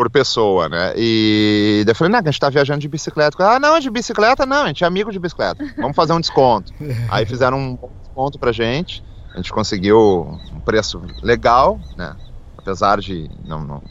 por 0.00 0.08
pessoa, 0.08 0.66
né? 0.66 0.94
E 0.96 1.82
daí 1.84 1.92
eu 1.92 1.94
falei, 1.94 2.10
não, 2.10 2.22
que 2.22 2.28
a 2.30 2.32
gente 2.32 2.40
tá 2.40 2.48
viajando 2.48 2.80
de 2.80 2.88
bicicleta. 2.88 3.36
Ah, 3.44 3.60
não, 3.60 3.78
de 3.78 3.90
bicicleta 3.90 4.46
não, 4.46 4.62
a 4.62 4.66
gente 4.68 4.82
é 4.82 4.86
amigo 4.86 5.12
de 5.12 5.18
bicicleta. 5.18 5.62
Vamos 5.76 5.94
fazer 5.94 6.14
um 6.14 6.20
desconto. 6.20 6.72
Aí 7.10 7.26
fizeram 7.26 7.58
um 7.58 7.78
desconto 8.02 8.38
pra 8.38 8.50
gente. 8.50 9.04
A 9.34 9.36
gente 9.36 9.52
conseguiu 9.52 10.38
um 10.54 10.60
preço 10.60 11.02
legal, 11.22 11.78
né? 11.98 12.16
Apesar 12.56 12.98
de 12.98 13.30
não, 13.44 13.62
não 13.62 13.82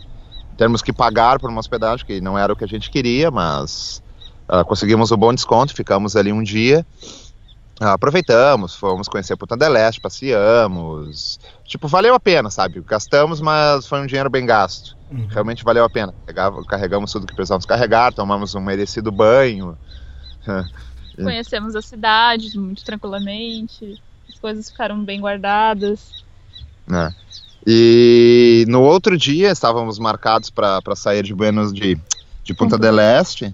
termos 0.58 0.82
que 0.82 0.92
pagar 0.92 1.38
por 1.38 1.48
uma 1.48 1.60
hospedagem 1.60 2.04
que 2.04 2.20
não 2.20 2.36
era 2.36 2.54
o 2.54 2.56
que 2.56 2.64
a 2.64 2.68
gente 2.68 2.90
queria, 2.90 3.30
mas 3.30 4.02
ah, 4.48 4.64
conseguimos 4.64 5.12
um 5.12 5.18
bom 5.18 5.32
desconto, 5.32 5.76
ficamos 5.76 6.16
ali 6.16 6.34
um 6.34 6.42
dia. 6.42 6.84
Ah, 7.80 7.94
aproveitamos, 7.94 8.74
fomos 8.76 9.08
conhecer 9.08 9.38
Punta 9.38 9.56
del 9.56 9.76
Este, 9.78 10.02
passeamos. 10.02 11.40
Tipo, 11.70 11.88
valeu 11.88 12.16
a 12.16 12.20
pena, 12.20 12.50
sabe? 12.50 12.82
Gastamos, 12.82 13.40
mas 13.40 13.86
foi 13.86 14.02
um 14.02 14.08
dinheiro 14.08 14.28
bem 14.30 14.44
gasto. 14.44 14.98
Uhum. 15.12 15.28
Realmente 15.30 15.64
valeu 15.64 15.86
a 15.86 15.90
pena. 15.90 16.14
Carregamos 16.68 17.12
tudo 17.12 17.28
que 17.28 17.36
precisávamos 17.36 17.66
carregar, 17.68 18.12
tomamos 18.12 18.56
um 18.56 18.60
merecido 18.60 19.12
banho. 19.12 19.78
Conhecemos 21.16 21.76
a 21.76 21.82
cidade 21.82 22.58
muito 22.58 22.84
tranquilamente. 22.84 24.02
As 24.28 24.40
coisas 24.40 24.70
ficaram 24.72 25.04
bem 25.04 25.22
guardadas. 25.22 26.24
né? 26.88 27.14
E 27.68 28.66
no 28.68 28.82
outro 28.82 29.16
dia 29.16 29.52
estávamos 29.52 30.00
marcados 30.00 30.50
para 30.50 30.82
sair 30.96 31.24
de 31.24 31.36
Buenos 31.36 31.72
de, 31.72 32.00
de 32.44 32.54
Punta 32.56 32.76
Uhum. 32.76 32.82
del 32.82 33.00
Este. 33.00 33.54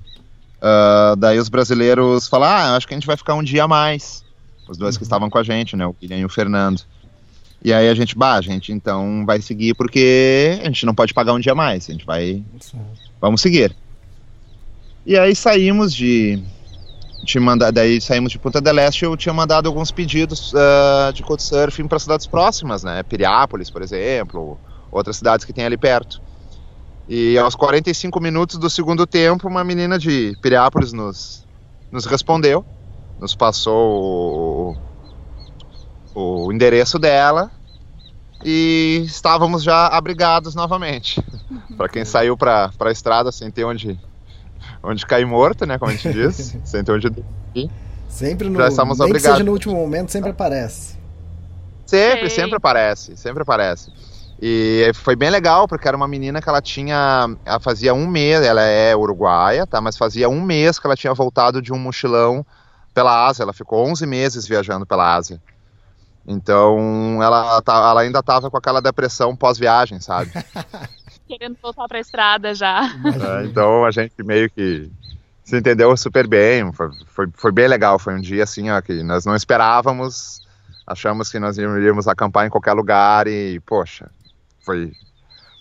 Ah, 0.61 1.15
daí 1.17 1.37
os 1.37 1.49
brasileiros 1.49 2.27
falaram: 2.29 2.73
ah, 2.73 2.75
acho 2.77 2.87
que 2.87 2.93
a 2.93 2.97
gente 2.97 3.07
vai 3.07 3.17
ficar 3.17 3.33
um 3.33 3.43
dia 3.43 3.65
a 3.65 3.67
mais. 3.67 4.23
Os 4.69 4.77
dois 4.77 4.95
que 4.95 5.03
estavam 5.03 5.29
com 5.29 5.37
a 5.37 5.43
gente, 5.43 5.75
né? 5.75 5.85
O 5.85 5.93
William 6.01 6.17
e 6.17 6.25
o 6.25 6.29
Fernando. 6.29 6.81
E 7.65 7.73
aí 7.73 7.89
a 7.89 7.95
gente, 7.95 8.15
bah, 8.15 8.35
a 8.35 8.41
gente 8.41 8.71
então 8.71 9.25
vai 9.25 9.41
seguir 9.41 9.73
porque 9.73 10.59
a 10.61 10.65
gente 10.65 10.85
não 10.85 10.93
pode 10.93 11.15
pagar 11.15 11.33
um 11.33 11.39
dia 11.39 11.55
mais. 11.55 11.89
A 11.89 11.93
gente 11.93 12.05
vai 12.05 12.43
vamos 13.19 13.41
seguir. 13.41 13.75
E 15.03 15.17
aí 15.17 15.35
saímos 15.35 15.91
de, 15.91 16.43
de 17.23 17.39
mandar, 17.39 17.71
daí 17.71 17.99
saímos 17.99 18.31
de 18.31 18.37
Punta 18.37 18.61
del 18.61 18.77
Este, 18.77 19.05
eu 19.05 19.17
tinha 19.17 19.33
mandado 19.33 19.67
alguns 19.67 19.89
pedidos 19.89 20.53
ah, 20.55 21.11
de 21.11 21.23
couchsurfing 21.23 21.87
para 21.87 21.97
cidades 21.97 22.27
próximas, 22.27 22.83
né? 22.83 23.01
Piriápolis, 23.01 23.71
por 23.71 23.81
exemplo, 23.81 24.59
outras 24.91 25.17
cidades 25.17 25.43
que 25.43 25.51
tem 25.51 25.65
ali 25.65 25.75
perto. 25.75 26.21
E 27.09 27.35
aos 27.35 27.55
45 27.55 28.21
minutos 28.21 28.59
do 28.59 28.69
segundo 28.69 29.07
tempo, 29.07 29.47
uma 29.47 29.63
menina 29.63 29.97
de 29.97 30.37
Piriápolis 30.39 30.93
nos, 30.93 31.43
nos 31.91 32.05
respondeu, 32.05 32.63
nos 33.19 33.33
passou 33.33 34.77
o, 36.15 36.51
endereço 36.51 36.97
dela 36.97 37.51
e 38.43 39.03
estávamos 39.05 39.61
já 39.63 39.87
abrigados 39.87 40.55
novamente. 40.55 41.23
para 41.77 41.89
quem 41.89 42.05
saiu 42.05 42.37
para 42.37 42.71
a 42.79 42.91
estrada 42.91 43.31
sem 43.31 43.51
ter 43.51 43.65
onde 43.65 43.99
onde 44.81 45.05
cair 45.05 45.25
morto, 45.25 45.65
né, 45.65 45.77
como 45.77 45.91
a 45.91 45.95
gente 45.95 46.11
diz, 46.11 46.57
sem 46.63 46.83
ter 46.83 46.91
onde 46.91 47.09
dormir. 47.09 47.69
Sempre 48.07 48.49
no. 48.49 48.57
Já 48.57 48.69
estamos 48.69 48.97
nem 48.97 49.07
que 49.07 49.11
obrigados. 49.11 49.37
seja 49.37 49.43
no 49.43 49.51
último 49.51 49.75
momento, 49.75 50.11
sempre 50.11 50.29
aparece. 50.29 50.95
Sempre, 51.85 52.29
Sei. 52.29 52.41
sempre 52.41 52.55
aparece, 52.55 53.17
sempre 53.17 53.43
aparece. 53.43 53.91
E 54.41 54.91
foi 54.93 55.15
bem 55.15 55.29
legal, 55.29 55.67
porque 55.67 55.87
era 55.87 55.95
uma 55.95 56.07
menina 56.07 56.41
que 56.41 56.49
ela 56.49 56.61
tinha. 56.61 57.29
Ela 57.45 57.59
fazia 57.59 57.93
um 57.93 58.07
mês, 58.07 58.41
ela 58.43 58.61
é 58.61 58.95
uruguaia, 58.95 59.65
tá? 59.65 59.79
Mas 59.79 59.97
fazia 59.97 60.27
um 60.27 60.41
mês 60.41 60.77
que 60.77 60.85
ela 60.87 60.95
tinha 60.95 61.13
voltado 61.13 61.61
de 61.61 61.71
um 61.71 61.79
mochilão 61.79 62.45
pela 62.93 63.27
Ásia. 63.27 63.43
Ela 63.43 63.53
ficou 63.53 63.85
11 63.87 64.05
meses 64.05 64.47
viajando 64.47 64.85
pela 64.85 65.15
Ásia. 65.15 65.41
Então 66.27 67.21
ela, 67.21 67.61
tá- 67.61 67.89
ela 67.89 68.01
ainda 68.01 68.21
tava 68.23 68.49
com 68.49 68.57
aquela 68.57 68.81
depressão 68.81 69.35
pós-viagem, 69.35 69.99
sabe? 69.99 70.31
Querendo 71.27 71.57
voltar 71.61 71.87
pra 71.87 71.99
estrada 71.99 72.53
já. 72.53 72.83
É, 72.85 73.45
então 73.45 73.85
a 73.85 73.91
gente 73.91 74.13
meio 74.23 74.49
que 74.49 74.89
se 75.43 75.57
entendeu 75.57 75.95
super 75.95 76.27
bem, 76.27 76.71
foi, 76.73 76.89
foi, 77.07 77.27
foi 77.33 77.51
bem 77.51 77.67
legal, 77.67 77.99
foi 77.99 78.15
um 78.15 78.21
dia 78.21 78.43
assim, 78.43 78.69
ó, 78.71 78.81
que 78.81 79.03
nós 79.03 79.25
não 79.25 79.35
esperávamos, 79.35 80.41
achamos 80.87 81.29
que 81.29 81.39
nós 81.39 81.57
iríamos 81.57 82.07
acampar 82.07 82.47
em 82.47 82.49
qualquer 82.49 82.73
lugar 82.73 83.27
e, 83.27 83.59
poxa, 83.59 84.09
foi... 84.61 84.91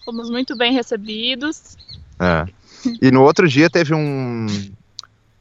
Fomos 0.04 0.30
muito 0.30 0.56
bem 0.56 0.72
recebidos. 0.72 1.76
é. 2.18 2.46
E 3.00 3.10
no 3.10 3.22
outro 3.22 3.48
dia 3.48 3.70
teve 3.70 3.94
um, 3.94 4.46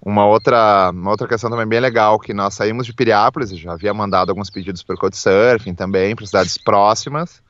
uma, 0.06 0.26
outra, 0.26 0.92
uma 0.92 1.12
outra 1.12 1.28
questão 1.28 1.50
também 1.50 1.66
bem 1.66 1.80
legal, 1.80 2.20
que 2.20 2.34
nós 2.34 2.54
saímos 2.54 2.86
de 2.86 2.94
Piriápolis, 2.94 3.58
já 3.58 3.72
havia 3.72 3.94
mandado 3.94 4.30
alguns 4.30 4.50
pedidos 4.50 4.84
por 4.84 4.98
Couchsurfing 4.98 5.74
também, 5.74 6.14
para 6.14 6.26
cidades 6.26 6.58
próximas, 6.58 7.42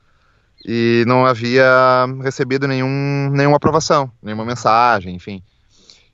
e 0.63 1.03
não 1.07 1.25
havia 1.25 2.05
recebido 2.21 2.67
nenhum, 2.67 3.31
nenhuma 3.31 3.57
aprovação, 3.57 4.11
nenhuma 4.21 4.45
mensagem, 4.45 5.15
enfim. 5.15 5.41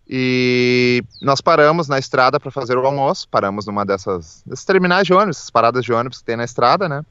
E 0.08 1.04
nós 1.21 1.41
paramos 1.41 1.88
na 1.89 1.99
estrada 1.99 2.39
para 2.39 2.49
fazer 2.49 2.78
o 2.78 2.86
almoço, 2.86 3.28
paramos 3.30 3.65
numa 3.65 3.86
dessas 3.86 4.41
terminais 4.65 5.06
de 5.06 5.13
ônibus, 5.13 5.38
essas 5.38 5.49
paradas 5.49 5.84
de 5.84 5.91
ônibus 5.91 6.19
que 6.19 6.23
tem 6.23 6.38
na 6.38 6.45
estrada, 6.45 6.88
né? 6.88 7.04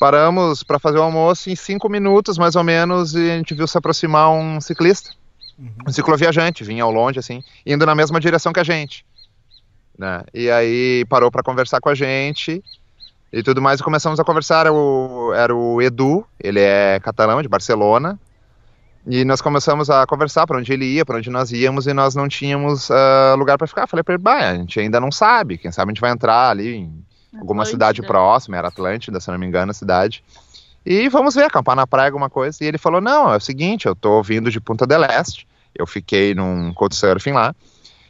Paramos 0.00 0.62
para 0.62 0.78
fazer 0.78 0.98
o 0.98 1.02
almoço 1.02 1.50
em 1.50 1.54
cinco 1.54 1.88
minutos, 1.88 2.38
mais 2.38 2.56
ou 2.56 2.64
menos, 2.64 3.14
e 3.14 3.30
a 3.30 3.36
gente 3.36 3.54
viu 3.54 3.68
se 3.68 3.76
aproximar 3.76 4.30
um 4.30 4.60
ciclista, 4.60 5.10
um 5.58 5.92
cicloviajante, 5.92 6.64
vinha 6.64 6.82
ao 6.82 6.90
longe, 6.90 7.18
assim, 7.18 7.42
indo 7.64 7.86
na 7.86 7.94
mesma 7.94 8.20
direção 8.20 8.52
que 8.52 8.60
a 8.60 8.64
gente. 8.64 9.04
Né? 9.98 10.22
E 10.32 10.50
aí 10.50 11.04
parou 11.08 11.30
para 11.30 11.42
conversar 11.42 11.80
com 11.80 11.88
a 11.88 11.94
gente 11.94 12.62
e 13.32 13.42
tudo 13.42 13.62
mais, 13.62 13.80
e 13.80 13.82
começamos 13.82 14.18
a 14.18 14.24
conversar. 14.24 14.60
Era 14.60 14.72
o, 14.72 15.32
era 15.34 15.54
o 15.54 15.80
Edu, 15.80 16.26
ele 16.38 16.60
é 16.60 17.00
catalão, 17.00 17.42
de 17.42 17.48
Barcelona, 17.48 18.18
E 19.06 19.24
nós 19.24 19.40
começamos 19.40 19.90
a 19.90 20.06
conversar 20.06 20.46
para 20.46 20.58
onde 20.58 20.72
ele 20.72 20.86
ia, 20.86 21.04
para 21.04 21.18
onde 21.18 21.30
nós 21.30 21.52
íamos, 21.52 21.86
e 21.86 21.92
nós 21.92 22.14
não 22.14 22.28
tínhamos 22.28 22.88
uh, 22.90 23.36
lugar 23.36 23.58
para 23.58 23.66
ficar. 23.66 23.86
Falei 23.86 24.02
para 24.02 24.14
ele, 24.14 24.22
bah, 24.22 24.50
a 24.50 24.54
gente 24.56 24.80
ainda 24.80 24.98
não 24.98 25.12
sabe, 25.12 25.58
quem 25.58 25.70
sabe 25.70 25.90
a 25.90 25.92
gente 25.92 26.00
vai 26.00 26.10
entrar 26.10 26.50
ali 26.50 26.76
em 26.76 27.04
alguma 27.32 27.62
Atlântida. 27.62 27.70
cidade 27.70 28.02
próxima, 28.02 28.56
era 28.56 28.68
Atlântida, 28.68 29.20
se 29.20 29.30
não 29.30 29.38
me 29.38 29.46
engano, 29.46 29.70
a 29.70 29.74
cidade. 29.74 30.24
E 30.84 31.08
vamos 31.08 31.34
ver, 31.34 31.44
acampar 31.44 31.74
na 31.74 31.86
praia, 31.86 32.08
alguma 32.08 32.28
coisa. 32.28 32.62
E 32.62 32.66
ele 32.66 32.78
falou: 32.78 33.00
Não, 33.00 33.32
é 33.32 33.36
o 33.36 33.40
seguinte, 33.40 33.86
eu 33.86 33.94
tô 33.94 34.22
vindo 34.22 34.50
de 34.50 34.60
Punta 34.60 34.86
del 34.86 35.04
Este. 35.04 35.46
Eu 35.74 35.86
fiquei 35.86 36.34
num 36.34 36.72
couchsurfing 36.74 37.32
lá. 37.32 37.54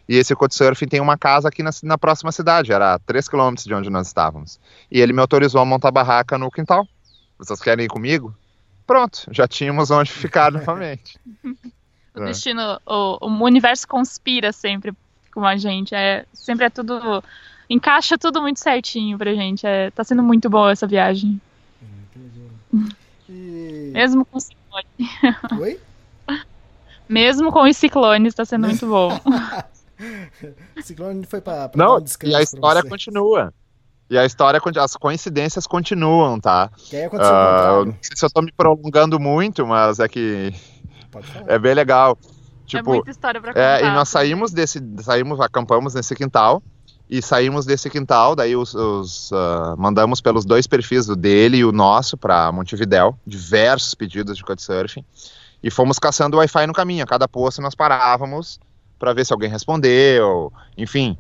E 0.08 0.16
esse 0.16 0.34
couchsurfing 0.34 0.86
tem 0.86 1.00
uma 1.00 1.16
casa 1.16 1.48
aqui 1.48 1.62
na, 1.62 1.70
na 1.82 1.96
próxima 1.96 2.30
cidade, 2.30 2.72
era 2.72 2.94
a 2.94 2.98
3 2.98 3.26
quilômetros 3.26 3.66
de 3.66 3.74
onde 3.74 3.88
nós 3.88 4.06
estávamos. 4.06 4.60
E 4.90 5.00
ele 5.00 5.12
me 5.12 5.20
autorizou 5.20 5.60
a 5.60 5.64
montar 5.64 5.90
barraca 5.90 6.36
no 6.36 6.50
quintal. 6.50 6.86
Vocês 7.38 7.60
querem 7.60 7.86
ir 7.86 7.88
comigo? 7.88 8.34
Pronto, 8.86 9.26
já 9.30 9.48
tínhamos 9.48 9.90
onde 9.90 10.10
ficar 10.10 10.52
novamente. 10.52 11.18
o 12.14 12.22
é. 12.22 12.24
destino, 12.26 12.78
o, 12.86 13.26
o 13.26 13.44
universo 13.44 13.88
conspira 13.88 14.52
sempre 14.52 14.92
com 15.32 15.44
a 15.44 15.56
gente. 15.56 15.94
É, 15.94 16.26
sempre 16.34 16.66
é 16.66 16.70
tudo. 16.70 17.24
Encaixa 17.68 18.18
tudo 18.18 18.42
muito 18.42 18.60
certinho 18.60 19.16
pra 19.16 19.32
gente. 19.32 19.66
É, 19.66 19.90
tá 19.90 20.04
sendo 20.04 20.22
muito 20.22 20.50
boa 20.50 20.72
essa 20.72 20.86
viagem. 20.86 21.40
E... 23.28 23.90
Mesmo 23.92 24.24
com 24.24 24.38
ciclone. 24.40 24.86
Oi? 25.60 25.80
Mesmo 27.08 27.52
com 27.52 27.62
os 27.62 27.76
ciclones, 27.76 28.32
está 28.32 28.44
sendo 28.44 28.66
muito 28.66 28.86
bom. 28.86 29.10
ciclone 30.82 31.24
foi 31.26 31.40
para 31.40 31.70
Não, 31.74 31.98
um 31.98 32.04
e 32.24 32.34
a 32.34 32.42
história 32.42 32.82
continua. 32.82 33.52
E 34.08 34.18
a 34.18 34.24
história, 34.24 34.60
as 34.80 34.96
coincidências 34.96 35.66
continuam, 35.66 36.38
tá? 36.38 36.70
Que 36.76 36.96
aí 36.96 37.04
aconteceu 37.04 37.32
uh, 37.32 37.84
Não 37.86 37.96
sei 38.02 38.16
se 38.16 38.24
eu 38.24 38.30
tô 38.30 38.42
me 38.42 38.52
prolongando 38.52 39.18
muito, 39.18 39.66
mas 39.66 39.98
é 39.98 40.08
que 40.08 40.52
é 41.46 41.58
bem 41.58 41.74
legal. 41.74 42.18
Tipo, 42.66 42.90
é 42.90 42.94
muita 42.94 43.10
história 43.10 43.40
pra 43.40 43.52
contar. 43.52 43.80
É, 43.80 43.86
e 43.86 43.90
nós 43.90 44.08
saímos 44.08 44.52
desse, 44.52 44.82
saímos, 45.02 45.40
acampamos 45.40 45.94
nesse 45.94 46.14
quintal, 46.14 46.62
e 47.16 47.22
saímos 47.22 47.64
desse 47.64 47.88
quintal, 47.88 48.34
daí 48.34 48.56
os, 48.56 48.74
os 48.74 49.30
uh, 49.30 49.76
mandamos 49.78 50.20
pelos 50.20 50.44
dois 50.44 50.66
perfis, 50.66 51.08
o 51.08 51.14
dele 51.14 51.58
e 51.58 51.64
o 51.64 51.70
nosso, 51.70 52.16
para 52.18 52.50
Montevidéu, 52.50 53.16
diversos 53.24 53.94
pedidos 53.94 54.36
de 54.36 54.42
couchsurfing, 54.42 55.04
e 55.62 55.70
fomos 55.70 55.96
caçando 56.00 56.38
Wi-Fi 56.38 56.66
no 56.66 56.72
caminho. 56.72 57.04
A 57.04 57.06
cada 57.06 57.28
posto 57.28 57.62
nós 57.62 57.72
parávamos 57.72 58.58
para 58.98 59.12
ver 59.12 59.24
se 59.24 59.32
alguém 59.32 59.48
respondeu, 59.48 60.52
enfim. 60.76 61.16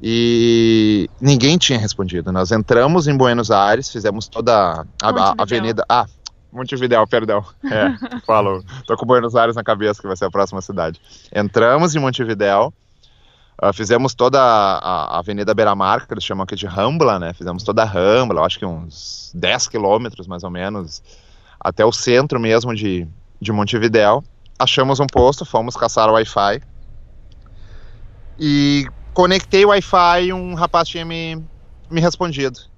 E 0.00 1.06
ninguém 1.20 1.58
tinha 1.58 1.78
respondido. 1.78 2.32
Nós 2.32 2.50
entramos 2.50 3.06
em 3.06 3.14
Buenos 3.14 3.50
Aires, 3.50 3.90
fizemos 3.90 4.26
toda 4.26 4.86
a, 5.02 5.08
a 5.10 5.34
avenida. 5.36 5.84
Ah, 5.86 6.06
Montevidéu, 6.50 7.06
perdão. 7.06 7.44
É, 7.70 8.20
falo. 8.24 8.64
Tô 8.86 8.96
com 8.96 9.04
Buenos 9.04 9.36
Aires 9.36 9.54
na 9.54 9.62
cabeça, 9.62 10.00
que 10.00 10.06
vai 10.06 10.16
ser 10.16 10.24
a 10.24 10.30
próxima 10.30 10.62
cidade. 10.62 10.98
Entramos 11.30 11.94
em 11.94 11.98
Montevidéu 11.98 12.72
Uh, 13.62 13.74
fizemos 13.74 14.14
toda 14.14 14.40
a, 14.40 15.16
a 15.16 15.18
Avenida 15.18 15.52
Beira-Mar, 15.52 16.06
que 16.06 16.14
eles 16.14 16.24
chamam 16.24 16.44
aqui 16.44 16.56
de 16.56 16.66
Rambla, 16.66 17.18
né? 17.18 17.34
Fizemos 17.34 17.62
toda 17.62 17.82
a 17.82 17.84
Rambla, 17.84 18.40
acho 18.40 18.58
que 18.58 18.64
uns 18.64 19.30
10 19.34 19.68
quilômetros 19.68 20.26
mais 20.26 20.42
ou 20.42 20.50
menos, 20.50 21.02
até 21.60 21.84
o 21.84 21.92
centro 21.92 22.40
mesmo 22.40 22.74
de, 22.74 23.06
de 23.38 23.52
Montevidéu. 23.52 24.24
Achamos 24.58 24.98
um 24.98 25.06
posto, 25.06 25.44
fomos 25.44 25.76
caçar 25.76 26.08
o 26.08 26.14
Wi-Fi. 26.14 26.62
E 28.38 28.86
conectei 29.12 29.66
o 29.66 29.68
Wi-Fi 29.68 30.22
e 30.28 30.32
um 30.32 30.54
rapaz 30.54 30.88
tinha 30.88 31.04
me, 31.04 31.44
me 31.90 32.00
respondido. 32.00 32.69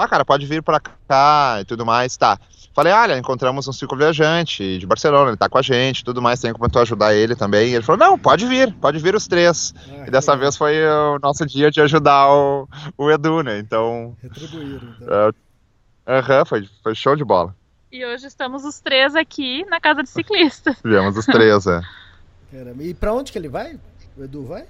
Ah, 0.00 0.08
cara, 0.08 0.24
pode 0.24 0.46
vir 0.46 0.62
para 0.62 0.80
cá 0.80 1.58
e 1.60 1.64
tudo 1.64 1.84
mais, 1.84 2.16
tá. 2.16 2.38
Falei, 2.72 2.92
olha, 2.92 3.18
encontramos 3.18 3.66
um 3.66 3.72
ciclo 3.72 3.98
viajante 3.98 4.78
de 4.78 4.86
Barcelona, 4.86 5.30
ele 5.30 5.36
tá 5.36 5.48
com 5.48 5.58
a 5.58 5.62
gente, 5.62 6.04
tudo 6.04 6.22
mais, 6.22 6.40
tem 6.40 6.52
como 6.52 6.70
tu 6.70 6.78
ajudar 6.78 7.14
ele 7.14 7.34
também. 7.34 7.68
E 7.70 7.74
ele 7.74 7.84
falou, 7.84 7.98
não, 7.98 8.18
pode 8.18 8.46
vir, 8.46 8.72
pode 8.74 8.98
vir 8.98 9.14
os 9.14 9.26
três. 9.26 9.74
Ah, 9.90 10.06
e 10.06 10.10
dessa 10.10 10.36
vez 10.36 10.56
foi 10.56 10.86
o 10.86 11.18
nosso 11.18 11.44
dia 11.44 11.70
de 11.70 11.80
ajudar 11.80 12.30
o, 12.30 12.68
o 12.96 13.10
Edu, 13.10 13.42
né? 13.42 13.58
Então. 13.58 14.16
Retribuíram, 14.22 14.94
então. 14.96 15.34
É, 16.06 16.18
aham, 16.18 16.42
uh, 16.42 16.46
foi, 16.46 16.68
foi 16.82 16.94
show 16.94 17.16
de 17.16 17.24
bola. 17.24 17.54
E 17.92 18.06
hoje 18.06 18.26
estamos 18.26 18.64
os 18.64 18.78
três 18.78 19.16
aqui 19.16 19.64
na 19.64 19.80
casa 19.80 20.02
de 20.02 20.08
ciclistas. 20.08 20.76
Viemos 20.84 21.16
os 21.16 21.26
três, 21.26 21.66
é. 21.66 21.80
Caramba, 22.52 22.82
e 22.84 22.94
pra 22.94 23.12
onde 23.12 23.32
que 23.32 23.38
ele 23.38 23.48
vai? 23.48 23.78
O 24.16 24.22
Edu 24.22 24.44
vai? 24.44 24.64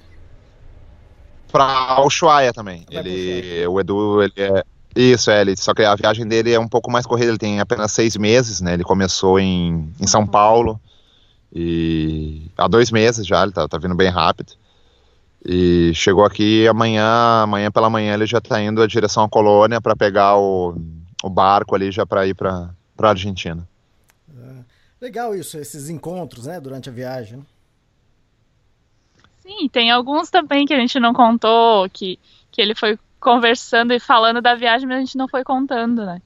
Pra 1.53 2.01
Ushuaia 2.01 2.53
também. 2.53 2.87
Vai 2.90 3.07
ele, 3.07 3.66
o 3.66 3.79
Edu, 3.79 4.23
ele 4.23 4.33
é, 4.37 4.64
isso, 4.94 5.31
é, 5.31 5.40
ele, 5.40 5.57
só 5.57 5.72
que 5.72 5.83
a 5.83 5.94
viagem 5.94 6.26
dele 6.26 6.53
é 6.53 6.59
um 6.59 6.68
pouco 6.68 6.90
mais 6.90 7.07
corrida, 7.07 7.31
ele 7.31 7.38
tem 7.38 7.61
apenas 7.61 7.92
seis 7.92 8.16
meses, 8.16 8.61
né? 8.61 8.74
Ele 8.74 8.83
começou 8.83 9.38
em, 9.38 9.92
em 10.00 10.07
São 10.07 10.26
Paulo 10.26 10.81
e 11.55 12.50
há 12.57 12.66
dois 12.66 12.90
meses 12.90 13.26
já, 13.26 13.42
ele 13.42 13.53
tá, 13.53 13.68
tá 13.68 13.79
vindo 13.79 13.94
bem 13.94 14.09
rápido. 14.09 14.53
E 15.44 15.92
chegou 15.94 16.24
aqui 16.24 16.66
amanhã, 16.68 17.42
amanhã 17.42 17.70
pela 17.70 17.88
manhã 17.88 18.14
ele 18.14 18.26
já 18.26 18.38
está 18.38 18.61
indo 18.61 18.83
à 18.83 18.87
direção 18.87 19.24
à 19.24 19.29
colônia 19.29 19.81
para 19.81 19.96
pegar 19.96 20.37
o, 20.37 20.76
o 21.22 21.31
barco 21.31 21.74
ali 21.74 21.90
já 21.90 22.05
para 22.05 22.26
ir 22.26 22.35
para 22.35 22.70
a 22.98 23.09
Argentina. 23.09 23.66
É, 24.29 24.64
legal 25.00 25.35
isso, 25.35 25.57
esses 25.57 25.88
encontros, 25.88 26.46
né, 26.46 26.61
durante 26.61 26.88
a 26.88 26.92
viagem. 26.92 27.38
Né? 27.38 27.44
Sim, 29.42 29.68
tem 29.68 29.90
alguns 29.90 30.31
também 30.31 30.66
que 30.66 30.74
a 30.74 30.79
gente 30.79 31.00
não 31.00 31.14
contou, 31.14 31.88
que, 31.88 32.18
que 32.50 32.61
ele 32.61 32.74
foi 32.74 32.98
conversando 33.20 33.92
e 33.92 34.00
falando 34.00 34.40
da 34.40 34.54
viagem, 34.54 34.88
mas 34.88 34.96
a 34.96 35.00
gente 35.00 35.18
não 35.18 35.28
foi 35.28 35.44
contando, 35.44 36.04
né? 36.04 36.20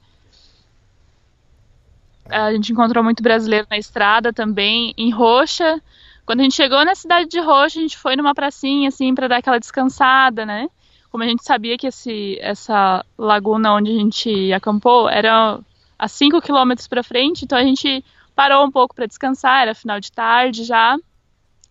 A 2.29 2.51
gente 2.51 2.71
encontrou 2.71 3.03
muito 3.03 3.21
brasileiro 3.21 3.67
na 3.69 3.77
estrada 3.77 4.33
também, 4.33 4.93
em 4.97 5.11
Roxa. 5.11 5.79
Quando 6.25 6.39
a 6.39 6.43
gente 6.43 6.55
chegou 6.55 6.83
na 6.83 6.95
cidade 6.95 7.29
de 7.29 7.39
Roxa, 7.39 7.77
a 7.77 7.81
gente 7.81 7.97
foi 7.97 8.15
numa 8.15 8.33
pracinha, 8.33 8.89
assim, 8.89 9.13
para 9.13 9.27
dar 9.27 9.37
aquela 9.37 9.59
descansada, 9.59 10.45
né? 10.45 10.67
Como 11.11 11.23
a 11.23 11.27
gente 11.27 11.43
sabia 11.43 11.77
que 11.77 11.87
esse, 11.87 12.37
essa 12.41 13.05
laguna 13.17 13.73
onde 13.73 13.91
a 13.91 13.95
gente 13.95 14.51
acampou 14.51 15.07
era 15.07 15.59
a 15.97 16.07
5 16.07 16.41
quilômetros 16.41 16.87
para 16.87 17.03
frente, 17.03 17.45
então 17.45 17.57
a 17.57 17.63
gente 17.63 18.03
parou 18.35 18.65
um 18.65 18.71
pouco 18.71 18.95
para 18.95 19.05
descansar, 19.05 19.61
era 19.61 19.75
final 19.75 19.99
de 19.99 20.11
tarde 20.11 20.63
já. 20.63 20.97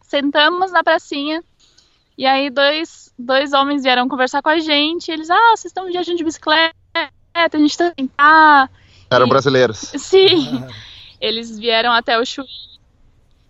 Sentamos 0.00 0.70
na 0.70 0.84
pracinha, 0.84 1.42
e 2.16 2.27
aí 2.27 2.50
dois, 2.50 3.12
dois 3.18 3.53
homens 3.53 3.83
vieram 3.83 4.09
conversar 4.09 4.42
com 4.42 4.48
a 4.48 4.59
gente. 4.59 5.11
eles, 5.11 5.31
ah, 5.31 5.50
vocês 5.57 5.66
estão 5.66 5.87
viajando 5.87 6.18
de 6.18 6.24
bicicleta, 6.24 6.74
a 7.35 7.59
gente 7.59 7.77
tá 7.77 7.92
ah. 8.16 8.68
Eram 9.11 9.27
e, 9.27 9.29
brasileiros. 9.29 9.79
Sim. 9.79 10.64
eles 11.20 11.59
vieram 11.59 11.92
até 11.92 12.18
o 12.18 12.24
Chuí 12.24 12.46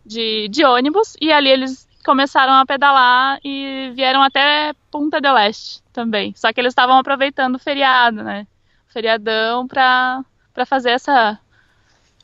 de, 0.05 0.49
de 0.49 0.65
ônibus 0.65 1.17
e 1.21 1.33
ali 1.33 1.51
eles 1.51 1.89
começaram 2.05 2.53
a 2.53 2.67
pedalar 2.67 3.39
e 3.43 3.91
vieram 3.95 4.23
até 4.23 4.75
Punta 4.91 5.21
del 5.21 5.37
Este 5.39 5.83
também. 5.93 6.35
Só 6.37 6.53
que 6.53 6.61
eles 6.61 6.73
estavam 6.73 6.99
aproveitando 6.99 7.57
o 7.57 7.59
feriado, 7.59 8.23
né? 8.23 8.47
O 8.89 8.93
feriadão 8.93 9.67
pra, 9.67 10.23
pra 10.53 10.67
fazer 10.67 10.91
essa. 10.91 11.39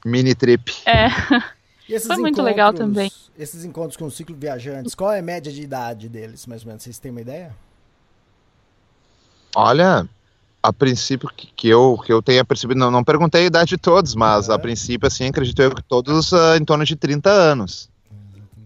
Mini 0.05 0.35
trip. 0.35 0.73
É. 0.87 1.09
Foi 1.99 2.17
muito 2.17 2.43
legal 2.43 2.73
também. 2.73 3.11
Esses 3.39 3.65
encontros 3.65 3.97
com 3.97 4.07
os 4.07 4.15
ciclo 4.15 4.37
viajantes, 4.37 4.95
qual 4.95 5.13
é 5.13 5.19
a 5.19 5.23
média 5.23 5.51
de 5.51 5.63
idade 5.63 6.09
deles, 6.09 6.47
mais 6.47 6.63
ou 6.63 6.69
menos? 6.69 6.83
Vocês 6.83 6.99
têm 6.99 7.11
uma 7.11 7.21
ideia? 7.21 7.55
Olha, 9.57 10.09
a 10.63 10.73
princípio 10.73 11.29
que 11.35 11.69
eu, 11.69 11.99
que 12.05 12.13
eu 12.13 12.23
tenha 12.23 12.45
percebido, 12.45 12.79
não, 12.79 12.91
não 12.91 13.03
perguntei 13.03 13.43
a 13.43 13.47
idade 13.47 13.71
de 13.71 13.79
todos, 13.79 14.15
mas 14.15 14.49
uhum. 14.49 14.55
a 14.55 14.59
princípio, 14.59 15.07
assim, 15.07 15.27
acredito 15.27 15.61
eu 15.61 15.75
que 15.75 15.83
todos 15.83 16.33
uh, 16.33 16.57
em 16.61 16.65
torno 16.65 16.85
de 16.85 16.95
30 16.95 17.31
anos. 17.31 17.89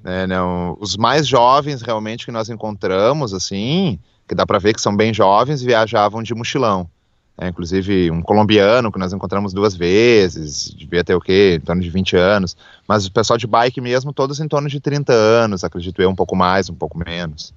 É, 0.05 0.27
não, 0.27 0.77
os 0.81 0.99
mais 0.99 1.27
jovens 1.27 1.81
realmente 1.81 2.27
que 2.27 2.33
nós 2.33 2.51
encontramos, 2.51 3.33
assim, 3.33 3.99
que 4.29 4.35
dá 4.35 4.45
para 4.45 4.59
ver 4.59 4.75
que 4.75 4.81
são 4.81 4.95
bem 4.95 5.15
jovens, 5.15 5.63
viajavam 5.63 6.23
de 6.23 6.35
mochilão. 6.35 6.91
É, 7.37 7.49
inclusive 7.49 8.13
um 8.13 8.23
colombiano 8.23 8.93
que 8.93 8.99
nós 8.99 9.13
encontramos 9.13 9.53
duas 9.53 9.75
vezes, 9.75 10.73
devia 10.73 11.03
ter 11.03 11.17
o 11.17 11.21
quê? 11.21 11.59
Em 11.61 11.65
torno 11.65 11.83
de 11.83 11.91
20 11.91 12.17
anos. 12.17 12.57
Mas 12.87 13.07
o 13.07 13.13
pessoal 13.13 13.37
de 13.37 13.47
bike 13.47 13.81
mesmo, 13.81 14.13
todos 14.13 14.39
em 14.39 14.47
torno 14.47 14.69
de 14.69 14.79
30 14.79 15.13
anos, 15.13 15.65
acredito 15.65 16.01
eu, 16.01 16.09
um 16.09 16.15
pouco 16.15 16.37
mais, 16.37 16.71
um 16.71 16.75
pouco 16.75 16.97
menos. 16.97 17.53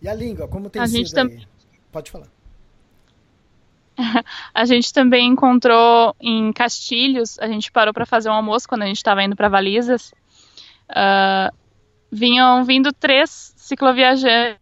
E 0.00 0.08
a 0.08 0.14
língua, 0.14 0.48
como 0.48 0.70
tem 0.70 0.80
a 0.80 0.86
sido 0.86 0.96
gente 0.96 1.12
tam... 1.14 1.30
Pode 1.92 2.10
falar. 2.10 2.26
a 4.54 4.64
gente 4.64 4.90
também 4.92 5.28
encontrou 5.28 6.16
em 6.18 6.50
Castilhos, 6.52 7.38
a 7.38 7.46
gente 7.46 7.70
parou 7.70 7.92
para 7.92 8.06
fazer 8.06 8.30
um 8.30 8.34
almoço 8.34 8.66
quando 8.66 8.82
a 8.82 8.86
gente 8.86 8.96
estava 8.96 9.22
indo 9.22 9.36
para 9.36 9.50
Valizas. 9.50 10.12
Uh, 10.88 11.54
vinham 12.10 12.64
vindo 12.64 12.90
três 12.92 13.52
cicloviajantes 13.56 14.56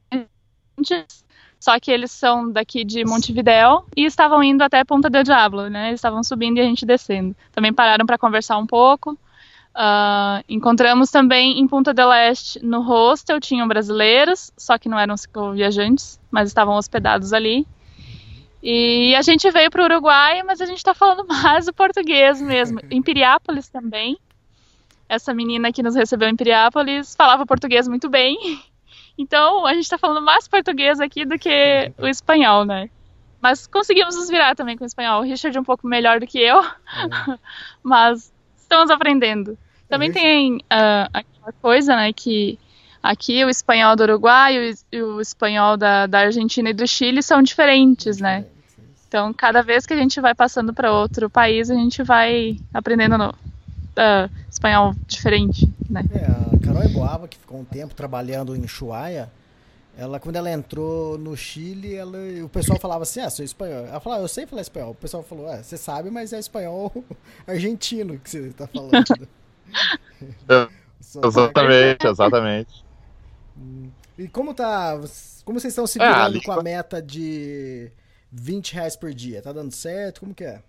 só 1.60 1.78
que 1.78 1.90
eles 1.90 2.10
são 2.10 2.50
daqui 2.50 2.84
de 2.84 3.04
Montevidéu 3.04 3.84
e 3.94 4.06
estavam 4.06 4.42
indo 4.42 4.62
até 4.62 4.82
Ponta 4.82 5.10
del 5.10 5.22
Diablo, 5.22 5.68
né? 5.68 5.88
Eles 5.88 5.98
estavam 5.98 6.24
subindo 6.24 6.56
e 6.56 6.60
a 6.60 6.64
gente 6.64 6.86
descendo. 6.86 7.36
Também 7.52 7.70
pararam 7.70 8.06
para 8.06 8.16
conversar 8.16 8.56
um 8.56 8.66
pouco. 8.66 9.12
Uh, 9.12 10.42
encontramos 10.48 11.10
também 11.10 11.60
em 11.60 11.68
Punta 11.68 11.92
del 11.92 12.10
Este, 12.10 12.64
no 12.64 12.80
hostel, 12.80 13.38
tinham 13.38 13.68
brasileiros, 13.68 14.50
só 14.56 14.78
que 14.78 14.88
não 14.88 14.98
eram 14.98 15.14
viajantes, 15.54 16.18
mas 16.30 16.48
estavam 16.48 16.74
hospedados 16.76 17.34
ali. 17.34 17.66
E 18.62 19.14
a 19.14 19.20
gente 19.20 19.50
veio 19.50 19.70
para 19.70 19.82
o 19.82 19.84
Uruguai, 19.84 20.42
mas 20.42 20.62
a 20.62 20.66
gente 20.66 20.78
está 20.78 20.94
falando 20.94 21.26
mais 21.28 21.68
o 21.68 21.74
português 21.74 22.40
mesmo. 22.40 22.80
Em 22.90 23.02
Piriápolis 23.02 23.68
também. 23.68 24.18
essa 25.06 25.34
menina 25.34 25.72
que 25.72 25.82
nos 25.82 25.94
recebeu 25.94 26.28
em 26.28 26.36
Piriápolis 26.36 27.14
falava 27.14 27.44
português 27.44 27.86
muito 27.86 28.08
bem. 28.08 28.38
Então 29.20 29.66
a 29.66 29.74
gente 29.74 29.82
está 29.82 29.98
falando 29.98 30.24
mais 30.24 30.48
português 30.48 30.98
aqui 30.98 31.26
do 31.26 31.38
que 31.38 31.92
o 31.98 32.06
espanhol, 32.06 32.64
né? 32.64 32.88
Mas 33.38 33.66
conseguimos 33.66 34.16
nos 34.16 34.30
virar 34.30 34.54
também 34.54 34.78
com 34.78 34.84
o 34.84 34.86
espanhol. 34.86 35.20
O 35.20 35.24
Richard 35.24 35.56
é 35.56 35.60
um 35.60 35.64
pouco 35.64 35.86
melhor 35.86 36.20
do 36.20 36.26
que 36.26 36.38
eu, 36.38 36.58
é. 36.62 37.38
mas 37.84 38.32
estamos 38.56 38.90
aprendendo. 38.90 39.58
Também 39.90 40.08
é 40.08 40.12
tem 40.12 40.56
uh, 40.56 41.10
aquela 41.12 41.52
coisa, 41.60 41.94
né, 41.96 42.12
que 42.14 42.58
aqui 43.02 43.44
o 43.44 43.50
espanhol 43.50 43.94
do 43.94 44.04
Uruguai 44.04 44.74
e 44.90 45.02
o, 45.02 45.16
o 45.16 45.20
espanhol 45.20 45.76
da, 45.76 46.06
da 46.06 46.20
Argentina 46.20 46.70
e 46.70 46.74
do 46.74 46.86
Chile 46.86 47.22
são 47.22 47.42
diferentes, 47.42 48.18
né? 48.18 48.46
Então, 49.06 49.34
cada 49.34 49.62
vez 49.62 49.84
que 49.84 49.92
a 49.92 49.96
gente 49.96 50.18
vai 50.20 50.34
passando 50.34 50.72
para 50.72 50.92
outro 50.92 51.28
país, 51.28 51.70
a 51.70 51.74
gente 51.74 52.02
vai 52.02 52.58
aprendendo 52.72 53.18
no, 53.18 53.34
uh, 54.00 54.30
espanhol 54.50 54.94
diferente, 55.06 55.70
né? 55.88 56.02
É, 56.12 56.56
a 56.56 56.58
Carol 56.58 56.82
Eboava, 56.82 57.28
que 57.28 57.38
ficou 57.38 57.60
um 57.60 57.64
tempo 57.64 57.94
trabalhando 57.94 58.56
em 58.56 58.66
Chuaia, 58.66 59.30
ela, 59.96 60.18
quando 60.18 60.36
ela 60.36 60.50
entrou 60.50 61.18
no 61.18 61.36
Chile, 61.36 61.94
ela, 61.94 62.16
o 62.42 62.48
pessoal 62.48 62.78
falava 62.78 63.02
assim, 63.02 63.20
ah, 63.20 63.28
sou 63.28 63.44
espanhol. 63.44 63.86
Ela 63.86 64.00
falava, 64.00 64.22
eu 64.22 64.28
sei 64.28 64.46
falar 64.46 64.62
espanhol. 64.62 64.92
O 64.92 64.94
pessoal 64.94 65.22
falou, 65.22 65.48
ah, 65.48 65.62
você 65.62 65.76
sabe, 65.76 66.10
mas 66.10 66.32
é 66.32 66.38
espanhol 66.38 66.92
argentino 67.46 68.18
que 68.18 68.30
você 68.30 68.38
está 68.46 68.66
falando. 68.66 69.28
exatamente, 71.24 72.06
exatamente. 72.06 72.84
E 74.16 74.28
como 74.28 74.54
tá, 74.54 74.98
como 75.44 75.60
vocês 75.60 75.72
estão 75.72 75.86
se 75.86 75.98
virando 75.98 76.38
é, 76.38 76.40
com 76.42 76.52
a 76.52 76.62
meta 76.62 77.02
de 77.02 77.90
20 78.32 78.74
reais 78.74 78.96
por 78.96 79.12
dia. 79.12 79.42
Tá 79.42 79.52
dando 79.52 79.72
certo? 79.72 80.20
Como 80.20 80.34
que 80.34 80.44
é? 80.44 80.62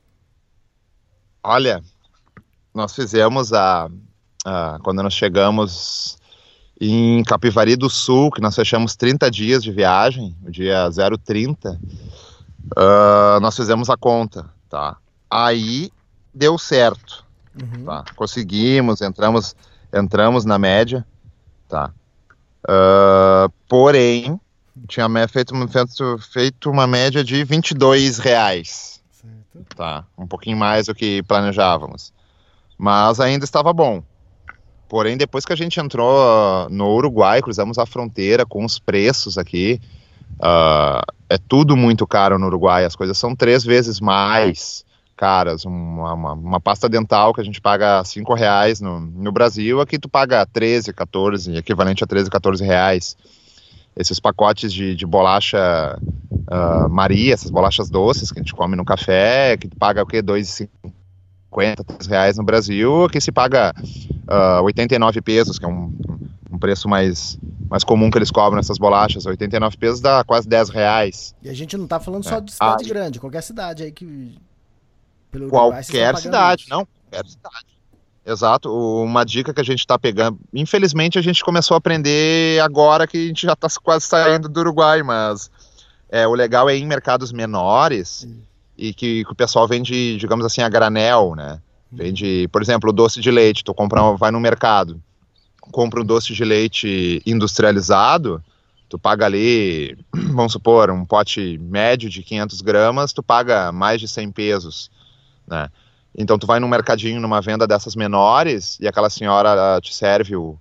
Olha, 1.44 1.82
nós 2.74 2.96
fizemos 2.96 3.54
a, 3.54 3.90
a, 4.46 4.80
quando 4.84 5.04
nós 5.04 5.14
chegamos 5.14 6.18
em 6.80 7.24
Capivari 7.24 7.76
do 7.76 7.90
Sul, 7.90 8.32
que 8.32 8.42
nós 8.42 8.56
fechamos 8.56 8.96
30 8.96 9.30
dias 9.30 9.64
de 9.64 9.72
viagem, 9.72 10.36
o 10.44 10.50
dia 10.50 10.90
030, 11.24 11.80
uh, 12.76 13.40
nós 13.40 13.56
fizemos 13.56 13.90
a 13.90 13.96
conta, 13.96 14.50
tá? 14.68 14.98
Aí 15.30 15.92
deu 16.34 16.58
certo, 16.58 17.24
uhum. 17.56 17.86
tá? 17.86 18.04
Conseguimos, 18.16 19.00
entramos, 19.02 19.56
entramos 19.94 20.44
na 20.44 20.58
média, 20.58 21.06
tá? 21.70 21.92
Uh, 22.64 23.52
porém, 23.68 24.40
tinha 24.88 25.08
feito, 25.28 25.54
feito, 25.68 26.18
feito 26.32 26.70
uma 26.72 26.88
média 26.88 27.24
de 27.24 27.44
22 27.44 28.18
reais. 28.18 29.02
Certo. 29.12 29.76
Tá, 29.76 30.04
um 30.18 30.26
pouquinho 30.26 30.58
mais 30.58 30.88
do 30.88 30.96
que 30.96 31.22
planejávamos. 31.24 32.12
Mas 32.82 33.20
ainda 33.20 33.46
estava 33.46 33.72
bom. 33.72 34.02
Porém, 34.90 35.16
depois 35.16 35.46
que 35.46 35.54
a 35.54 35.56
gente 35.56 35.80
entrou 35.80 36.68
no 36.72 36.96
Uruguai, 36.96 37.40
cruzamos 37.40 37.78
a 37.78 37.86
fronteira 37.86 38.44
com 38.44 38.66
os 38.66 38.80
preços 38.80 39.38
aqui, 39.38 39.80
uh, 40.38 41.06
é 41.30 41.38
tudo 41.38 41.78
muito 41.78 42.08
caro 42.08 42.40
no 42.40 42.48
Uruguai. 42.48 42.84
As 42.84 42.96
coisas 42.96 43.20
são 43.20 43.36
três 43.36 43.64
vezes 43.64 44.00
mais 44.00 44.84
caras. 45.16 45.64
Uma, 45.64 46.14
uma, 46.14 46.34
uma 46.34 46.60
pasta 46.60 46.90
dental 46.90 47.36
que 47.36 47.42
a 47.42 47.44
gente 47.44 47.62
paga 47.62 48.04
cinco 48.04 48.34
reais 48.34 48.82
no, 48.82 49.00
no 49.00 49.32
Brasil, 49.32 49.80
aqui 49.80 50.00
tu 50.00 50.10
paga 50.10 50.44
13, 50.44 50.92
14, 50.92 51.58
equivalente 51.58 52.04
a 52.04 52.08
13, 52.08 52.32
14 52.32 52.64
reais 52.64 53.16
esses 53.96 54.20
pacotes 54.20 54.74
de, 54.74 54.96
de 54.96 55.06
bolacha 55.06 56.00
uh, 56.00 56.90
Maria, 56.90 57.36
essas 57.36 57.52
bolachas 57.52 57.92
doces 57.92 58.32
que 58.32 58.40
a 58.40 58.42
gente 58.42 58.56
come 58.56 58.76
no 58.76 58.86
café, 58.86 59.56
que 59.56 59.68
paga 59.68 60.02
o 60.02 60.06
quê? 60.08 60.24
2,50, 60.24 60.70
3 61.52 62.08
reais 62.08 62.38
no 62.38 62.44
Brasil, 62.44 63.06
aqui 63.06 63.20
se 63.20 63.32
paga 63.32 63.74
uh, 63.78 64.34
ah, 64.34 64.62
89 64.62 65.22
pesos, 65.22 65.60
que 65.60 65.66
é 65.66 65.68
um, 65.68 65.94
um 66.52 66.58
preço 66.58 66.88
mais, 66.88 67.38
mais 67.70 67.84
comum 67.84 68.10
que 68.10 68.18
eles 68.18 68.32
cobram 68.32 68.60
essas 68.60 68.78
bolachas. 68.78 69.26
89 69.26 69.78
pesos 69.78 70.00
dá 70.00 70.24
quase 70.24 70.48
10 70.48 70.70
reais. 70.70 71.36
E 71.44 71.50
a 71.50 71.54
gente 71.54 71.76
não 71.76 71.84
está 71.84 72.00
falando 72.00 72.26
é. 72.26 72.30
só 72.30 72.40
de 72.40 72.52
cidade 72.54 72.84
ah, 72.86 72.88
grande, 72.88 73.20
qualquer 73.20 73.42
cidade 73.42 73.84
aí 73.84 73.92
que... 73.92 74.38
Pelo 75.30 75.50
qualquer 75.50 76.18
cidade, 76.18 76.64
isso. 76.64 76.70
não, 76.70 76.86
qualquer 77.10 77.30
cidade. 77.30 77.66
Exato, 78.26 78.70
uma 78.72 79.24
dica 79.24 79.54
que 79.54 79.62
a 79.62 79.64
gente 79.64 79.80
está 79.80 79.98
pegando. 79.98 80.38
Infelizmente, 80.54 81.18
a 81.18 81.22
gente 81.22 81.44
começou 81.44 81.76
a 81.76 81.78
aprender 81.80 82.62
agora 82.62 83.08
que 83.08 83.18
a 83.18 83.28
gente 83.28 83.46
já 83.48 83.54
está 83.54 83.68
quase 83.82 84.06
saindo 84.06 84.48
do 84.48 84.60
Uruguai, 84.60 85.02
mas 85.02 85.50
é, 86.10 86.28
o 86.28 86.34
legal 86.34 86.70
é 86.70 86.76
ir 86.76 86.82
em 86.82 86.86
mercados 86.86 87.32
menores 87.32 88.28
e 88.82 88.96
que, 88.96 89.24
que, 89.24 89.32
o 89.32 89.36
pessoal 89.36 89.68
vende, 89.68 90.18
digamos 90.18 90.44
assim, 90.44 90.62
a 90.62 90.68
granel, 90.68 91.36
né? 91.36 91.62
Vende, 91.92 92.48
por 92.52 92.64
exemplo, 92.64 92.92
doce 92.92 93.22
de 93.22 93.30
leite. 93.30 93.64
Tu 93.64 93.72
compra, 93.76 94.14
vai 94.14 94.32
no 94.32 94.40
mercado, 94.40 95.00
compra 95.72 96.02
um 96.02 96.06
doce 96.06 96.34
de 96.34 96.44
leite 96.44 97.22
industrializado, 97.24 98.44
tu 98.90 98.98
paga 98.98 99.26
ali, 99.28 99.96
vamos 100.34 100.54
supor, 100.54 100.90
um 100.90 101.06
pote 101.06 101.60
médio 101.60 102.10
de 102.10 102.24
500 102.24 102.62
gramas, 102.62 103.14
tu 103.14 103.22
paga 103.22 103.72
mais 103.72 104.02
de 104.02 104.08
100 104.08 104.32
pesos, 104.32 104.90
né? 105.48 105.70
Então 106.18 106.40
tu 106.40 106.48
vai 106.48 106.60
num 106.60 106.68
mercadinho, 106.68 107.22
numa 107.22 107.40
venda 107.40 107.68
dessas 107.68 107.96
menores, 107.96 108.80
e 108.80 108.88
aquela 108.88 109.12
senhora 109.12 109.80
te 109.80 109.94
serve 109.94 110.36
o. 110.36 110.58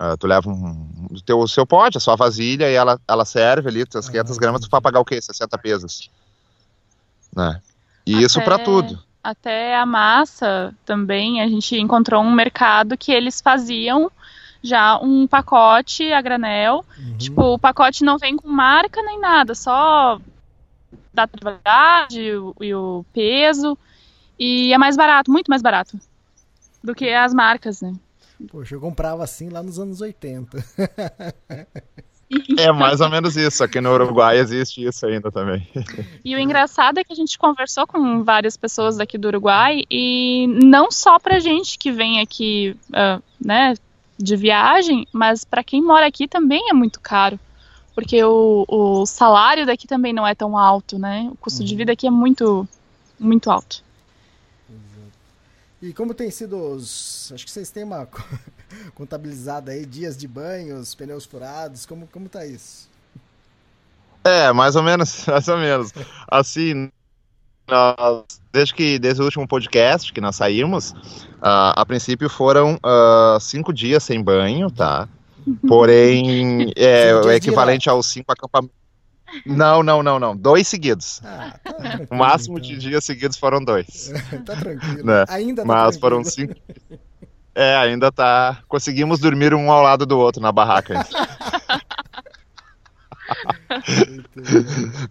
Uh, 0.00 0.16
tu 0.18 0.26
leva 0.26 0.48
um, 0.48 1.08
o 1.10 1.20
teu, 1.20 1.38
o 1.40 1.46
seu 1.46 1.66
pote, 1.66 1.98
a 1.98 2.00
sua 2.00 2.16
vasilha, 2.16 2.70
e 2.70 2.74
ela, 2.74 2.98
ela 3.06 3.24
serve 3.26 3.68
ali, 3.68 3.84
as 3.94 4.08
500 4.08 4.38
gramas, 4.38 4.62
tu 4.62 4.70
vai 4.70 4.80
pagar 4.80 4.98
o 4.98 5.04
quê? 5.04 5.20
60 5.20 5.58
pesos. 5.58 6.10
Né? 7.34 7.60
E 8.06 8.14
até, 8.14 8.24
isso 8.24 8.42
para 8.42 8.58
tudo. 8.58 8.98
Até 9.22 9.76
a 9.76 9.84
massa 9.84 10.74
também, 10.84 11.42
a 11.42 11.48
gente 11.48 11.76
encontrou 11.76 12.22
um 12.22 12.30
mercado 12.30 12.96
que 12.96 13.12
eles 13.12 13.40
faziam 13.40 14.10
já 14.62 14.98
um 14.98 15.26
pacote 15.26 16.12
a 16.12 16.20
granel. 16.20 16.84
Uhum. 16.98 17.16
Tipo, 17.16 17.42
o 17.54 17.58
pacote 17.58 18.04
não 18.04 18.18
vem 18.18 18.36
com 18.36 18.48
marca 18.48 19.02
nem 19.02 19.18
nada, 19.20 19.54
só 19.54 20.20
da 21.12 21.26
trabalhadade 21.26 22.20
e 22.60 22.74
o 22.74 23.04
peso. 23.12 23.76
E 24.38 24.72
é 24.72 24.78
mais 24.78 24.96
barato, 24.96 25.30
muito 25.30 25.48
mais 25.48 25.62
barato 25.62 25.98
do 26.82 26.94
que 26.94 27.12
as 27.12 27.34
marcas, 27.34 27.82
né? 27.82 27.94
Poxa, 28.50 28.74
eu 28.74 28.80
comprava 28.80 29.22
assim 29.22 29.50
lá 29.50 29.62
nos 29.62 29.78
anos 29.78 30.00
80. 30.00 30.56
É 32.56 32.70
mais 32.70 33.00
ou 33.00 33.10
menos 33.10 33.36
isso. 33.36 33.64
Aqui 33.64 33.80
no 33.80 33.92
Uruguai 33.92 34.38
existe 34.38 34.84
isso 34.84 35.04
ainda 35.06 35.30
também. 35.30 35.66
E 36.24 36.34
o 36.34 36.38
engraçado 36.38 36.98
é 36.98 37.04
que 37.04 37.12
a 37.12 37.16
gente 37.16 37.38
conversou 37.38 37.86
com 37.86 38.22
várias 38.22 38.56
pessoas 38.56 38.96
daqui 38.96 39.18
do 39.18 39.28
Uruguai 39.28 39.82
e 39.90 40.46
não 40.62 40.90
só 40.90 41.18
pra 41.18 41.40
gente 41.40 41.78
que 41.78 41.90
vem 41.90 42.20
aqui, 42.20 42.76
uh, 42.90 43.22
né, 43.40 43.74
de 44.18 44.36
viagem, 44.36 45.06
mas 45.12 45.44
para 45.44 45.64
quem 45.64 45.82
mora 45.82 46.06
aqui 46.06 46.28
também 46.28 46.68
é 46.70 46.72
muito 46.72 47.00
caro. 47.00 47.40
Porque 47.94 48.22
o, 48.22 48.64
o 48.68 49.06
salário 49.06 49.66
daqui 49.66 49.86
também 49.86 50.12
não 50.12 50.26
é 50.26 50.34
tão 50.34 50.56
alto, 50.56 50.98
né? 50.98 51.28
O 51.32 51.36
custo 51.36 51.60
uhum. 51.60 51.66
de 51.66 51.76
vida 51.76 51.92
aqui 51.92 52.06
é 52.06 52.10
muito, 52.10 52.68
muito 53.18 53.50
alto. 53.50 53.82
E 55.82 55.92
como 55.94 56.12
tem 56.12 56.30
sido 56.30 56.56
os. 56.56 57.32
Acho 57.32 57.44
que 57.44 57.50
vocês 57.50 57.70
têm 57.70 57.84
uma 57.84 58.06
contabilizada 58.94 59.72
aí, 59.72 59.84
dias 59.84 60.16
de 60.16 60.26
banhos, 60.26 60.94
pneus 60.94 61.24
furados, 61.24 61.86
como, 61.86 62.06
como 62.06 62.28
tá 62.28 62.44
isso? 62.46 62.88
É, 64.24 64.52
mais 64.52 64.76
ou 64.76 64.82
menos, 64.82 65.24
mais 65.28 65.48
ou 65.48 65.56
menos. 65.56 65.92
Assim, 66.30 66.90
nós, 67.68 68.24
desde 68.52 68.74
que 68.74 68.98
desde 68.98 69.22
o 69.22 69.24
último 69.24 69.46
podcast 69.46 70.12
que 70.12 70.20
nós 70.20 70.36
saímos, 70.36 70.90
uh, 70.90 71.72
a 71.76 71.86
princípio 71.86 72.28
foram 72.28 72.74
uh, 72.74 73.40
cinco 73.40 73.72
dias 73.72 74.02
sem 74.02 74.22
banho, 74.22 74.70
tá? 74.70 75.08
Porém, 75.66 76.70
é 76.76 77.14
o 77.14 77.30
equivalente 77.30 77.88
aos 77.88 78.06
cinco 78.06 78.30
acampamentos. 78.30 78.78
Não, 79.46 79.82
não, 79.82 80.02
não, 80.02 80.18
não. 80.18 80.36
Dois 80.36 80.66
seguidos. 80.66 81.20
Ah, 81.24 81.58
tá 81.62 81.74
o 82.10 82.14
máximo 82.16 82.58
então. 82.58 82.70
de 82.70 82.76
dias 82.78 83.04
seguidos 83.04 83.36
foram 83.36 83.64
dois. 83.64 84.12
tá 84.44 84.56
tranquilo. 84.56 85.04
Né? 85.04 85.24
Ainda 85.28 85.62
tá 85.62 85.68
Mas 85.68 85.96
tranquilo. 85.96 86.00
foram 86.00 86.24
cinco. 86.24 86.54
É, 87.54 87.76
ainda 87.76 88.12
tá. 88.12 88.62
Conseguimos 88.68 89.18
dormir 89.18 89.54
um 89.54 89.70
ao 89.70 89.82
lado 89.82 90.06
do 90.06 90.18
outro 90.18 90.40
na 90.40 90.52
barraca. 90.52 90.94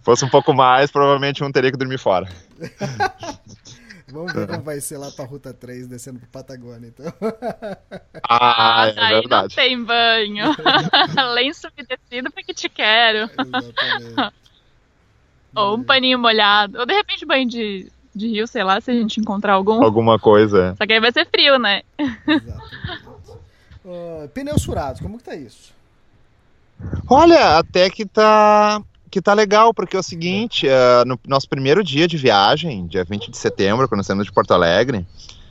Fosse 0.02 0.24
um 0.24 0.28
pouco 0.28 0.52
mais, 0.52 0.90
provavelmente 0.90 1.42
um 1.44 1.52
teria 1.52 1.70
que 1.70 1.78
dormir 1.78 1.98
fora. 1.98 2.28
Vamos 4.12 4.32
ver 4.32 4.48
como 4.48 4.62
vai 4.62 4.80
ser 4.80 4.98
lá 4.98 5.08
pra 5.12 5.24
Ruta 5.24 5.54
3, 5.54 5.86
descendo 5.86 6.18
pro 6.18 6.28
Patagônia, 6.28 6.88
então. 6.88 7.12
Ah, 8.28 8.88
é 8.88 9.00
Aí 9.00 9.14
verdade. 9.14 9.54
não 9.56 9.64
tem 9.64 9.84
banho. 9.84 10.46
Lenço 11.34 11.68
umedecido 11.68 12.28
porque 12.32 12.52
te 12.52 12.68
quero. 12.68 13.30
Exatamente. 13.38 14.34
Ou 15.54 15.76
um 15.76 15.84
paninho 15.84 16.18
molhado. 16.18 16.80
Ou 16.80 16.86
de 16.86 16.92
repente 16.92 17.24
banho 17.24 17.48
de, 17.48 17.92
de 18.14 18.28
rio, 18.28 18.46
sei 18.46 18.64
lá, 18.64 18.80
se 18.80 18.90
a 18.90 18.94
gente 18.94 19.20
encontrar 19.20 19.54
algum. 19.54 19.82
Alguma 19.82 20.18
coisa. 20.18 20.72
É. 20.72 20.74
Só 20.76 20.86
que 20.86 20.92
aí 20.92 21.00
vai 21.00 21.12
ser 21.12 21.26
frio, 21.26 21.58
né? 21.58 21.82
Uh, 23.84 24.28
pneus 24.34 24.64
furados, 24.64 25.00
como 25.00 25.18
que 25.18 25.24
tá 25.24 25.34
isso? 25.34 25.72
Olha, 27.08 27.58
até 27.58 27.88
que 27.90 28.06
tá 28.06 28.82
que 29.10 29.20
tá 29.20 29.34
legal, 29.34 29.74
porque 29.74 29.96
é 29.96 29.98
o 29.98 30.04
seguinte, 30.04 30.68
uh, 30.68 31.04
no 31.04 31.18
nosso 31.26 31.48
primeiro 31.48 31.82
dia 31.82 32.06
de 32.06 32.16
viagem, 32.16 32.86
dia 32.86 33.02
20 33.02 33.30
de 33.30 33.36
setembro, 33.36 33.88
quando 33.88 34.04
saímos 34.04 34.26
de 34.26 34.32
Porto 34.32 34.52
Alegre, 34.52 35.04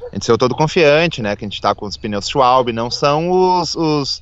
A 0.10 0.16
gente 0.16 0.26
saiu 0.26 0.38
todo 0.38 0.55
confiante, 0.55 1.22
né? 1.22 1.36
Que 1.36 1.43
a 1.43 1.47
gente 1.47 1.62
tá 1.62 1.76
com 1.76 1.86
os 1.86 1.97
pneus 1.97 2.30
Schwalbe, 2.30 2.72
não 2.72 2.89
são 2.89 3.30
os, 3.30 3.76
os, 3.76 4.22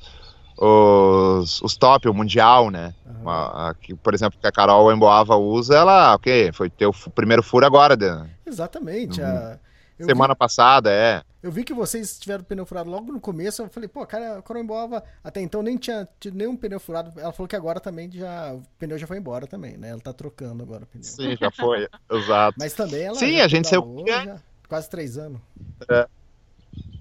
os, 0.56 1.62
os 1.62 1.76
top, 1.76 2.08
o 2.08 2.14
mundial, 2.14 2.68
né? 2.68 2.92
Aham. 3.32 3.68
A- 3.70 3.74
que, 3.74 3.94
por 3.94 4.14
exemplo, 4.14 4.38
que 4.40 4.46
a 4.46 4.52
Carol 4.52 4.92
Emboava 4.92 5.36
usa, 5.36 5.76
ela, 5.76 6.14
ok, 6.14 6.52
foi 6.52 6.68
ter 6.70 6.86
o 6.86 6.92
f- 6.92 7.10
primeiro 7.10 7.42
furo 7.42 7.64
agora, 7.66 7.96
de, 7.96 8.06
Exatamente. 8.46 9.20
Uhum. 9.20 9.26
a- 9.26 9.58
eu, 9.98 10.06
semana 10.06 10.34
passada, 10.36 10.90
é. 10.92 11.18
vi, 11.18 11.24
eu 11.42 11.50
vi 11.50 11.64
que 11.64 11.74
vocês 11.74 12.18
tiveram 12.20 12.44
pneu 12.44 12.64
furado 12.64 12.88
logo 12.88 13.12
no 13.12 13.20
começo. 13.20 13.62
Eu 13.62 13.68
falei, 13.68 13.88
pô, 13.88 14.06
cara, 14.06 14.38
a 14.38 14.42
Coromboava 14.42 15.02
até 15.24 15.40
então 15.40 15.60
nem 15.60 15.76
tinha 15.76 16.08
tido 16.20 16.36
nenhum 16.36 16.56
pneu 16.56 16.78
furado. 16.78 17.18
Ela 17.18 17.32
falou 17.32 17.48
que 17.48 17.56
agora 17.56 17.80
também 17.80 18.08
já. 18.12 18.54
O 18.54 18.62
pneu 18.78 18.96
já 18.96 19.08
foi 19.08 19.18
embora 19.18 19.44
também, 19.48 19.76
né? 19.76 19.88
Ela 19.90 20.00
tá 20.00 20.12
trocando 20.12 20.62
agora 20.62 20.84
o 20.84 20.86
pneu. 20.86 21.02
Sim, 21.04 21.36
já 21.36 21.50
foi, 21.50 21.88
exato. 22.12 22.56
Mas 22.60 22.74
também 22.74 23.02
ela. 23.02 23.16
Sim, 23.16 23.40
a 23.40 23.48
gente 23.48 23.66
saiu 23.66 24.04
já 24.06 24.36
quase 24.68 24.88
três 24.88 25.18
anos. 25.18 25.40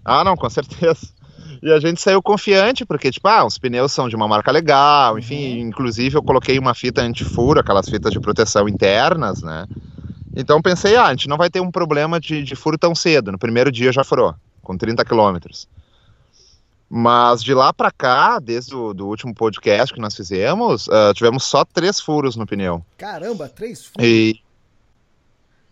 Ah, 0.03 0.23
não, 0.23 0.36
com 0.36 0.49
certeza. 0.49 1.07
E 1.62 1.72
a 1.72 1.80
gente 1.80 2.01
saiu 2.01 2.22
confiante, 2.22 2.86
porque, 2.86 3.12
tipo, 3.12 3.28
ah, 3.28 3.45
os 3.45 3.58
pneus 3.58 3.91
são 3.91 4.08
de 4.08 4.16
uma 4.16 4.28
marca 4.28 4.51
legal, 4.51 5.18
enfim, 5.18 5.60
inclusive 5.60 6.16
eu 6.18 6.24
coloquei 6.24 6.58
uma 6.60 6.74
fita 6.74 7.01
antifuro, 7.01 7.60
aquelas 7.60 7.89
fitas 7.89 8.12
de 8.12 8.20
proteção 8.20 8.68
internas, 8.68 9.41
né? 9.41 9.66
Então 10.36 10.62
pensei, 10.62 10.95
ah, 10.95 11.05
a 11.05 11.10
gente 11.12 11.28
não 11.28 11.38
vai 11.38 11.49
ter 11.49 11.60
um 11.60 11.72
problema 11.72 12.20
de, 12.20 12.43
de 12.43 12.55
furo 12.55 12.78
tão 12.78 12.93
cedo. 12.93 13.32
No 13.32 13.39
primeiro 13.39 13.72
dia 13.72 13.91
já 13.91 14.03
furou, 14.03 14.36
com 14.62 14.78
30 14.78 15.03
quilômetros. 15.03 15.68
Mas 16.89 17.43
de 17.43 17.53
lá 17.53 17.74
pra 17.74 17.91
cá, 17.91 18.39
desde 18.39 18.74
o 18.74 18.93
do 18.93 19.08
último 19.08 19.34
podcast 19.34 19.93
que 19.93 19.99
nós 19.99 20.16
fizemos, 20.16 20.88
ah, 20.89 21.12
tivemos 21.14 21.43
só 21.43 21.66
três 21.66 21.99
furos 21.99 22.36
no 22.36 22.45
pneu. 22.45 22.86
Caramba, 22.97 23.49
três 23.49 23.86
furos. 23.86 24.08
E. 24.08 24.39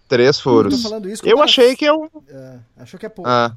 Três 0.07 0.37
Eu 0.37 0.43
furos. 0.43 0.83
falando 0.83 1.09
isso 1.09 1.27
Eu 1.27 1.41
achei 1.41 1.75
que 1.75 1.85
eu. 1.85 2.11
É, 2.29 2.57
achou 2.77 2.99
que 2.99 3.05
é 3.05 3.09
pouco. 3.09 3.29
Ah. 3.29 3.55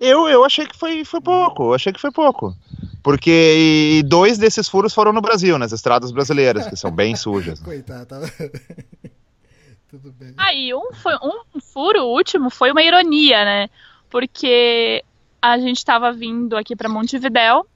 Eu, 0.00 0.28
eu 0.28 0.44
achei 0.44 0.66
que 0.66 0.76
foi, 0.76 1.04
foi 1.04 1.20
pouco, 1.20 1.64
eu 1.64 1.74
achei 1.74 1.92
que 1.92 2.00
foi 2.00 2.12
pouco. 2.12 2.54
Porque 3.02 3.98
e 3.98 4.02
dois 4.02 4.38
desses 4.38 4.68
furos 4.68 4.94
foram 4.94 5.12
no 5.12 5.20
Brasil, 5.20 5.58
nas 5.58 5.72
estradas 5.72 6.12
brasileiras, 6.12 6.66
que 6.66 6.76
são 6.76 6.90
bem 6.90 7.16
sujas. 7.16 7.58
Coitado, 7.64 8.06
tá. 8.06 8.20
Tudo 9.88 10.12
bem. 10.12 10.34
Aí, 10.36 10.74
um, 10.74 10.92
foi, 10.92 11.14
um 11.16 11.60
furo, 11.60 12.04
último, 12.04 12.50
foi 12.50 12.70
uma 12.70 12.82
ironia, 12.82 13.44
né? 13.44 13.70
Porque 14.10 15.02
a 15.40 15.58
gente 15.58 15.84
tava 15.84 16.12
vindo 16.12 16.56
aqui 16.56 16.76
pra 16.76 16.88
Montevidéu 16.88 17.66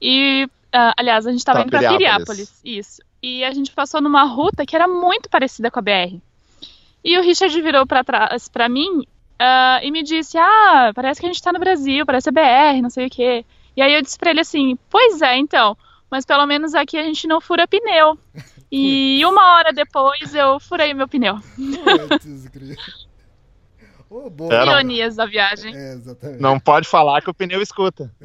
e, 0.00 0.48
ah, 0.72 0.94
aliás, 0.96 1.26
a 1.26 1.32
gente 1.32 1.44
tava 1.44 1.58
Pra 1.58 1.66
indo 1.66 1.70
pra 1.70 1.92
Piriápolis. 1.92 2.60
Isso. 2.64 3.02
E 3.22 3.44
a 3.44 3.52
gente 3.52 3.70
passou 3.72 4.00
numa 4.00 4.24
ruta 4.24 4.64
que 4.64 4.74
era 4.74 4.88
muito 4.88 5.28
parecida 5.28 5.70
com 5.70 5.78
a 5.78 5.82
BR. 5.82 6.18
E 7.04 7.18
o 7.18 7.22
Richard 7.22 7.60
virou 7.60 7.86
pra 7.86 8.02
trás 8.02 8.48
pra 8.48 8.68
mim 8.68 9.04
ah, 9.42 9.80
e 9.82 9.90
me 9.90 10.02
disse: 10.02 10.36
Ah, 10.36 10.92
parece 10.94 11.18
que 11.18 11.26
a 11.26 11.30
gente 11.30 11.42
tá 11.42 11.50
no 11.50 11.58
Brasil, 11.58 12.04
parece 12.04 12.28
a 12.28 12.32
BR, 12.32 12.82
não 12.82 12.90
sei 12.90 13.06
o 13.06 13.10
quê. 13.10 13.42
E 13.74 13.80
aí 13.80 13.94
eu 13.94 14.02
disse 14.02 14.18
pra 14.18 14.32
ele 14.32 14.40
assim: 14.40 14.78
Pois 14.90 15.22
é, 15.22 15.38
então, 15.38 15.74
mas 16.10 16.26
pelo 16.26 16.44
menos 16.44 16.74
aqui 16.74 16.98
a 16.98 17.02
gente 17.02 17.26
não 17.26 17.40
fura 17.40 17.66
pneu. 17.66 18.18
E 18.72 19.26
uma 19.26 19.56
hora 19.56 19.72
depois 19.72 20.32
eu 20.32 20.60
furei 20.60 20.94
meu 20.94 21.08
pneu. 21.08 21.40
Ô, 24.08 24.30
boa. 24.30 24.54
É, 24.54 24.58
não. 24.58 24.74
Ironias 24.74 25.16
da 25.16 25.26
viagem. 25.26 25.76
É, 25.76 25.94
exatamente. 25.94 26.40
Não 26.40 26.60
pode 26.60 26.86
falar 26.86 27.20
que 27.20 27.28
o 27.28 27.34
pneu 27.34 27.60
escuta. 27.60 28.14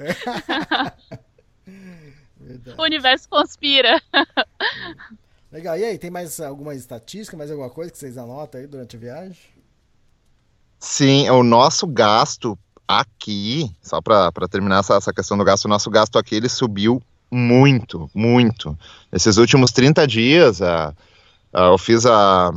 Verdade. 2.38 2.80
O 2.80 2.84
universo 2.84 3.28
conspira. 3.28 4.00
Legal. 5.52 5.80
E 5.80 5.84
aí, 5.84 5.98
tem 5.98 6.12
mais 6.12 6.40
alguma 6.40 6.76
estatística, 6.76 7.36
mais 7.36 7.50
alguma 7.50 7.72
coisa 7.72 7.92
que 7.92 7.98
vocês 7.98 8.16
anotam 8.16 8.62
aí 8.62 8.68
durante 8.68 8.96
a 8.98 9.00
viagem? 9.00 9.56
Sim, 10.80 11.30
o 11.30 11.44
nosso 11.44 11.88
gasto 11.88 12.58
aqui, 12.88 13.72
só 13.82 14.02
para 14.02 14.32
terminar 14.50 14.80
essa, 14.80 14.96
essa 14.96 15.14
questão 15.14 15.38
do 15.38 15.44
gasto, 15.44 15.66
o 15.66 15.70
nosso 15.70 15.90
gasto 15.90 16.18
aqui 16.18 16.36
ele 16.36 16.50
subiu 16.50 17.02
muito, 17.32 18.10
muito. 18.14 18.78
Nesses 19.12 19.38
últimos 19.38 19.72
30 19.72 20.06
dias, 20.06 20.62
a, 20.62 20.90
a- 21.54 21.68
eu 21.68 21.78
fiz 21.78 22.06
a, 22.06 22.52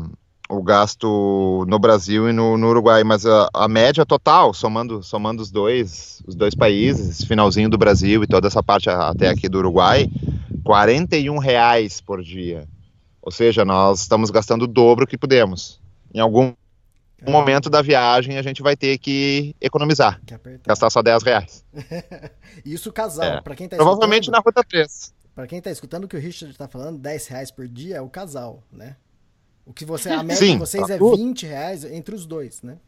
o 0.50 0.62
gasto 0.62 1.64
no 1.68 1.78
Brasil 1.78 2.28
e 2.28 2.32
no, 2.32 2.58
no 2.58 2.68
Uruguai, 2.68 3.04
mas 3.04 3.26
a, 3.26 3.48
a 3.54 3.68
média 3.68 4.06
total, 4.06 4.54
somando, 4.54 5.02
somando 5.02 5.42
os 5.42 5.50
dois, 5.50 6.22
os 6.26 6.34
dois 6.36 6.54
países, 6.54 7.24
finalzinho 7.24 7.70
do 7.70 7.78
Brasil 7.78 8.22
e 8.24 8.28
toda 8.28 8.48
essa 8.48 8.62
parte 8.62 8.90
até 8.90 9.28
aqui 9.30 9.48
do 9.48 9.58
Uruguai, 9.58 10.08
41 10.64 11.38
reais 11.38 12.00
por 12.00 12.22
dia. 12.22 12.68
Ou 13.22 13.32
seja, 13.32 13.64
nós 13.64 14.00
estamos 14.02 14.30
gastando 14.30 14.62
o 14.62 14.68
dobro 14.68 15.06
que 15.06 15.18
podemos. 15.18 15.80
Em 16.14 16.20
algum 16.20 16.52
momento 17.26 17.68
da 17.68 17.82
viagem 17.82 18.38
a 18.38 18.42
gente 18.42 18.62
vai 18.62 18.76
ter 18.76 18.98
que 18.98 19.54
economizar, 19.60 20.20
Que 20.24 20.36
gastar 20.66 20.90
só 20.90 21.02
10 21.02 21.22
reais. 21.22 21.64
Isso 22.64 22.92
casal. 22.92 23.24
É. 23.24 23.40
Pra 23.40 23.56
quem 23.56 23.68
tá 23.68 23.76
Provavelmente 23.76 24.30
na 24.30 24.38
Ruta 24.38 24.62
3. 24.62 25.14
Pra 25.34 25.46
quem 25.46 25.60
tá 25.60 25.70
escutando 25.70 26.04
o 26.04 26.08
que 26.08 26.16
o 26.16 26.20
Richard 26.20 26.56
tá 26.56 26.68
falando, 26.68 26.98
10 26.98 27.26
reais 27.28 27.50
por 27.50 27.66
dia 27.68 27.96
é 27.96 28.00
o 28.00 28.08
casal, 28.08 28.62
né? 28.72 28.96
O 29.64 29.72
que 29.72 29.84
você, 29.84 30.10
a 30.10 30.22
média 30.22 30.36
Sim, 30.36 30.52
de 30.54 30.58
vocês 30.58 30.86
tá 30.86 30.94
é 30.94 30.98
tudo. 30.98 31.16
20 31.16 31.46
reais 31.46 31.84
entre 31.84 32.14
os 32.14 32.24
dois, 32.24 32.62
né? 32.62 32.78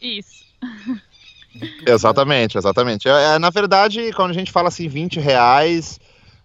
Isso. 0.00 0.44
Exatamente, 1.86 2.58
exatamente. 2.58 3.08
É, 3.08 3.34
é, 3.34 3.38
na 3.38 3.50
verdade, 3.50 4.12
quando 4.12 4.30
a 4.30 4.34
gente 4.34 4.52
fala 4.52 4.68
assim, 4.68 4.86
20 4.86 5.18
reais 5.18 5.98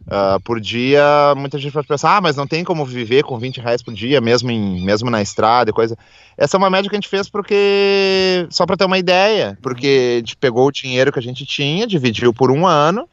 ah, 0.08 0.38
por 0.43 0.60
dia, 0.60 1.34
muita 1.36 1.58
gente 1.58 1.72
pode 1.72 1.88
pensar, 1.88 2.18
ah, 2.18 2.22
mas 2.22 2.36
não 2.36 2.45
tem 2.45 2.64
como 2.64 2.86
viver 2.86 3.24
com 3.24 3.38
20 3.38 3.62
reais 3.62 3.82
por 3.82 3.93
dia, 3.93 4.20
mesmo, 4.20 4.51
em, 4.51 4.84
mesmo 4.84 5.10
na 5.10 5.22
estrada 5.22 5.70
e 5.70 5.74
coisa. 5.74 5.97
Essa 6.38 6.58
é 6.58 6.60
uma 6.60 6.70
média 6.70 6.89
que 6.89 6.95
a 6.95 6.99
gente 6.99 7.08
fez 7.08 7.30
porque, 7.30 8.45
só 8.49 8.66
para 8.66 8.76
ter 8.76 8.86
uma 8.86 8.97
ideia, 8.97 9.58
porque 9.62 10.16
a 10.16 10.20
gente 10.20 10.36
pegou 10.36 10.68
o 10.68 10.72
dinheiro 10.72 11.12
que 11.12 11.20
a 11.20 11.22
gente 11.22 11.45
tinha, 11.45 11.88
dividiu 11.88 12.34
por 12.34 12.51
um 12.51 12.68
ano 12.68 13.08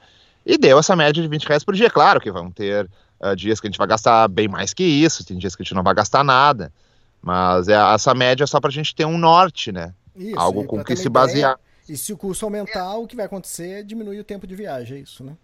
e 0.45 0.59
deu 0.59 0.79
essa 0.79 0.97
média 0.97 1.23
de 1.23 1.29
20 1.29 1.45
reais 1.47 1.65
por 1.65 1.75
dia. 1.75 1.91
Claro 1.91 2.21
que 2.21 2.33
vão 2.33 2.51
ter 2.51 2.89
ah, 3.21 3.35
dias 3.35 3.61
que 3.61 3.69
a 3.69 3.71
gente 3.71 3.79
vai 3.79 3.87
gastar 3.87 4.27
bem 4.29 4.49
mais 4.49 4.75
que 4.75 4.83
isso, 4.83 5.25
tem 5.25 5.39
dias 5.39 5.55
que 5.55 5.63
a 5.63 5.65
gente 5.65 5.75
não 5.75 5.85
vai 5.85 5.95
gastar 5.95 6.25
nada, 6.25 6.73
mas 7.23 7.69
é, 7.69 7.75
essa 7.95 8.15
média 8.15 8.45
é 8.45 8.47
só 8.47 8.59
para 8.61 8.71
a 8.71 8.73
gente 8.73 8.95
ter 8.95 9.05
um 9.05 9.19
norte, 9.19 9.71
né? 9.71 9.95
Isso, 10.17 10.39
Algo 10.39 10.65
com 10.65 10.83
que 10.83 10.97
se 10.97 11.03
ideia, 11.03 11.13
basear. 11.13 11.61
E 11.89 11.97
se 11.97 12.13
o 12.13 12.17
custo 12.17 12.45
aumentar, 12.45 12.97
o 12.97 13.07
que 13.07 13.15
vai 13.15 13.27
acontecer 13.27 13.81
é 13.81 13.83
diminuir 13.83 14.19
o 14.19 14.25
tempo 14.25 14.47
de 14.47 14.57
viagem, 14.57 14.99
é 14.99 15.01
isso, 15.01 15.23
né? 15.23 15.37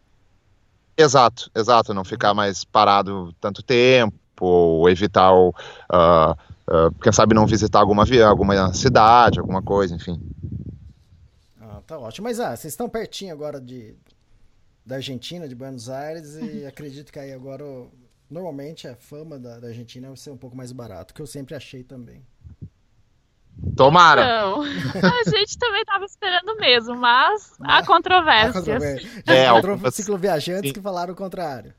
Exato, 0.97 1.51
exato, 1.55 1.93
não 1.93 2.05
ficar 2.05 2.33
mais 2.33 2.65
parado 2.65 3.33
tanto 3.41 3.63
tempo, 3.63 4.17
ou 4.41 4.89
evitar, 4.89 5.33
o, 5.33 5.55
ah, 5.91 6.37
ah, 6.69 6.91
quem 7.03 7.13
sabe 7.13 7.35
não 7.35 7.47
visitar 7.47 7.81
alguma, 7.81 8.05
alguma 8.27 8.73
cidade, 8.73 9.39
alguma 9.39 9.63
coisa, 9.63 9.95
enfim. 9.95 10.21
Ah, 11.61 11.81
tá 11.87 11.99
ótimo. 11.99 12.27
Mas 12.27 12.41
ah, 12.41 12.57
vocês 12.57 12.73
estão 12.73 12.89
pertinho 12.89 13.33
agora 13.33 13.61
de 13.61 13.95
da 14.85 14.97
Argentina, 14.97 15.49
de 15.49 15.55
Buenos 15.55 15.89
Aires, 15.89 16.37
e 16.37 16.65
acredito 16.65 17.13
que 17.13 17.19
aí 17.19 17.33
agora 17.33 17.65
normalmente 18.31 18.87
a 18.87 18.95
fama 18.95 19.37
da, 19.37 19.59
da 19.59 19.67
Argentina 19.67 20.07
vai 20.07 20.17
ser 20.17 20.31
um 20.31 20.37
pouco 20.37 20.57
mais 20.57 20.71
barato, 20.71 21.13
que 21.13 21.21
eu 21.21 21.27
sempre 21.27 21.57
achei 21.57 21.83
também. 21.83 22.25
Tomara! 23.77 24.23
Então, 24.23 24.63
a 24.63 25.31
gente 25.31 25.59
também 25.59 25.85
tava 25.85 26.05
esperando 26.05 26.57
mesmo, 26.57 26.95
mas 26.97 27.53
há 27.63 27.79
A 27.79 27.87
controvérsias. 27.87 28.55
controvérsia. 28.65 29.23
É, 29.27 29.47
algumas- 29.47 29.95
cicloviajantes 29.95 30.73
que 30.73 30.81
falaram 30.81 31.13
o 31.13 31.17
contrário. 31.17 31.73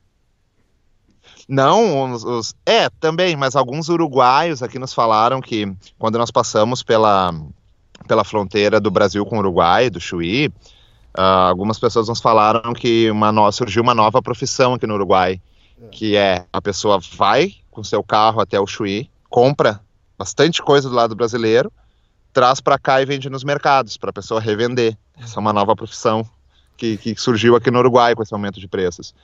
Não, 1.48 2.12
os, 2.12 2.24
os- 2.24 2.54
é, 2.66 2.88
também, 3.00 3.36
mas 3.36 3.56
alguns 3.56 3.88
uruguaios 3.88 4.62
aqui 4.62 4.78
nos 4.78 4.92
falaram 4.92 5.40
que 5.40 5.72
quando 5.98 6.18
nós 6.18 6.30
passamos 6.30 6.82
pela, 6.82 7.32
pela 8.06 8.24
fronteira 8.24 8.80
do 8.80 8.90
Brasil 8.90 9.24
com 9.24 9.36
o 9.36 9.38
Uruguai, 9.40 9.88
do 9.88 10.00
Chuí, 10.00 10.52
ah, 11.14 11.48
algumas 11.48 11.78
pessoas 11.78 12.08
nos 12.08 12.20
falaram 12.20 12.72
que 12.74 13.10
uma 13.10 13.32
no- 13.32 13.50
surgiu 13.52 13.82
uma 13.82 13.94
nova 13.94 14.20
profissão 14.22 14.74
aqui 14.74 14.86
no 14.86 14.94
Uruguai, 14.94 15.40
que 15.90 16.16
é 16.16 16.44
a 16.52 16.60
pessoa 16.60 16.98
vai 17.14 17.52
com 17.70 17.82
seu 17.84 18.02
carro 18.02 18.40
até 18.40 18.58
o 18.60 18.66
Chuí, 18.66 19.10
compra 19.30 19.80
bastante 20.18 20.60
coisa 20.60 20.88
do 20.88 20.94
lado 20.94 21.14
brasileiro, 21.14 21.72
traz 22.32 22.60
para 22.60 22.78
cá 22.78 23.00
e 23.00 23.06
vende 23.06 23.30
nos 23.30 23.44
mercados, 23.44 23.96
para 23.96 24.10
a 24.10 24.12
pessoa 24.12 24.40
revender. 24.40 24.96
Essa 25.18 25.38
é 25.38 25.40
uma 25.40 25.52
nova 25.52 25.76
profissão 25.76 26.28
que, 26.76 26.96
que 26.96 27.14
surgiu 27.16 27.56
aqui 27.56 27.70
no 27.70 27.78
Uruguai 27.78 28.14
com 28.14 28.22
esse 28.22 28.32
aumento 28.32 28.60
de 28.60 28.68
preços. 28.68 29.14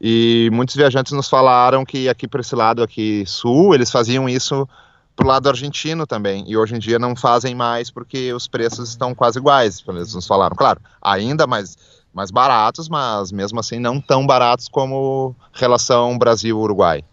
E 0.00 0.48
muitos 0.52 0.74
viajantes 0.74 1.12
nos 1.12 1.28
falaram 1.28 1.84
que 1.84 2.08
aqui 2.08 2.28
para 2.28 2.40
esse 2.40 2.54
lado 2.54 2.82
aqui 2.82 3.24
sul, 3.26 3.74
eles 3.74 3.90
faziam 3.90 4.28
isso 4.28 4.68
pro 5.14 5.26
lado 5.26 5.48
argentino 5.48 6.06
também. 6.06 6.44
E 6.46 6.56
hoje 6.56 6.74
em 6.74 6.78
dia 6.78 6.98
não 6.98 7.16
fazem 7.16 7.54
mais 7.54 7.90
porque 7.90 8.32
os 8.32 8.46
preços 8.46 8.90
estão 8.90 9.14
quase 9.14 9.38
iguais. 9.38 9.82
Eles 9.88 10.14
nos 10.14 10.26
falaram, 10.26 10.56
claro, 10.56 10.80
ainda 11.00 11.46
mais, 11.46 11.76
mais 12.12 12.30
baratos, 12.30 12.88
mas 12.88 13.32
mesmo 13.32 13.60
assim 13.60 13.78
não 13.78 14.00
tão 14.00 14.26
baratos 14.26 14.68
como 14.68 15.34
relação 15.52 16.18
Brasil-Uruguai. 16.18 17.04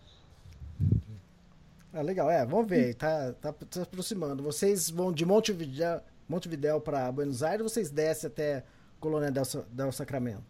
Ah, 1.93 2.01
legal, 2.01 2.29
é, 2.29 2.43
vamos 2.43 2.67
ver, 2.67 2.95
tá, 2.95 3.33
tá 3.39 3.53
se 3.69 3.81
aproximando. 3.81 4.41
Vocês 4.41 4.89
vão 4.89 5.11
de 5.11 5.25
Montevidéu, 5.25 6.01
Montevidéu 6.27 6.81
para 6.81 7.11
Buenos 7.11 7.43
Aires 7.43 7.61
ou 7.61 7.69
vocês 7.69 7.91
descem 7.91 8.27
até 8.27 8.63
Colônia 8.99 9.31
del, 9.31 9.43
del 9.69 9.91
Sacramento? 9.91 10.41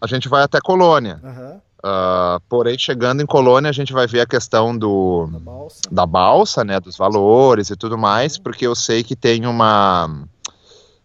A 0.00 0.06
gente 0.08 0.28
vai 0.28 0.42
até 0.42 0.60
Colônia. 0.60 1.20
Aham. 1.22 1.60
Uh, 1.82 2.40
porém, 2.48 2.76
chegando 2.78 3.22
em 3.22 3.26
Colônia, 3.26 3.70
a 3.70 3.72
gente 3.72 3.92
vai 3.92 4.06
ver 4.06 4.20
a 4.20 4.26
questão 4.26 4.76
do, 4.76 5.26
Da 5.28 5.38
balsa. 5.38 5.80
da 5.90 6.06
balsa, 6.06 6.64
né, 6.64 6.78
dos 6.80 6.96
valores 6.96 7.70
e 7.70 7.76
tudo 7.76 7.96
mais, 7.96 8.36
porque 8.36 8.66
eu 8.66 8.74
sei 8.74 9.02
que 9.02 9.16
tem 9.16 9.46
uma, 9.46 10.26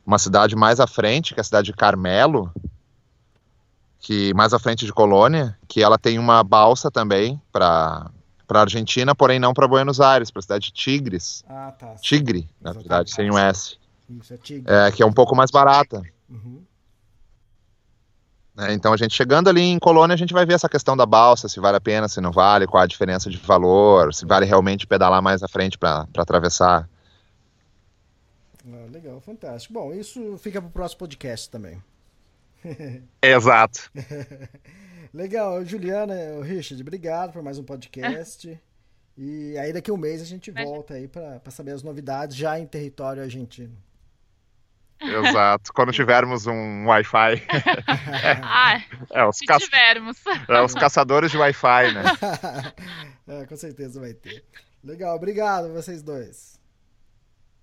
uma 0.05 0.17
cidade 0.17 0.53
mais 0.55 0.79
à 0.81 0.87
frente, 0.87 1.33
que 1.33 1.39
é 1.39 1.41
a 1.41 1.45
cidade 1.45 1.67
de 1.67 1.73
Carmelo, 1.73 2.51
que 3.99 4.33
mais 4.33 4.53
à 4.53 4.59
frente 4.59 4.85
de 4.85 4.91
Colônia, 4.91 5.57
que 5.67 5.81
ela 5.81 5.97
tem 5.97 6.19
uma 6.19 6.43
balsa 6.43 6.91
também 6.91 7.41
para 7.53 8.11
para 8.45 8.61
Argentina, 8.61 9.13
porém 9.15 9.39
não 9.39 9.53
para 9.53 9.67
Buenos 9.67 9.99
Aires, 9.99 10.29
para 10.31 10.39
a 10.39 10.43
cidade 10.43 10.65
de 10.67 10.73
Tigres, 10.73 11.43
Ah, 11.47 11.71
tá. 11.77 11.95
Tigre, 11.95 12.49
na 12.61 12.71
verdade, 12.73 13.11
sem 13.11 13.29
um 13.31 13.37
S, 13.37 13.77
Isso, 14.09 14.33
é 14.33 14.37
tigre. 14.37 14.71
é, 14.73 14.91
que 14.91 15.01
é 15.03 15.05
um 15.05 15.13
pouco 15.13 15.35
mais 15.35 15.51
barata. 15.51 16.01
Uhum. 16.29 16.61
né? 18.55 18.73
Então 18.73 18.93
a 18.93 18.97
gente 18.97 19.13
chegando 19.13 19.49
ali 19.49 19.61
em 19.61 19.77
Colônia, 19.79 20.13
a 20.13 20.17
gente 20.17 20.33
vai 20.33 20.45
ver 20.45 20.53
essa 20.53 20.69
questão 20.69 20.95
da 20.95 21.05
balsa, 21.05 21.47
se 21.49 21.59
vale 21.59 21.77
a 21.77 21.81
pena, 21.81 22.07
se 22.07 22.21
não 22.21 22.31
vale, 22.31 22.65
qual 22.67 22.81
a 22.83 22.87
diferença 22.87 23.29
de 23.29 23.37
valor, 23.37 24.13
se 24.13 24.25
vale 24.25 24.45
realmente 24.45 24.87
pedalar 24.87 25.21
mais 25.21 25.43
à 25.43 25.47
frente 25.47 25.77
para 25.77 26.07
atravessar. 26.17 26.89
Ah, 28.67 28.87
legal, 28.91 29.19
fantástico. 29.21 29.73
Bom, 29.73 29.93
isso 29.93 30.37
fica 30.39 30.61
pro 30.61 30.71
próximo 30.71 30.99
podcast 30.99 31.49
também. 31.49 31.83
Exato. 33.21 33.91
Legal, 35.15 35.63
Juliana, 35.63 36.13
o 36.37 36.41
Richard, 36.41 36.81
obrigado 36.81 37.31
por 37.31 37.41
mais 37.41 37.57
um 37.57 37.63
podcast. 37.63 38.59
E 39.17 39.57
aí 39.57 39.71
daqui 39.71 39.89
a 39.89 39.93
um 39.93 39.97
mês 39.97 40.21
a 40.21 40.25
gente 40.25 40.51
volta 40.51 40.95
aí 40.95 41.07
pra 41.07 41.39
saber 41.49 41.71
as 41.71 41.81
novidades 41.81 42.35
já 42.35 42.59
em 42.59 42.67
território 42.67 43.23
argentino. 43.23 43.73
Exato. 44.99 45.71
Quando 45.71 45.93
tivermos 45.95 46.45
um 46.45 46.85
Wi-Fi. 46.87 47.41
Ah, 48.43 48.83
É, 49.13 49.25
os, 49.25 49.37
se 49.37 49.45
ca- 49.45 49.57
tivermos. 49.57 50.17
é, 50.49 50.61
os 50.61 50.73
caçadores 50.73 51.31
de 51.31 51.37
Wi-Fi, 51.37 51.93
né? 51.93 52.03
É, 53.25 53.45
com 53.45 53.55
certeza 53.55 54.01
vai 54.01 54.13
ter. 54.13 54.43
Legal, 54.83 55.15
obrigado 55.15 55.71
vocês 55.71 56.03
dois. 56.03 56.59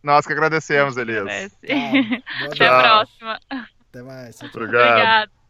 Nós 0.02 0.26
que 0.26 0.32
agradecemos, 0.32 0.96
Elias. 0.96 1.24
Parece. 1.24 1.56
Tá, 1.60 2.46
Até 2.46 2.66
a 2.66 2.80
próxima. 2.82 3.40
Até 3.90 4.02
mais. 4.02 4.38
Tchau, 4.38 4.48
tchau. 4.48 4.62
Obrigado. 4.62 4.88
Obrigada. 4.90 5.41